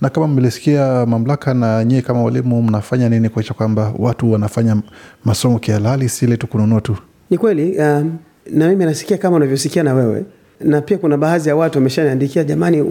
na 0.01 0.09
kama 0.11 0.27
mmelisikia 0.27 1.07
mamlaka 1.07 1.55
na 1.55 1.85
nyie 1.85 2.03
kama 2.03 2.23
walimu 2.23 2.63
mnafanya 2.63 3.09
nini 3.09 3.29
kuakisha 3.29 3.55
kwamba 3.55 3.95
watu 3.99 4.33
wanafanya 4.33 4.77
masomo 5.25 5.59
kihalali 5.59 6.09
si 6.09 6.37
tu 6.37 6.47
kununua 6.47 6.81
tu? 6.81 6.97
Ni 7.31 7.39
kweli 7.39 7.79
um, 7.79 8.19
na 8.51 8.69
mimi 8.69 8.85
nasikia 8.85 9.19
kama 9.19 9.37
unavyosikia 9.37 9.83
na 9.83 9.95
wewe, 9.95 10.25
na 10.61 10.81
pia 10.81 10.99
kuna 10.99 11.17
baadhi 11.17 11.49
ya 11.49 11.57
watu 11.57 11.79
wameshaniandikia, 11.79 12.45
jamani, 12.45 12.85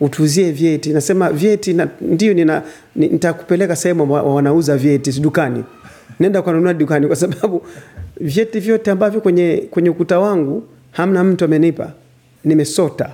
utuzie 0.00 0.52
vyeti. 0.52 0.90
Nasema 0.92 1.32
vyeti 1.32 1.72
na, 1.74 1.88
ndio 2.00 2.60
nitakupeleka 2.96 3.76
sehemu 3.76 4.12
wa- 4.12 4.22
wanauza 4.22 4.76
vyeti 4.76 5.20
dukani, 5.20 5.64
nenda 6.20 6.40
ukanunua 6.40 6.74
dukani, 6.74 7.06
kwa 7.06 7.16
sababu 7.16 7.62
vyeti 8.20 8.60
vyote 8.60 8.90
ambavyo 8.90 9.20
kwenye, 9.20 9.68
kwenye 9.70 9.90
ukuta 9.90 10.18
wangu 10.20 10.62
hamna 10.90 11.24
mtu 11.24 11.44
amenipa, 11.44 11.92
nimesota. 12.44 13.10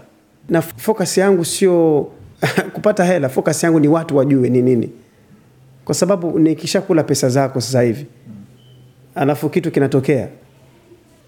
Na 0.49 0.63
focus 0.63 1.19
yangu 1.19 1.45
sio 1.45 2.09
kupata 2.75 3.05
hela, 3.05 3.29
focus 3.29 3.63
yangu 3.65 3.81
ni 3.81 3.89
watu 3.89 4.17
wajue 4.17 4.49
ni 4.51 4.63
nini, 4.63 4.91
kwa 5.85 5.95
sababu 5.95 6.39
nikishakula 6.39 7.03
pesa 7.03 7.29
zako 7.29 7.61
sasa 7.61 7.83
hivi 7.83 8.07
alafu 9.15 9.49
kitu 9.49 9.71
kinatokea 9.71 10.29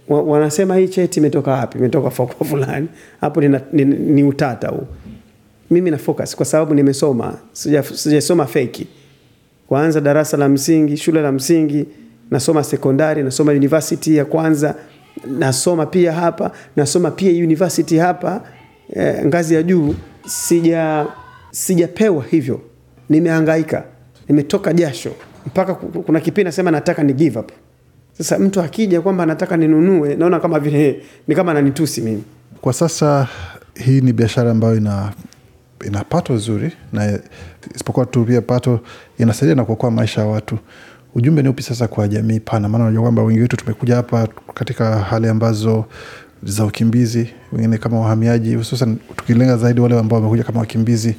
wa, 0.08 0.22
wanasema 0.22 0.76
hii 0.76 0.88
cheti 0.88 1.20
imetoka 1.20 1.50
wapi? 1.50 1.78
Imetoka 1.78 2.10
kwa 2.10 2.46
fulani. 2.46 2.88
Hapo 3.20 3.40
ni, 3.40 3.58
ni, 3.72 3.84
ni 3.84 4.24
utata 4.24 4.68
huu. 4.68 4.86
Mimi 5.70 5.90
na 5.90 5.98
focus 5.98 6.36
kwa 6.36 6.46
sababu 6.46 6.74
nimesoma, 6.74 7.38
sija- 7.52 7.82
sijasoma 7.96 8.46
feki. 8.46 8.86
Kwanza 9.68 10.00
darasa 10.00 10.36
la 10.36 10.48
msingi, 10.48 10.96
shule 10.96 11.22
la 11.22 11.32
msingi, 11.32 11.86
nasoma 12.30 12.64
sekondari, 12.64 13.22
nasoma 13.22 13.52
university 13.52 14.16
ya 14.16 14.24
kwanza, 14.24 14.74
nasoma 15.38 15.86
pia 15.86 16.12
hapa, 16.12 16.50
nasoma 16.76 17.10
pia 17.10 17.44
university 17.44 17.96
hapa 17.98 18.42
eh, 18.92 19.26
ngazi 19.26 19.54
ya 19.54 19.62
juu. 19.62 19.94
Sija 20.28 21.06
sijapewa 21.50 22.24
hivyo, 22.24 22.60
nimehangaika, 23.08 23.84
nimetoka 24.28 24.72
jasho. 24.72 25.10
Mpaka 25.46 25.74
kuna 25.74 26.20
kipindi 26.20 26.44
nasema 26.44 26.70
nataka 26.70 27.02
ni 27.02 27.12
give 27.12 27.38
up. 27.38 27.50
Sasa 28.18 28.38
mtu 28.38 28.60
akija 28.60 29.00
kwamba 29.00 29.22
anataka 29.22 29.56
ninunue, 29.56 30.14
naona 30.16 30.40
kama 30.40 30.60
vile 30.60 31.02
ni 31.28 31.34
kama 31.34 31.50
ananitusi 31.50 32.00
mimi. 32.00 32.22
kwa 32.60 32.72
sasa 32.72 33.28
hii 33.74 34.00
ni 34.00 34.12
biashara 34.12 34.50
ambayo 34.50 34.76
ina 34.76 35.12
ina 35.86 36.04
pato 36.04 36.36
zuri 36.38 36.72
na 36.92 37.18
isipokuwa 37.74 38.06
tu 38.06 38.24
pia 38.24 38.40
pato 38.42 38.80
inasaidia 39.18 39.54
na 39.54 39.64
kuokoa 39.64 39.90
maisha 39.90 40.20
ya 40.20 40.26
watu. 40.26 40.58
Ujumbe 41.14 41.42
ni 41.42 41.48
upi 41.48 41.62
sasa 41.62 41.88
kwa 41.88 42.08
jamii 42.08 42.40
pana? 42.40 42.68
Maana 42.68 42.84
unajua 42.84 43.02
kwamba 43.02 43.22
wengi 43.22 43.40
wetu 43.40 43.56
tumekuja 43.56 43.96
hapa 43.96 44.28
katika 44.54 44.98
hali 44.98 45.28
ambazo 45.28 45.84
za 46.42 46.64
wakimbizi, 46.64 47.28
wengine 47.52 47.78
kama 47.78 48.00
wahamiaji 48.00 48.54
hususan 48.54 48.96
tukilenga 49.16 49.56
zaidi 49.56 49.80
wale 49.80 49.98
ambao 49.98 50.18
wamekuja 50.18 50.44
kama 50.44 50.60
wakimbizi 50.60 51.16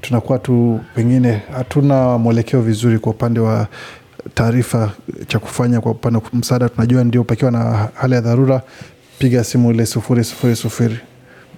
tunakuwa 0.00 0.38
tu 0.38 0.80
pengine 0.94 1.42
hatuna 1.56 2.18
mwelekeo 2.18 2.60
vizuri 2.60 2.98
kwa 2.98 3.12
upande 3.12 3.40
wa 3.40 3.66
taarifa 4.34 4.90
cha 5.26 5.38
kufanya 5.38 5.80
kwa 5.80 5.92
upande 5.92 6.18
wa 6.18 6.24
msaada. 6.32 6.68
Tunajua 6.68 7.04
ndio 7.04 7.24
pakiwa 7.24 7.50
na 7.50 7.88
hali 7.94 8.14
ya 8.14 8.20
dharura 8.20 8.62
piga 9.18 9.44
simu 9.44 9.70
ile 9.70 9.86
sufuri 9.86 10.24
sufuri 10.24 10.56
sufuri. 10.56 10.98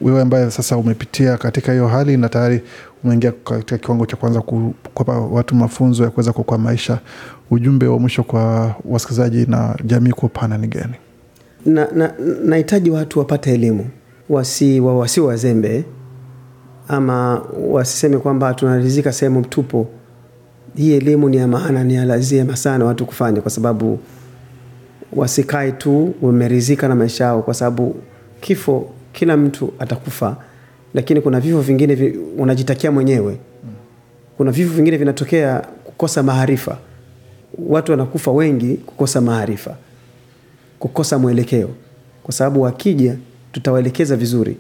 Wewe 0.01 0.23
ambaye 0.23 0.51
sasa 0.51 0.77
umepitia 0.77 1.37
katika 1.37 1.73
hiyo 1.73 1.89
hali 1.89 2.17
na 2.17 2.29
tayari 2.29 2.63
umeingia 3.05 3.33
katika 3.33 3.79
kiwango 3.79 4.07
cha 4.07 4.17
kwanza 4.17 4.41
kuwapa 4.41 5.13
watu 5.21 5.55
mafunzo 5.55 6.05
ya 6.05 6.11
kuweza 6.11 6.33
kuokoa 6.33 6.59
maisha 6.59 6.99
ujumbe 7.51 7.87
wa 7.87 7.99
mwisho 7.99 8.23
kwa 8.23 8.75
wasikilizaji 8.85 9.47
na 9.47 9.77
jamii 9.85 10.11
kwa 10.11 10.25
upana 10.25 10.59
ni 10.59 10.67
gani 10.67 10.95
na 11.67 11.89
na- 11.95 12.15
nahitaji 12.45 12.91
watu 12.91 13.19
wapate 13.19 13.55
elimu 13.55 13.87
wasi, 14.29 14.81
wa, 14.81 14.99
wasi 14.99 15.21
wazembe 15.21 15.85
ama 16.89 17.43
wasiseme 17.69 18.19
kwamba 18.19 18.55
tunarizika 18.55 19.13
sehemu 19.13 19.43
tupo. 19.45 19.87
Hii 20.77 20.93
elimu 20.95 21.29
ni 21.29 21.37
ya 21.37 21.49
maana 21.49 21.85
ni 21.85 21.95
ya 21.95 22.05
lazima 22.05 22.57
sana 22.57 22.85
watu 22.85 23.07
kufanya 23.07 23.41
kwa 23.41 23.51
sababu 23.51 23.99
wasikae 25.13 25.73
tu 25.73 26.15
wamerizika 26.23 26.89
na 26.89 26.95
maisha 26.95 27.25
yao 27.25 27.43
kwa 27.43 27.55
sababu 27.55 27.95
kifo 28.41 28.91
kila 29.13 29.37
mtu 29.37 29.73
atakufa 29.79 30.37
lakini 30.95 31.21
kuna 31.21 31.41
vifo 31.41 31.61
vingine 31.61 31.95
vi, 31.95 32.19
unajitakia 32.39 32.93
mwenyewe. 32.93 33.39
Kuna 34.37 34.51
vifo 34.51 34.75
vingine 34.75 34.97
vinatokea 34.97 35.59
kukosa 35.85 36.23
maarifa. 36.23 36.79
Watu 37.69 37.93
wanakufa 37.93 38.31
wengi 38.31 38.75
kukosa 38.77 39.21
maarifa 39.21 39.77
kukosa 40.83 41.19
mwelekeo. 41.19 41.69
Kwa 42.23 42.35
sababu 42.35 42.63
wakija 42.63 43.17
tutawaelekeza 43.53 44.17
vizuri. 44.17 44.57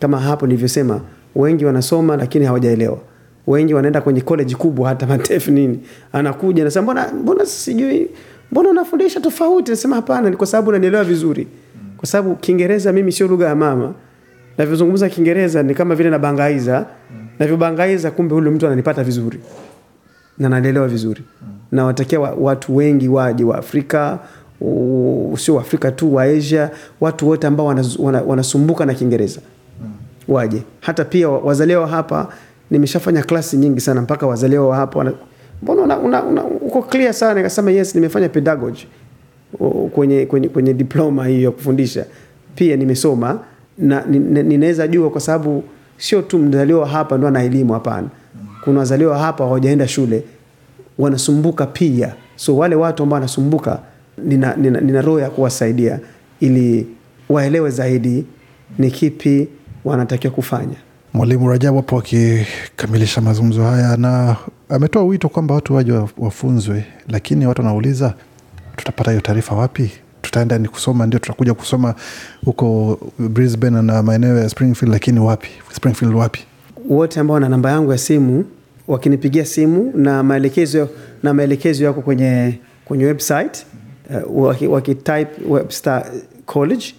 Kama 0.00 0.20
hapo 0.20 0.46
nilivyosema 0.46 1.00
wengi 1.34 1.64
wanasoma 1.64 2.16
lakini 2.16 2.44
hawajaelewa. 2.44 2.98
Wengi 3.46 3.74
wanaenda 3.74 4.00
kwenye 4.00 4.20
college 4.20 4.54
kubwa 4.54 4.88
hata 4.88 5.06
matef 5.06 5.48
nini. 5.48 5.80
Anakuja 6.12 6.64
nasema 6.64 6.82
mbona 6.82 7.12
mbona 7.12 7.46
sijui 7.46 8.08
mbona 8.52 8.68
unafundisha 8.70 9.20
tofauti? 9.20 9.70
Nasema 9.70 9.96
hapana 9.96 10.30
ni 10.30 10.36
kwa 10.36 10.46
sababu 10.46 10.68
unanielewa 10.68 11.04
vizuri. 11.04 11.46
Kwa 11.96 12.06
sababu 12.08 12.36
kiingereza 12.36 12.92
mimi 12.92 13.12
sio 13.12 13.28
lugha 13.28 13.46
ya 13.48 13.54
mama. 13.54 13.94
Navyozungumza 14.58 15.08
kiingereza 15.08 15.62
ni 15.62 15.74
kama 15.74 15.94
vile 15.94 16.10
nabangaiza. 16.10 16.86
Navyobangaiza 17.38 18.10
kumbe 18.10 18.34
huyu 18.34 18.50
mtu 18.50 18.66
ananipata 18.66 19.04
vizuri. 19.04 19.40
Na 20.38 20.48
nanielewa 20.48 20.88
vizuri. 20.88 21.22
Nawatakia 21.72 22.20
watu 22.20 22.76
wengi 22.76 23.08
waje 23.08 23.44
wa 23.44 23.58
afrika 23.58 24.18
u- 24.18 24.47
sio 25.36 25.60
afrika 25.60 25.92
tu 25.92 26.14
wa 26.14 26.22
asia 26.22 26.70
watu 27.00 27.28
wote 27.28 27.46
ambao 27.46 27.66
wanasumbuka 28.26 28.86
na 28.86 28.94
kiingereza. 28.94 29.40
Waje. 30.28 30.62
Hata 30.80 31.04
pia 31.04 31.28
wazaliwa 31.28 31.86
hapa 31.86 32.28
nimeshafanya 32.70 33.22
klasi 33.22 33.56
nyingi 33.56 33.80
sana 33.80 34.02
mpaka 34.02 34.26
wazaliwa 34.26 34.68
wa 34.68 34.76
hapa 34.76 34.98
wana, 34.98 35.12
mbona 35.62 35.82
una, 35.82 35.98
una, 35.98 36.22
una, 36.24 36.44
uko 36.44 36.82
clear 36.82 37.14
sana? 37.14 37.34
Nikasema 37.34 37.70
yes 37.70 37.94
nimefanya 37.94 38.28
pedagogy. 38.28 38.86
Kwenye, 39.94 40.26
kwenye, 40.26 40.48
kwenye 40.48 40.74
diploma 40.74 41.26
hiyo 41.26 41.42
ya 41.42 41.50
kufundisha. 41.50 42.04
Pia 42.54 42.76
nimesoma 42.76 43.38
na 43.78 44.04
ni- 44.10 44.18
ni- 44.18 44.42
ninaweza 44.42 44.88
jua 44.88 45.10
kwa 45.10 45.20
sababu 45.20 45.64
sio 45.98 46.22
tu 46.22 46.38
mzaliwa 46.38 46.80
wa 46.80 46.86
hapa 46.88 47.18
ndo 47.18 47.28
ana 47.28 47.42
elimu 47.42 47.72
hapana. 47.72 48.08
Kuna 48.64 48.78
wazaliwa 48.78 49.18
hapa 49.18 49.44
hawajaenda 49.44 49.88
shule 49.88 50.22
wanasumbuka 50.98 51.66
pia. 51.66 52.14
So 52.36 52.56
wale 52.56 52.74
watu 52.74 53.02
ambao 53.02 53.14
wanasumbuka 53.14 53.78
nina, 54.24 54.56
nina, 54.56 54.80
nina 54.80 55.00
roho 55.02 55.20
ya 55.20 55.30
kuwasaidia 55.30 56.00
ili 56.40 56.86
waelewe 57.28 57.70
zaidi 57.70 58.24
ni 58.78 58.90
kipi 58.90 59.48
wanatakiwa 59.84 60.32
kufanya. 60.32 60.76
Mwalimu 61.14 61.48
rajabu 61.50 61.76
hapo 61.76 61.98
akikamilisha 61.98 63.20
mazungumzo 63.20 63.62
haya 63.64 63.96
na 63.96 64.36
ametoa 64.68 65.04
wito 65.04 65.28
kwamba 65.28 65.54
watu 65.54 65.74
waje 65.74 65.92
wafunzwe 66.18 66.84
lakini 67.08 67.46
watu 67.46 67.62
wanauliza 67.62 68.14
tutapata 68.76 69.10
hiyo 69.10 69.20
taarifa 69.20 69.54
wapi? 69.54 69.90
Tutaenda 70.22 70.58
ni 70.58 70.68
kusoma 70.68 71.06
ndio 71.06 71.18
tutakuja 71.18 71.54
kusoma 71.54 71.94
huko 72.44 72.98
brisbane 73.18 73.82
na 73.82 74.02
maeneo 74.02 74.38
ya 74.38 74.48
springfield 74.48 74.92
lakini 74.92 75.20
wapi? 75.20 75.48
Springfield 75.72 76.14
wapi? 76.14 76.40
Wote 76.88 77.20
ambao 77.20 77.34
wana 77.34 77.48
namba 77.48 77.70
yangu 77.70 77.92
ya 77.92 77.98
simu 77.98 78.44
wakinipigia 78.88 79.44
simu 79.44 79.92
na 79.94 80.22
maelekezo 80.22 80.88
na 81.22 81.34
maelekezo 81.34 81.84
yako 81.84 82.00
kwenye 82.00 82.58
kwenye 82.84 83.04
website 83.04 83.66
uh, 84.10 84.44
waki, 84.46 84.66
wakitype 84.66 85.28
Webster 85.48 86.06
College 86.46 86.94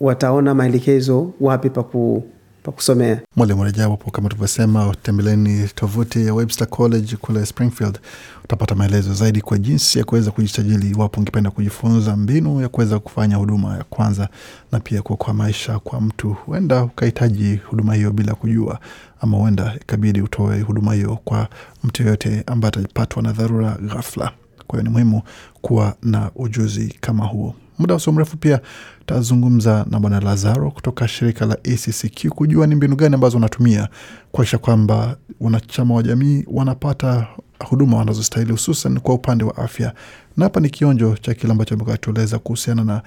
wataona 0.00 0.54
maelekezo 0.54 1.32
wapi 1.40 1.70
paku 1.70 2.24
pa 2.62 2.72
kusomea. 2.72 3.20
mwalimu 3.36 3.64
Rejabu, 3.64 3.96
kama 3.96 4.28
tulivyosema 4.28 4.94
tembeleni 5.02 5.68
tovuti 5.74 6.26
ya 6.26 6.34
webster 6.34 6.66
college 6.68 7.16
kule 7.16 7.46
springfield 7.46 7.98
utapata 8.44 8.74
maelezo 8.74 9.14
zaidi 9.14 9.40
kwa 9.40 9.58
jinsi 9.58 9.98
ya 9.98 10.04
kuweza 10.04 10.30
kujisajili 10.30 10.90
iwapo 10.90 11.20
ungependa 11.20 11.50
kujifunza 11.50 12.16
mbinu 12.16 12.60
ya 12.60 12.68
kuweza 12.68 12.98
kufanya 12.98 13.36
huduma 13.36 13.76
ya 13.76 13.84
kwanza 13.84 14.28
na 14.72 14.80
pia 14.80 15.02
kuokoa 15.02 15.34
maisha 15.34 15.78
kwa 15.78 16.00
mtu 16.00 16.32
huenda 16.32 16.82
ukahitaji 16.84 17.56
huduma 17.56 17.94
hiyo 17.94 18.10
bila 18.10 18.34
kujua 18.34 18.78
ama 19.20 19.36
huenda 19.38 19.74
ikabidi 19.80 20.20
utoe 20.22 20.60
huduma 20.60 20.94
hiyo 20.94 21.18
kwa 21.24 21.48
mtu 21.84 22.02
yoyote 22.02 22.42
ambaye 22.46 22.68
atapatwa 22.74 23.22
na 23.22 23.32
dharura 23.32 23.78
ghafla 23.82 24.32
kwa 24.70 24.78
hiyo 24.78 24.82
ni 24.82 24.92
muhimu 24.92 25.22
kuwa 25.60 25.96
na 26.02 26.30
ujuzi 26.36 26.94
kama 27.00 27.24
huo. 27.26 27.54
Muda 27.78 27.94
usio 27.94 28.12
mrefu 28.12 28.36
pia 28.36 28.60
tazungumza 29.06 29.86
na 29.90 30.00
bwana 30.00 30.20
lazaro 30.20 30.70
kutoka 30.70 31.08
shirika 31.08 31.46
la 31.46 31.54
accq 31.54 32.28
kujua 32.28 32.66
ni 32.66 32.74
mbinu 32.74 32.96
gani 32.96 33.14
ambazo 33.14 33.36
wanatumia 33.36 33.88
kuakisha 34.32 34.58
kwamba 34.58 35.16
wanachama 35.40 35.94
wa 35.94 36.02
jamii 36.02 36.44
wanapata 36.46 37.26
huduma 37.68 37.96
wanazostahili 37.96 38.52
hususan 38.52 39.00
kwa 39.00 39.14
upande 39.14 39.44
wa 39.44 39.56
afya. 39.56 39.92
Na 40.36 40.44
hapa 40.44 40.60
ni 40.60 40.70
kionjo 40.70 41.16
cha 41.16 41.34
kile 41.34 41.52
ambacho 41.52 41.74
amekatueleza 41.74 42.38
kuhusiana 42.38 42.84
na 42.84 43.02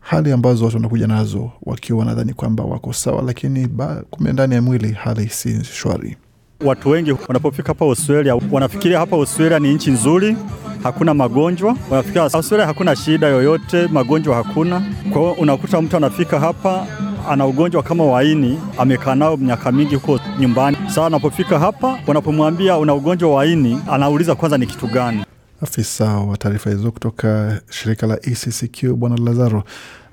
hali 0.00 0.32
ambazo 0.32 0.64
watu 0.64 0.76
wanakuja 0.76 1.06
nazo 1.06 1.50
wakiwa 1.62 1.98
wanadhani 1.98 2.34
kwamba 2.34 2.64
wako 2.64 2.92
sawa 2.92 3.22
lakini 3.22 3.68
kumbe 4.10 4.32
ndani 4.32 4.54
ya 4.54 4.62
mwili 4.62 4.92
hali 4.92 5.28
si 5.28 5.64
shwari 5.64 6.16
Watu 6.64 6.90
wengi 6.90 7.12
wanapofika 7.12 7.68
hapa 7.68 7.84
Australia 7.84 8.34
wanafikiria 8.50 8.98
hapa 8.98 9.16
Australia 9.16 9.58
ni 9.58 9.74
nchi 9.74 9.90
nzuri, 9.90 10.36
hakuna 10.82 11.14
magonjwa. 11.14 11.76
Wanafikiria 11.90 12.22
Australia 12.32 12.66
hakuna 12.66 12.96
shida 12.96 13.26
yoyote, 13.26 13.86
magonjwa 13.86 14.36
hakuna. 14.36 14.80
Kwa 15.12 15.20
hiyo 15.20 15.32
unakuta 15.32 15.80
mtu 15.82 15.96
anafika 15.96 16.40
hapa 16.40 16.86
ana 17.28 17.46
ugonjwa 17.46 17.82
kama 17.82 18.04
waini, 18.04 18.58
amekaa 18.78 19.14
nao 19.14 19.36
miaka 19.36 19.72
mingi 19.72 19.94
huko 19.94 20.20
nyumbani. 20.40 20.76
Sasa 20.88 21.06
anapofika 21.06 21.58
hapa, 21.58 21.98
wanapomwambia 22.06 22.78
una 22.78 22.94
ugonjwa 22.94 23.34
waini, 23.34 23.80
anauliza 23.90 24.34
kwanza 24.34 24.58
ni 24.58 24.66
kitu 24.66 24.86
gani. 24.86 25.24
afisa 25.62 26.04
wa 26.18 26.36
taarifa 26.36 26.70
hizo 26.70 26.90
kutoka 26.92 27.60
shirika 27.70 28.06
la 28.06 28.14
ECCQ 28.22 28.92
bwana 28.94 29.16
Lazaro 29.16 29.64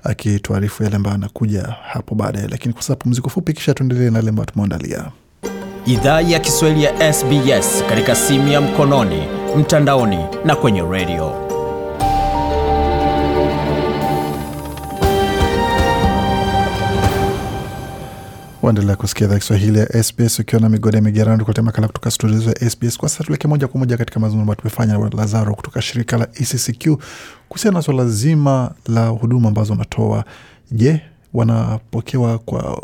akituarifu 0.04 0.82
yale 0.82 0.96
ambayo 0.96 1.14
anakuja 1.16 1.62
hapo 1.92 2.14
baadaye, 2.14 2.48
lakini 2.50 2.74
kwa 2.74 2.82
sasa 2.82 2.96
pumziko 2.96 3.28
fupi, 3.30 3.52
kisha 3.52 3.74
tuendelee 3.74 4.10
na 4.10 4.16
yale 4.18 4.28
ambayo 4.28 4.46
tumeandalia. 4.46 5.04
Idhaa 5.86 6.20
ya 6.20 6.38
Kiswahili 6.38 6.84
ya 6.84 7.12
SBS 7.12 7.84
katika 7.88 8.14
simu 8.14 8.48
ya 8.48 8.60
mkononi, 8.60 9.22
mtandaoni 9.56 10.18
na 10.44 10.56
kwenye 10.56 10.82
redio. 10.82 11.32
Waendelea 18.62 18.96
kusikia 18.96 19.26
idhaa 19.26 19.38
Kiswahili 19.38 19.78
ya 19.78 20.02
SBS 20.02 20.38
ukiwa 20.38 20.60
na 20.62 20.68
migode 20.68 21.00
migerano, 21.00 21.38
tukuletea 21.38 21.64
makala 21.64 21.86
kutoka 21.86 22.10
studio 22.10 22.38
za 22.38 22.70
SBS. 22.70 22.98
Kwa 22.98 23.08
sasa 23.08 23.24
tuelekee 23.24 23.48
moja 23.48 23.68
kwa 23.68 23.78
moja 23.80 23.96
katika 23.96 24.20
mazungumzo 24.20 24.42
ambayo 24.42 24.56
tumefanya 24.60 24.98
na 24.98 25.10
Lazaro 25.16 25.54
kutoka 25.54 25.82
shirika 25.82 26.18
la 26.18 26.28
ECCQ 26.34 26.98
kuhusiana 27.48 27.76
na 27.78 27.82
swala 27.82 28.08
zima 28.08 28.74
la 28.88 29.06
huduma 29.08 29.48
ambazo 29.48 29.72
wanatoa. 29.72 30.24
Je, 30.70 31.00
wanapokewa 31.34 32.38
kwa 32.38 32.82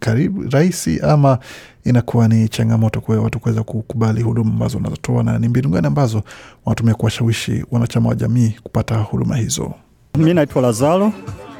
karibu 0.00 0.42
rahisi 0.50 1.00
ama 1.00 1.38
inakuwa 1.84 2.28
ni 2.28 2.48
changamoto 2.48 3.00
kwa 3.00 3.20
watu 3.20 3.40
kuweza 3.40 3.62
kukubali 3.62 4.22
huduma 4.22 4.50
ambazo 4.50 4.76
wanazotoa, 4.76 5.22
na 5.22 5.38
ni 5.38 5.48
mbinu 5.48 5.68
gani 5.68 5.86
ambazo 5.86 6.22
wanatumia 6.64 6.94
kuwashawishi 6.94 7.64
wanachama 7.70 8.08
wa 8.08 8.14
jamii 8.14 8.54
kupata 8.62 8.96
huduma 8.98 9.36
hizo? 9.36 9.74
Mi 10.18 10.34
naitwa 10.34 10.62
Lazaro, 10.62 11.12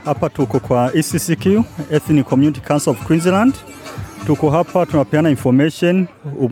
hapa 0.05 0.29
tuko 0.29 0.61
kwa 0.61 0.93
ECCQ, 0.95 1.47
Ethnic 1.91 2.27
Community 2.27 2.61
Council 2.61 2.91
of 2.91 3.07
Queensland. 3.07 3.55
Tuko 4.27 4.51
hapa 4.51 4.87
tunapeana 4.87 5.31
information, 5.31 6.07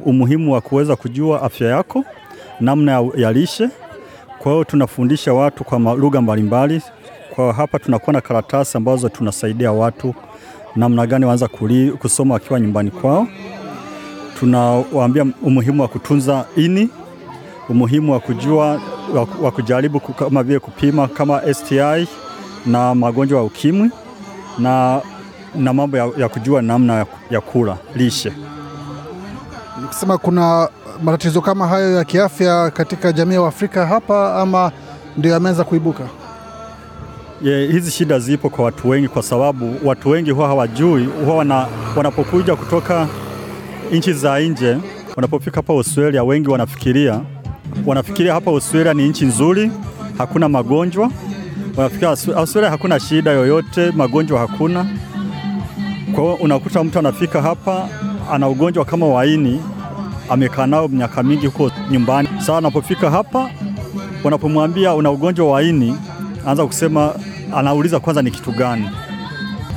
umuhimu 0.05 0.53
wa 0.53 0.61
kuweza 0.61 0.97
kujua 0.97 1.43
afya 1.43 1.69
yako, 1.69 2.05
namna 2.61 3.03
ya, 3.17 3.33
lishe. 3.33 3.69
Kwa 4.39 4.53
hiyo 4.53 4.65
tunafundisha 4.65 5.33
watu 5.35 5.65
kwa 5.65 5.79
lugha 5.79 6.21
mbalimbali. 6.21 6.83
Kwa 7.39 7.53
hapa 7.53 7.79
tunakuwa 7.79 8.13
na 8.13 8.21
karatasi 8.21 8.77
ambazo 8.77 9.09
tunasaidia 9.09 9.73
watu 9.73 10.15
namna 10.77 11.07
gani 11.07 11.25
waanza 11.25 11.49
kusoma 11.99 12.35
wakiwa 12.35 12.61
nyumbani 12.61 12.91
kwao. 12.91 13.27
Tunawaambia 14.39 15.27
umuhimu 15.43 15.83
wa 15.83 15.89
kutunza 15.89 16.45
ini, 16.57 16.91
umuhimu 17.69 18.13
wa 18.13 18.21
kujua 18.21 18.81
wa 19.43 19.51
kujaribu 19.51 20.01
kama 20.01 20.43
vile 20.43 20.59
kupima 20.59 21.09
kama 21.09 21.55
STI 21.55 22.09
na 22.67 22.95
magonjwa 22.95 23.39
ya 23.39 23.45
ukimwi 23.45 23.91
na, 24.59 25.01
na 25.55 25.73
mambo 25.73 25.97
ya, 25.97 26.11
ya 26.17 26.29
kujua 26.29 26.63
namna 26.63 26.95
ya, 26.95 27.07
ya 27.31 27.41
kula 27.41 27.77
lishe. 27.97 28.33
Nikisema 29.83 30.19
kuna 30.19 30.69
matatizo 31.03 31.41
kama 31.41 31.67
hayo 31.69 31.93
ya 31.97 32.05
kiafya 32.05 32.71
katika 32.71 33.13
jamii 33.13 33.35
ya 33.35 33.47
Afrika 33.47 33.87
hapa 33.87 34.35
ama 34.35 34.73
ndio 35.17 35.33
yameanza 35.33 35.65
kuibuka? 35.65 36.05
Ye, 37.43 37.67
hizi 37.73 37.91
shida 37.91 38.19
zipo 38.19 38.51
kwa 38.51 38.65
watu 38.65 38.89
wengi, 38.89 39.09
kwa 39.09 39.23
sababu 39.23 39.75
watu 39.85 40.09
wengi 40.11 40.31
huwa 40.31 40.49
hawajui, 40.49 41.05
huwa 41.25 41.37
wana, 41.37 41.67
wanapokuja 41.97 42.57
kutoka 42.57 43.09
nchi 43.93 44.13
za 44.13 44.41
nje, 44.41 44.77
wanapofika 45.17 45.57
hapa 45.57 45.73
Australia, 45.73 46.25
wengi 46.25 46.49
wanafikiria 46.49 47.21
wanafikiria 47.87 48.33
hapa 48.35 48.51
Australia 48.51 48.95
ni 48.95 49.09
nchi 49.09 49.25
nzuri, 49.27 49.71
hakuna 50.19 50.49
magonjwa. 50.49 51.11
Wanafikiria 51.77 52.09
Australia 52.37 52.71
hakuna 52.71 53.01
shida 53.01 53.31
yoyote, 53.31 53.91
magonjwa 53.91 54.41
hakuna. 54.41 54.87
Kwa 56.15 56.23
hiyo 56.25 56.35
unakuta 56.35 56.85
mtu 56.85 56.99
anafika 56.99 57.43
hapa 57.43 57.89
ana 58.33 58.49
ugonjwa 58.49 58.85
kama 58.85 59.07
waini 59.07 59.61
amekaa 60.29 60.67
nao 60.67 60.89
miaka 60.89 61.23
mingi 61.23 61.47
huko 61.47 61.71
nyumbani. 61.91 62.29
Sasa 62.39 62.59
anapofika 62.59 63.11
hapa, 63.11 63.51
wanapomwambia 64.25 64.95
una 64.95 65.11
ugonjwa 65.11 65.51
wa 65.51 65.63
ini, 65.63 65.97
kusema, 66.67 67.15
anauliza 67.57 68.01
kwanza 68.01 68.23
ni 68.23 68.31
kitu 68.31 68.53
gani. 68.53 68.91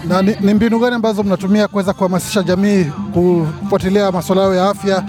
Na 0.08 0.22
ni, 0.22 0.36
ni 0.42 0.54
mbinu 0.54 0.80
gani 0.80 0.96
ambazo 0.96 1.24
mnatumia 1.24 1.68
kuweza 1.68 1.94
kuhamasisha 1.94 2.44
jamii 2.44 2.86
kufuatilia 3.14 4.12
masuala 4.12 4.42
yao 4.42 4.56
ya 4.56 4.70
afya? 4.70 5.04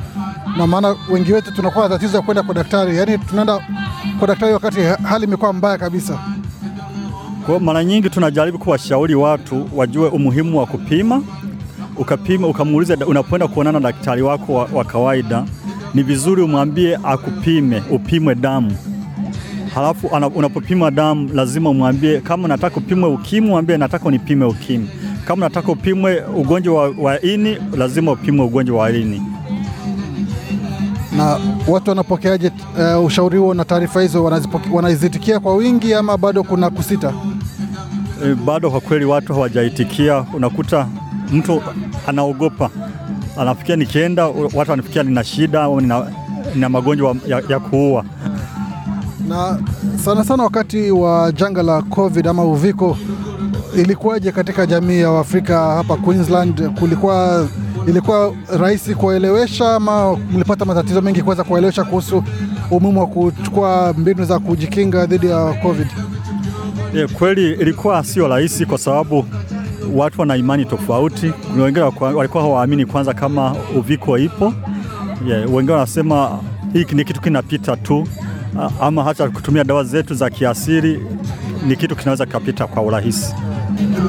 Na 0.58 0.66
maana 0.66 0.96
wengi 1.10 1.32
wetu 1.32 1.52
tunakuwa 1.54 1.88
na 1.88 1.94
tatizo 1.94 2.16
ya 2.16 2.22
kwenda 2.22 2.42
kwa 2.42 2.54
daktari, 2.54 2.96
yaani 2.96 3.18
tunaenda 3.18 3.60
kwa 4.18 4.28
daktari 4.28 4.52
wakati 4.52 4.80
hali 5.02 5.24
imekuwa 5.24 5.52
mbaya 5.52 5.78
kabisa. 5.78 6.18
Kwa 7.46 7.60
mara 7.60 7.84
nyingi 7.84 8.10
tunajaribu 8.10 8.58
kuwashauri 8.58 9.14
watu 9.14 9.68
wajue 9.74 10.08
umuhimu 10.08 10.58
wa 10.58 10.66
kupima. 10.66 11.22
Ukapima, 11.96 12.46
ukamuuliza 12.48 12.96
unapoenda 13.06 13.48
kuonana 13.48 13.80
na 13.80 13.92
daktari 13.92 14.22
wako 14.22 14.54
wa, 14.54 14.68
wa 14.72 14.84
kawaida, 14.84 15.44
ni 15.94 16.02
vizuri 16.02 16.42
umwambie 16.42 16.98
akupime, 17.04 17.82
upimwe 17.90 18.34
damu. 18.34 18.76
Halafu 19.74 20.06
unapopima 20.34 20.90
damu 20.90 21.30
lazima 21.34 21.70
umwambie 21.70 22.20
kama 22.20 22.44
unataka 22.44 22.76
upimwe 22.76 23.08
ukimwi, 23.08 23.50
mwambie 23.50 23.76
nataka 23.76 24.04
unipime 24.04 24.44
ukimwi. 24.44 24.88
Kama 25.24 25.46
unataka 25.46 25.72
upimwe 25.72 26.22
ugonjwa 26.36 26.74
wa, 26.82 26.94
wa 26.98 27.20
ini, 27.20 27.58
lazima 27.76 28.12
upimwe 28.12 28.44
ugonjwa 28.46 28.78
wa 28.78 28.90
ini. 28.90 29.22
Na 31.16 31.38
watu 31.68 31.90
wanapokeaje 31.90 32.50
uh, 32.96 33.04
ushauri 33.04 33.38
huo 33.38 33.54
na 33.54 33.64
taarifa 33.64 34.02
hizo? 34.02 34.24
wanaziitikia 34.24 34.72
Wanazitikia 34.72 35.40
kwa 35.40 35.54
wingi 35.56 35.94
ama 35.94 36.16
bado 36.18 36.42
kuna 36.42 36.70
kusita? 36.70 37.12
E, 38.24 38.34
bado 38.34 38.70
kwa 38.70 38.80
kweli 38.80 39.04
watu 39.04 39.32
hawajaitikia. 39.34 40.24
Unakuta 40.34 40.88
mtu 41.32 41.62
anaogopa, 42.06 42.70
anafikia 43.38 43.76
nikienda, 43.76 44.26
watu 44.26 44.70
wanafikia 44.70 45.02
nina 45.02 45.24
shida 45.24 45.62
au 45.62 45.80
nina, 45.80 46.06
nina 46.54 46.68
magonjwa 46.68 47.16
ya, 47.26 47.42
ya 47.48 47.60
kuua. 47.60 48.04
Na 49.32 49.58
sana 50.04 50.24
sana 50.24 50.42
wakati 50.42 50.90
wa 50.90 51.32
janga 51.32 51.62
la 51.62 51.82
COVID 51.82 52.26
ama 52.28 52.44
uviko, 52.44 52.96
ilikuwaje 53.76 54.32
katika 54.32 54.66
jamii 54.66 55.00
ya 55.00 55.10
Waafrika 55.10 55.58
hapa 55.74 55.96
Queensland? 55.96 56.78
Kulikuwa 56.78 57.48
ilikuwa 57.86 58.34
rahisi 58.58 58.94
kuwaelewesha 58.94 59.74
ama 59.74 60.16
mlipata 60.16 60.64
matatizo 60.64 61.00
mengi 61.02 61.22
kuweza 61.22 61.44
kuwaelewesha 61.44 61.84
kuhusu 61.84 62.24
umuhimu 62.70 63.00
wa 63.00 63.06
kuchukua 63.06 63.94
mbinu 63.98 64.24
za 64.24 64.38
kujikinga 64.38 65.06
dhidi 65.06 65.26
ya 65.26 65.52
COVID? 65.62 65.86
Yeah, 66.94 67.10
kweli 67.10 67.50
ilikuwa 67.52 68.04
sio 68.04 68.28
rahisi 68.28 68.66
kwa 68.66 68.78
sababu 68.78 69.24
watu 69.94 70.20
wana 70.20 70.36
imani 70.36 70.64
tofauti. 70.64 71.32
Kuna 71.52 71.64
wengine 71.64 71.84
walikuwa- 71.84 72.42
hawaamini 72.42 72.86
kwanza 72.86 73.14
kama 73.14 73.56
uviko 73.76 74.18
ipo. 74.18 74.52
Yeah, 75.28 75.54
wengine 75.54 75.72
wanasema 75.72 76.38
hii 76.72 76.86
ni 76.92 77.04
kitu 77.04 77.20
kinapita 77.20 77.76
tu, 77.76 78.06
ama 78.80 79.04
hata 79.04 79.28
kutumia 79.30 79.64
dawa 79.64 79.84
zetu 79.84 80.14
za 80.14 80.30
kiasili 80.30 81.06
ni 81.66 81.76
kitu 81.76 81.96
kinaweza 81.96 82.26
kikapita 82.26 82.66
kwa 82.66 82.82
urahisi. 82.82 83.34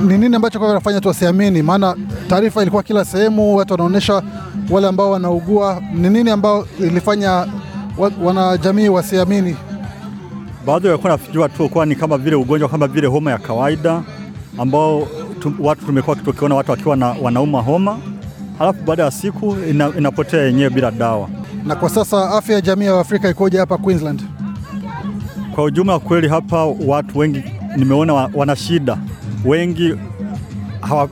Ni 0.07 0.17
nini 0.17 0.35
ambacho 0.35 0.59
kwa 0.59 0.67
kinafanya 0.67 1.01
tu 1.01 1.07
wasiamini? 1.07 1.61
Maana 1.61 1.95
taarifa 2.27 2.61
ilikuwa 2.61 2.83
kila 2.83 3.05
sehemu, 3.05 3.55
watu 3.55 3.73
wanaonyesha 3.73 4.23
wale 4.69 4.87
ambao 4.87 5.11
wanaugua. 5.11 5.81
Ni 5.93 6.09
nini 6.09 6.29
ambao 6.29 6.67
ilifanya 6.79 7.47
wanajamii 8.23 8.89
wasiamini? 8.89 9.55
Baadhi 10.65 10.87
walikuwa 10.87 11.11
nafikiriwa 11.11 11.49
tu 11.49 11.69
kuwa 11.69 11.85
ni 11.85 11.95
kama 11.95 12.17
vile 12.17 12.35
ugonjwa 12.35 12.69
kama 12.69 12.87
vile 12.87 13.07
homa 13.07 13.31
ya 13.31 13.37
kawaida 13.37 14.01
ambao 14.57 15.07
tu, 15.39 15.53
watu 15.59 15.85
tumekuwa 15.85 16.15
tukiona 16.15 16.55
watu 16.55 16.71
wakiwa 16.71 16.95
na, 16.95 17.15
wanauma 17.21 17.61
homa 17.61 17.97
halafu 18.59 18.83
baada 18.83 19.03
ya 19.03 19.11
siku 19.11 19.55
ina, 19.69 19.91
inapotea 19.97 20.41
yenyewe 20.41 20.69
bila 20.69 20.91
dawa. 20.91 21.29
Na 21.66 21.76
kwa 21.76 21.89
sasa 21.89 22.30
afya 22.32 22.55
ya 22.55 22.61
jamii 22.61 22.86
ya 22.86 22.99
Afrika 22.99 23.30
ikoje 23.30 23.57
hapa 23.57 23.78
Queensland? 23.78 24.22
Kwa 25.55 25.64
ujumla 25.64 25.99
kweli 25.99 26.28
hapa 26.28 26.66
watu 26.66 27.20
wengi 27.20 27.43
nimeona 27.78 28.14
wa- 28.14 28.30
wana 28.34 28.55
shida, 28.55 28.97
wengi 29.45 29.95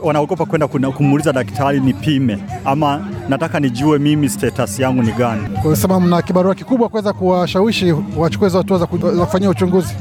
wanaogopa 0.02 0.46
kwenda 0.46 0.68
kumuuliza 0.68 1.32
daktari 1.32 1.80
nipime, 1.80 2.38
ama 2.64 3.08
nataka 3.28 3.60
nijue 3.60 3.98
mimi 3.98 4.28
status 4.28 4.78
yangu 4.78 5.02
ni 5.02 5.12
gani. 5.12 5.42
Kwa 5.62 5.76
sababu 5.76 6.00
mna 6.06 6.22
kibarua 6.22 6.54
kikubwa 6.54 6.88
kuweza 6.88 7.12
kuwashawishi 7.12 7.94
wachukue 8.16 8.48
hizo 8.48 8.58
hatua 8.58 8.78
za 8.78 8.86
kufanyia 8.86 9.50
uchunguzi. 9.50 9.94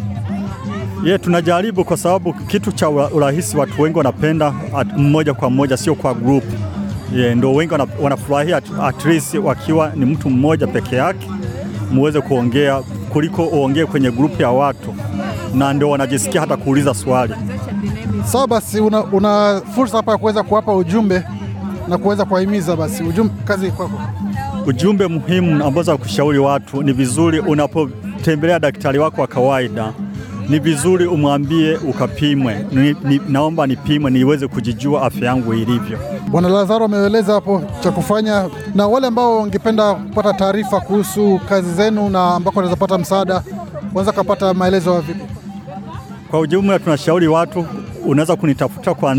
Ye, 1.04 1.18
tunajaribu 1.18 1.86
kwa 1.86 1.98
sababu 1.98 2.34
kitu 2.34 2.72
cha 2.72 2.90
urahisi 2.90 3.58
watu 3.58 3.82
wengi 3.82 3.98
wanapenda 3.98 4.54
at, 4.78 4.88
mmoja 4.98 5.34
kwa 5.34 5.50
mmoja, 5.50 5.78
sio 5.78 5.96
kwa 5.96 6.14
group. 6.14 6.44
Ye, 7.16 7.36
ndo 7.36 7.54
wengi 7.54 7.74
wanafurahia 8.02 8.58
at, 8.82 9.06
least 9.06 9.34
wakiwa 9.36 9.92
ni 9.96 10.06
mtu 10.06 10.30
mmoja 10.30 10.68
peke 10.68 10.96
yake 10.96 11.28
muweze 11.92 12.22
kuongea 12.22 12.82
kuliko 13.10 13.46
uongee 13.46 13.86
kwenye 13.86 14.12
grupu 14.12 14.42
ya 14.42 14.50
watu, 14.50 14.96
na 15.54 15.74
ndio 15.74 15.90
wanajisikia 15.90 16.42
hata 16.42 16.58
kuuliza 16.58 16.94
swali. 16.94 17.34
Sawa, 18.26 18.48
basi 18.48 18.80
una, 18.80 19.04
una 19.04 19.62
fursa 19.76 19.98
hapa 19.98 20.12
ya 20.12 20.18
kuweza 20.18 20.44
kuwapa 20.44 20.76
ujumbe 20.76 21.24
na 21.88 21.98
kuweza 21.98 22.26
kuwahimiza. 22.26 22.76
Basi 22.76 23.04
ujumbe, 23.04 23.34
kazi 23.46 23.72
kwako. 23.72 24.02
Ujumbe 24.66 25.08
muhimu 25.08 25.64
ambao 25.66 25.84
za 25.84 25.98
kushauri 25.98 26.40
watu 26.40 26.84
ni 26.84 26.94
vizuri, 26.94 27.40
unapotembelea 27.40 28.60
daktari 28.60 29.00
wako 29.00 29.22
wa 29.22 29.28
kawaida, 29.28 29.94
ni 30.52 30.60
vizuri 30.60 31.06
umwambie 31.08 31.78
ukapimwe, 31.78 32.66
ni, 32.72 32.96
ni, 33.04 33.22
naomba 33.30 33.68
nipimwe 33.68 34.12
niweze 34.12 34.48
kujijua 34.48 35.02
afya 35.02 35.28
yangu 35.28 35.54
ilivyo. 35.54 36.00
Bwana 36.28 36.50
Lazaro 36.50 36.86
ameeleza 36.86 37.34
hapo 37.34 37.64
cha 37.80 37.92
kufanya, 37.92 38.50
na 38.76 38.88
wale 38.88 39.08
ambao 39.08 39.38
wangependa 39.40 39.94
kupata 39.94 40.34
taarifa 40.34 40.80
kuhusu 40.80 41.40
kazi 41.50 41.74
zenu 41.74 42.10
na 42.10 42.36
ambako 42.36 42.60
wanaweza 42.60 42.80
pata 42.80 42.98
msaada, 42.98 43.44
wanaweza 43.88 44.12
kupata 44.12 44.54
maelezo 44.54 44.94
ya 44.94 45.02
vipi? 45.02 45.20
Kwa 46.32 46.40
ujumla 46.40 46.80
tunashauri 46.80 47.28
watu, 47.28 47.66
unaweza 48.06 48.36
kunitafuta 48.36 48.94
kwa 48.94 49.16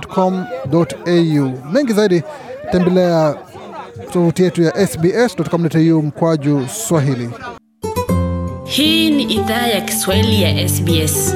Mengi 1.73 1.93
zaidi 1.93 2.23
tembelea 2.73 3.35
tovuti 4.13 4.43
yetu 4.43 4.63
ya 4.63 4.87
sbs.com.au 4.87 6.03
mkwaju 6.03 6.67
Swahili. 6.69 7.31
Hii 8.65 9.11
ni 9.11 9.23
idhaa 9.23 9.67
ya 9.67 9.81
Kiswahili 9.81 10.43
ya 10.43 10.69
SBS. 10.69 11.35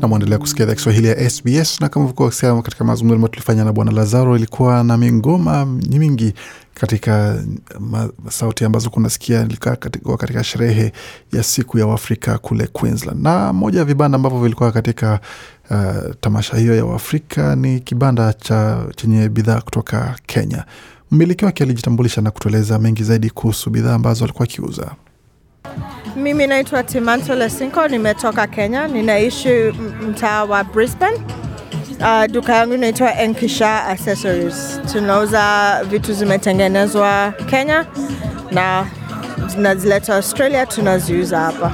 Na 0.00 0.08
mwendelea 0.08 0.38
kusikia 0.38 0.64
idhaa 0.64 0.74
Kiswahili 0.74 1.08
ya 1.08 1.30
SBS 1.30 1.80
na 1.80 1.88
kama 1.88 2.06
vikuwa 2.06 2.30
katika 2.62 2.84
mazungumzo 2.84 3.14
ambayo 3.14 3.28
tulifanya 3.28 3.64
na 3.64 3.72
Bwana 3.72 3.90
Lazaro, 3.92 4.36
ilikuwa 4.36 4.84
na 4.84 4.96
mingoma 4.96 5.66
mingi 5.66 6.34
katika 6.74 7.44
sauti 8.28 8.64
ambazo 8.64 8.90
kunasikia 8.90 9.42
ilikuwa 9.42 9.76
katika, 9.76 10.16
katika 10.16 10.44
sherehe 10.44 10.92
ya 11.32 11.42
siku 11.42 11.78
ya 11.78 11.86
Uafrika 11.86 12.38
kule 12.38 12.66
Queensland, 12.66 13.22
na 13.22 13.52
moja 13.52 13.78
ya 13.78 13.84
vibanda 13.84 14.16
ambavyo 14.16 14.40
vilikuwa 14.40 14.72
katika 14.72 15.20
uh, 15.70 16.14
tamasha 16.20 16.56
hiyo 16.56 16.74
ya 16.76 16.84
Uafrika 16.84 17.56
ni 17.56 17.80
kibanda 17.80 18.32
cha 18.32 18.84
chenye 18.96 19.28
bidhaa 19.28 19.60
kutoka 19.60 20.16
Kenya. 20.26 20.64
Mmiliki 21.10 21.44
wake 21.44 21.64
alijitambulisha 21.64 22.20
na 22.20 22.30
kutueleza 22.30 22.78
mengi 22.78 23.02
zaidi 23.04 23.30
kuhusu 23.30 23.70
bidhaa 23.70 23.94
ambazo 23.94 24.24
alikuwa 24.24 24.44
akiuza. 24.44 24.90
Mimi 26.16 26.46
naitwa 26.46 26.82
Timanto 26.82 27.34
Lesinko, 27.34 27.88
nimetoka 27.88 28.46
Kenya, 28.46 28.88
ninaishi 28.88 29.48
mtaa 30.08 30.44
wa 30.44 30.64
Brisbane. 30.64 31.16
Uh, 32.00 32.24
duka 32.32 32.54
yangu 32.56 32.74
inaitwa 32.74 33.14
Enkisha 33.18 33.84
Accessories. 33.84 34.80
Tunauza 34.92 35.80
vitu 35.90 36.12
zimetengenezwa 36.12 37.32
Kenya 37.46 37.86
na 38.50 38.86
zinazileta 39.46 40.14
Australia, 40.16 40.66
tunaziuza 40.66 41.38
hapa. 41.40 41.72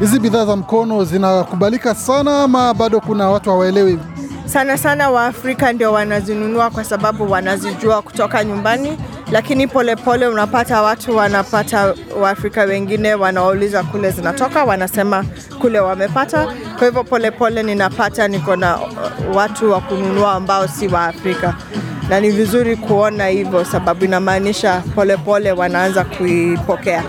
Hizi 0.00 0.18
bidhaa 0.18 0.44
za 0.44 0.56
mkono 0.56 1.04
zinakubalika 1.04 1.94
sana 1.94 2.42
ama 2.42 2.74
bado 2.74 3.00
kuna 3.00 3.28
watu 3.28 3.50
hawaelewi? 3.50 3.98
Sana 4.44 4.78
sana 4.78 5.10
Waafrika 5.10 5.72
ndio 5.72 5.92
wanazinunua 5.92 6.70
kwa 6.70 6.84
sababu 6.84 7.30
wanazijua 7.30 8.02
kutoka 8.02 8.44
nyumbani, 8.44 8.98
lakini 9.30 9.66
polepole 9.66 9.96
pole 10.04 10.26
unapata 10.28 10.82
watu 10.82 11.16
wanapata 11.16 11.94
Waafrika 12.20 12.62
wengine 12.62 13.14
wanauliza 13.14 13.82
kule 13.82 14.10
zinatoka, 14.10 14.64
wanasema 14.64 15.24
kule 15.60 15.80
wamepata. 15.80 16.46
Kwa 16.78 16.86
hivyo 16.86 17.04
polepole 17.04 17.62
ninapata 17.62 18.28
niko 18.28 18.56
na 18.56 18.78
watu 19.34 19.72
wa 19.72 19.80
kununua 19.80 20.32
ambao 20.32 20.68
si 20.68 20.88
Waafrika, 20.88 21.54
na 22.08 22.20
ni 22.20 22.30
vizuri 22.30 22.76
kuona 22.76 23.26
hivyo, 23.26 23.64
sababu 23.64 24.04
inamaanisha 24.04 24.82
polepole 24.94 25.52
wanaanza 25.52 26.04
kuipokea. 26.04 27.02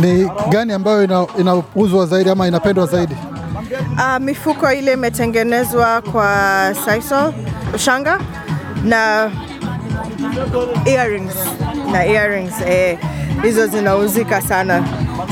Ni 0.00 0.30
gani 0.48 0.72
ambayo 0.72 1.04
inauzwa 1.04 1.68
ina 1.98 2.06
zaidi 2.06 2.30
ama 2.30 2.48
inapendwa 2.48 2.86
zaidi? 2.86 3.16
Uh, 3.96 4.18
mifuko 4.20 4.72
ile 4.72 4.92
imetengenezwa 4.92 6.02
kwa 6.02 6.74
sisal 6.84 7.32
shanga 7.76 8.20
na 8.84 9.30
earrings 10.86 11.34
na 11.92 12.04
earrings 12.06 12.52
eh, 12.66 12.98
hizo 13.42 13.66
zinauzika 13.66 14.40
sana. 14.42 14.84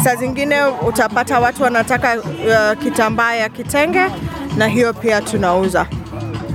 Saa 0.05 0.15
zingine 0.17 0.65
utapata 0.65 1.41
watu 1.41 1.63
wanataka 1.63 2.17
uh, 2.21 2.83
kitambaa 2.83 3.35
ya 3.35 3.49
kitenge 3.49 4.07
na 4.57 4.67
hiyo 4.67 4.93
pia 4.95 5.21
tunauza. 5.21 5.87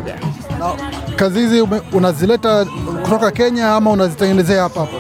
Yeah. 0.07 0.75
Kazi 1.15 1.39
hizi 1.39 1.61
unazileta 1.93 2.65
kutoka 3.03 3.31
Kenya 3.31 3.71
ama 3.75 3.91
unazitengenezea 3.91 4.61
hapa 4.63 4.79
hapa? 4.79 4.97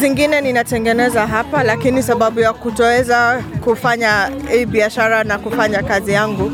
Zingine 0.00 0.40
ninatengeneza 0.40 1.26
hapa, 1.26 1.62
lakini 1.62 2.02
sababu 2.02 2.40
ya 2.40 2.52
kutoweza 2.52 3.42
kufanya 3.64 4.30
hii 4.52 4.66
biashara 4.66 5.24
na 5.24 5.38
kufanya 5.38 5.82
kazi 5.82 6.12
yangu, 6.12 6.52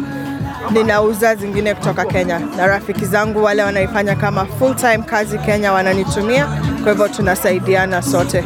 ninauza 0.71 1.35
zingine 1.35 1.75
kutoka 1.75 2.05
Kenya, 2.05 2.41
na 2.57 2.67
rafiki 2.67 3.05
zangu 3.05 3.45
wale 3.45 3.63
wanaifanya 3.63 4.17
kama 4.17 4.45
full 4.47 4.75
time 4.75 4.99
kazi 4.99 5.39
Kenya 5.39 5.73
wananitumia, 5.73 6.47
kwa 6.83 6.93
hivyo 6.93 7.09
tunasaidiana 7.09 8.03
sote. 8.03 8.45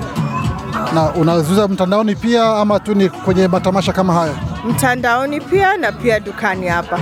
Na 0.94 1.14
unaziuza 1.14 1.68
mtandaoni 1.68 2.14
pia 2.16 2.44
ama 2.44 2.80
tu 2.80 2.94
ni 2.94 3.08
kwenye 3.08 3.48
matamasha 3.48 3.92
kama 3.92 4.12
haya? 4.12 4.32
Mtandaoni 4.64 5.40
pia 5.40 5.76
na 5.76 5.92
pia 5.92 6.20
dukani 6.20 6.66
hapa. 6.68 6.98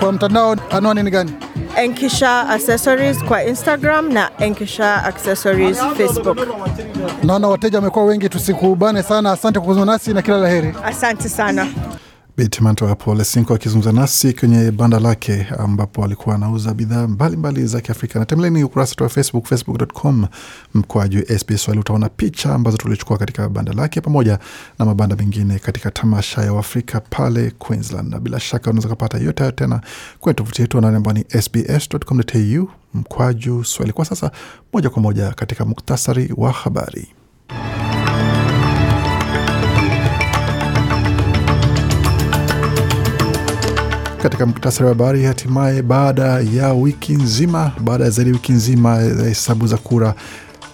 Kwa 0.00 0.12
mtandao 0.12 0.56
anwani 0.70 1.02
ni 1.02 1.10
gani? 1.10 1.32
Enkisha 1.76 2.48
Accessories 2.48 3.24
kwa 3.24 3.44
Instagram 3.44 4.12
na 4.12 4.30
Enkisha 4.38 5.04
Accessories 5.04 5.78
Facebook. 5.96 6.38
Naona 7.24 7.48
wateja 7.48 7.78
wamekuwa 7.78 8.04
wengi, 8.04 8.28
tusikubane 8.28 9.02
sana. 9.02 9.32
Asante 9.32 9.58
kwa 9.58 9.66
kuzungumza 9.68 9.92
nasi 9.92 10.14
na 10.14 10.22
kila 10.22 10.36
la 10.38 10.48
heri. 10.48 10.74
Asante 10.84 11.28
sana. 11.28 11.66
Bitimanto 12.42 12.86
hapo 12.86 13.14
Lesinko 13.14 13.54
akizungumza 13.54 13.92
nasi 13.92 14.32
kwenye 14.32 14.70
banda 14.70 15.00
lake 15.00 15.46
ambapo 15.58 16.04
alikuwa 16.04 16.34
anauza 16.34 16.74
bidhaa 16.74 17.06
mbalimbali 17.08 17.66
za 17.66 17.80
Kiafrika. 17.80 18.18
Na 18.18 18.24
tembeleni 18.26 18.64
ukurasa 18.64 18.90
wetu 18.90 19.02
wa 19.04 19.08
Facebook, 19.08 19.46
facebook.com 19.46 20.26
mkwaju 20.74 21.22
SBS 21.38 21.62
Swahili. 21.62 21.80
Utaona 21.80 22.08
picha 22.08 22.54
ambazo 22.54 22.76
tulichukua 22.76 23.18
katika 23.18 23.48
banda 23.48 23.72
lake 23.72 24.00
pamoja 24.00 24.38
na 24.78 24.84
mabanda 24.84 25.16
mengine 25.16 25.58
katika 25.58 25.90
tamasha 25.90 26.42
ya 26.42 26.52
Uafrika 26.52 27.00
pale 27.00 27.50
Queensland, 27.50 28.10
na 28.12 28.20
bila 28.20 28.40
shaka 28.40 28.70
unaweza 28.70 28.88
kupata 28.88 29.18
yote 29.18 29.42
hayo 29.42 29.52
tena 29.52 29.80
kwenye 30.20 30.34
tovuti 30.34 30.62
yetu 30.62 30.78
anani 30.78 30.96
ambao 30.96 31.12
ni 31.14 31.24
sbs.com.au 31.42 32.68
mkwaju 32.94 33.64
Swahili. 33.64 33.92
Kwa 33.92 34.04
sasa 34.04 34.30
moja 34.72 34.90
kwa 34.90 35.02
moja 35.02 35.30
katika 35.30 35.64
muktasari 35.64 36.32
wa 36.36 36.52
habari. 36.52 37.08
Katika 44.22 44.46
muktasari 44.46 44.84
wa 44.84 44.88
habari, 44.88 45.24
hatimaye 45.24 45.82
baada 45.82 46.40
ya 46.40 46.72
wiki 46.72 47.12
nzima, 47.12 47.72
baada 47.80 48.04
ya 48.04 48.10
zaidi 48.10 48.30
ya 48.30 48.34
wiki 48.36 48.52
nzima 48.52 48.96
ya 48.96 49.24
hesabu 49.24 49.66
za 49.66 49.76
kura, 49.76 50.14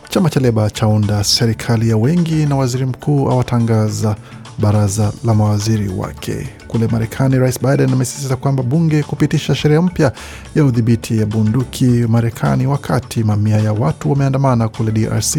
chama 0.08 0.30
cha 0.30 0.40
Leba 0.40 0.70
chaunda 0.70 1.24
serikali 1.24 1.88
ya 1.88 1.96
wengi 1.96 2.46
na 2.46 2.56
waziri 2.56 2.86
mkuu 2.86 3.30
awatangaza 3.30 4.16
baraza 4.58 5.12
la 5.24 5.34
mawaziri 5.34 5.88
wake. 5.88 6.48
Kule 6.68 6.86
Marekani, 6.86 7.38
Rais 7.38 7.60
Biden 7.62 7.92
amesisitiza 7.92 8.36
kwamba 8.36 8.62
bunge 8.62 9.02
kupitisha 9.02 9.54
sheria 9.54 9.82
mpya 9.82 10.12
ya 10.54 10.64
udhibiti 10.64 11.18
ya 11.18 11.26
bunduki 11.26 11.84
Marekani, 11.84 12.66
wakati 12.66 13.24
mamia 13.24 13.56
ya 13.58 13.72
watu 13.72 14.10
wameandamana 14.10 14.68
kule 14.68 14.92
DRC 14.92 15.38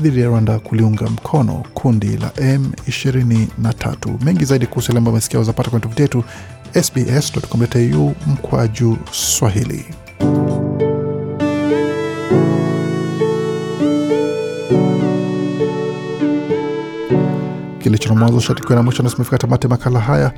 dhidi 0.00 0.20
ya 0.20 0.26
Rwanda 0.26 0.58
kuliunga 0.58 1.06
mkono 1.06 1.62
kundi 1.74 2.16
la 2.16 2.28
M23. 2.28 4.24
Mengi 4.24 4.44
zaidi 4.44 4.66
kuhusu 4.66 4.90
yale 4.92 4.98
ambayo 4.98 5.12
amesikia 5.14 5.40
uzapata 5.40 5.70
kwenye 5.70 5.82
tovuti 5.82 6.02
yetu 6.02 6.24
sbs.com.au 6.82 8.14
mkwaju 8.26 8.98
Swahili. 9.10 9.84
Kilicho 17.78 18.08
na 18.08 18.14
mwanzo 18.14 18.40
shatikiwa 18.40 18.76
na 18.76 18.82
mwisho, 18.82 19.02
nasimefika 19.02 19.38
tamati 19.38 19.68
makala 19.68 20.00
haya 20.00 20.32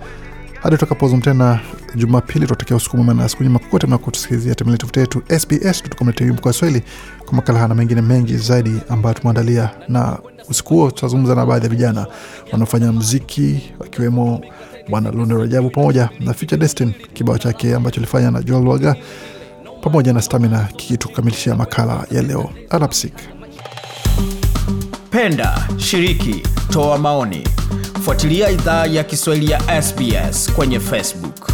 hadi 0.62 0.76
tutakapozum 0.76 1.20
tena 1.20 1.60
Jumapili. 1.94 2.46
Tutokea 2.46 2.76
usiku 2.76 2.96
mwema 2.96 3.14
na 3.22 3.28
siku 3.28 3.42
njema 3.42 3.58
kokote 3.58 3.86
mnakotusikilizia. 3.86 4.54
Tembelea 4.54 4.78
tovuti 4.78 5.00
yetu 5.00 5.22
sbs.com.au 5.38 6.26
mkoa 6.34 6.52
Swahili 6.52 6.82
kwa 7.24 7.34
makala 7.34 7.58
haya 7.58 7.68
na 7.68 7.74
mengine 7.74 8.00
mengi 8.02 8.36
zaidi 8.36 8.80
ambayo 8.88 9.14
tumeandalia, 9.14 9.70
na 9.88 10.18
usiku 10.48 10.74
huo 10.74 10.90
tutazungumza 10.90 11.34
na 11.34 11.46
baadhi 11.46 11.64
ya 11.64 11.70
vijana 11.70 12.06
wanaofanya 12.52 12.92
mziki 12.92 13.72
wakiwemo 13.80 14.40
Bwana 14.88 15.10
Lunde 15.10 15.34
Rajabu 15.34 15.70
pamoja 15.70 16.08
na 16.20 16.34
Future 16.34 16.60
Destin, 16.60 16.92
kibao 17.14 17.38
chake 17.38 17.74
ambacho 17.74 18.00
alifanya 18.00 18.30
na 18.30 18.42
Joel 18.42 18.68
Waga 18.68 18.96
pamoja 19.82 20.12
na 20.12 20.22
Stamina 20.22 20.68
kikitukamilishia 20.76 21.54
makala 21.54 22.06
ya 22.10 22.22
leo. 22.22 22.50
Alapsik. 22.70 23.14
Penda, 25.10 25.68
shiriki, 25.78 26.42
toa 26.72 26.98
maoni, 26.98 27.48
fuatilia 28.02 28.50
idhaa 28.50 28.86
ya 28.86 29.04
Kiswahili 29.04 29.50
ya 29.52 29.82
SBS 29.82 30.52
kwenye 30.52 30.80
Facebook. 30.80 31.50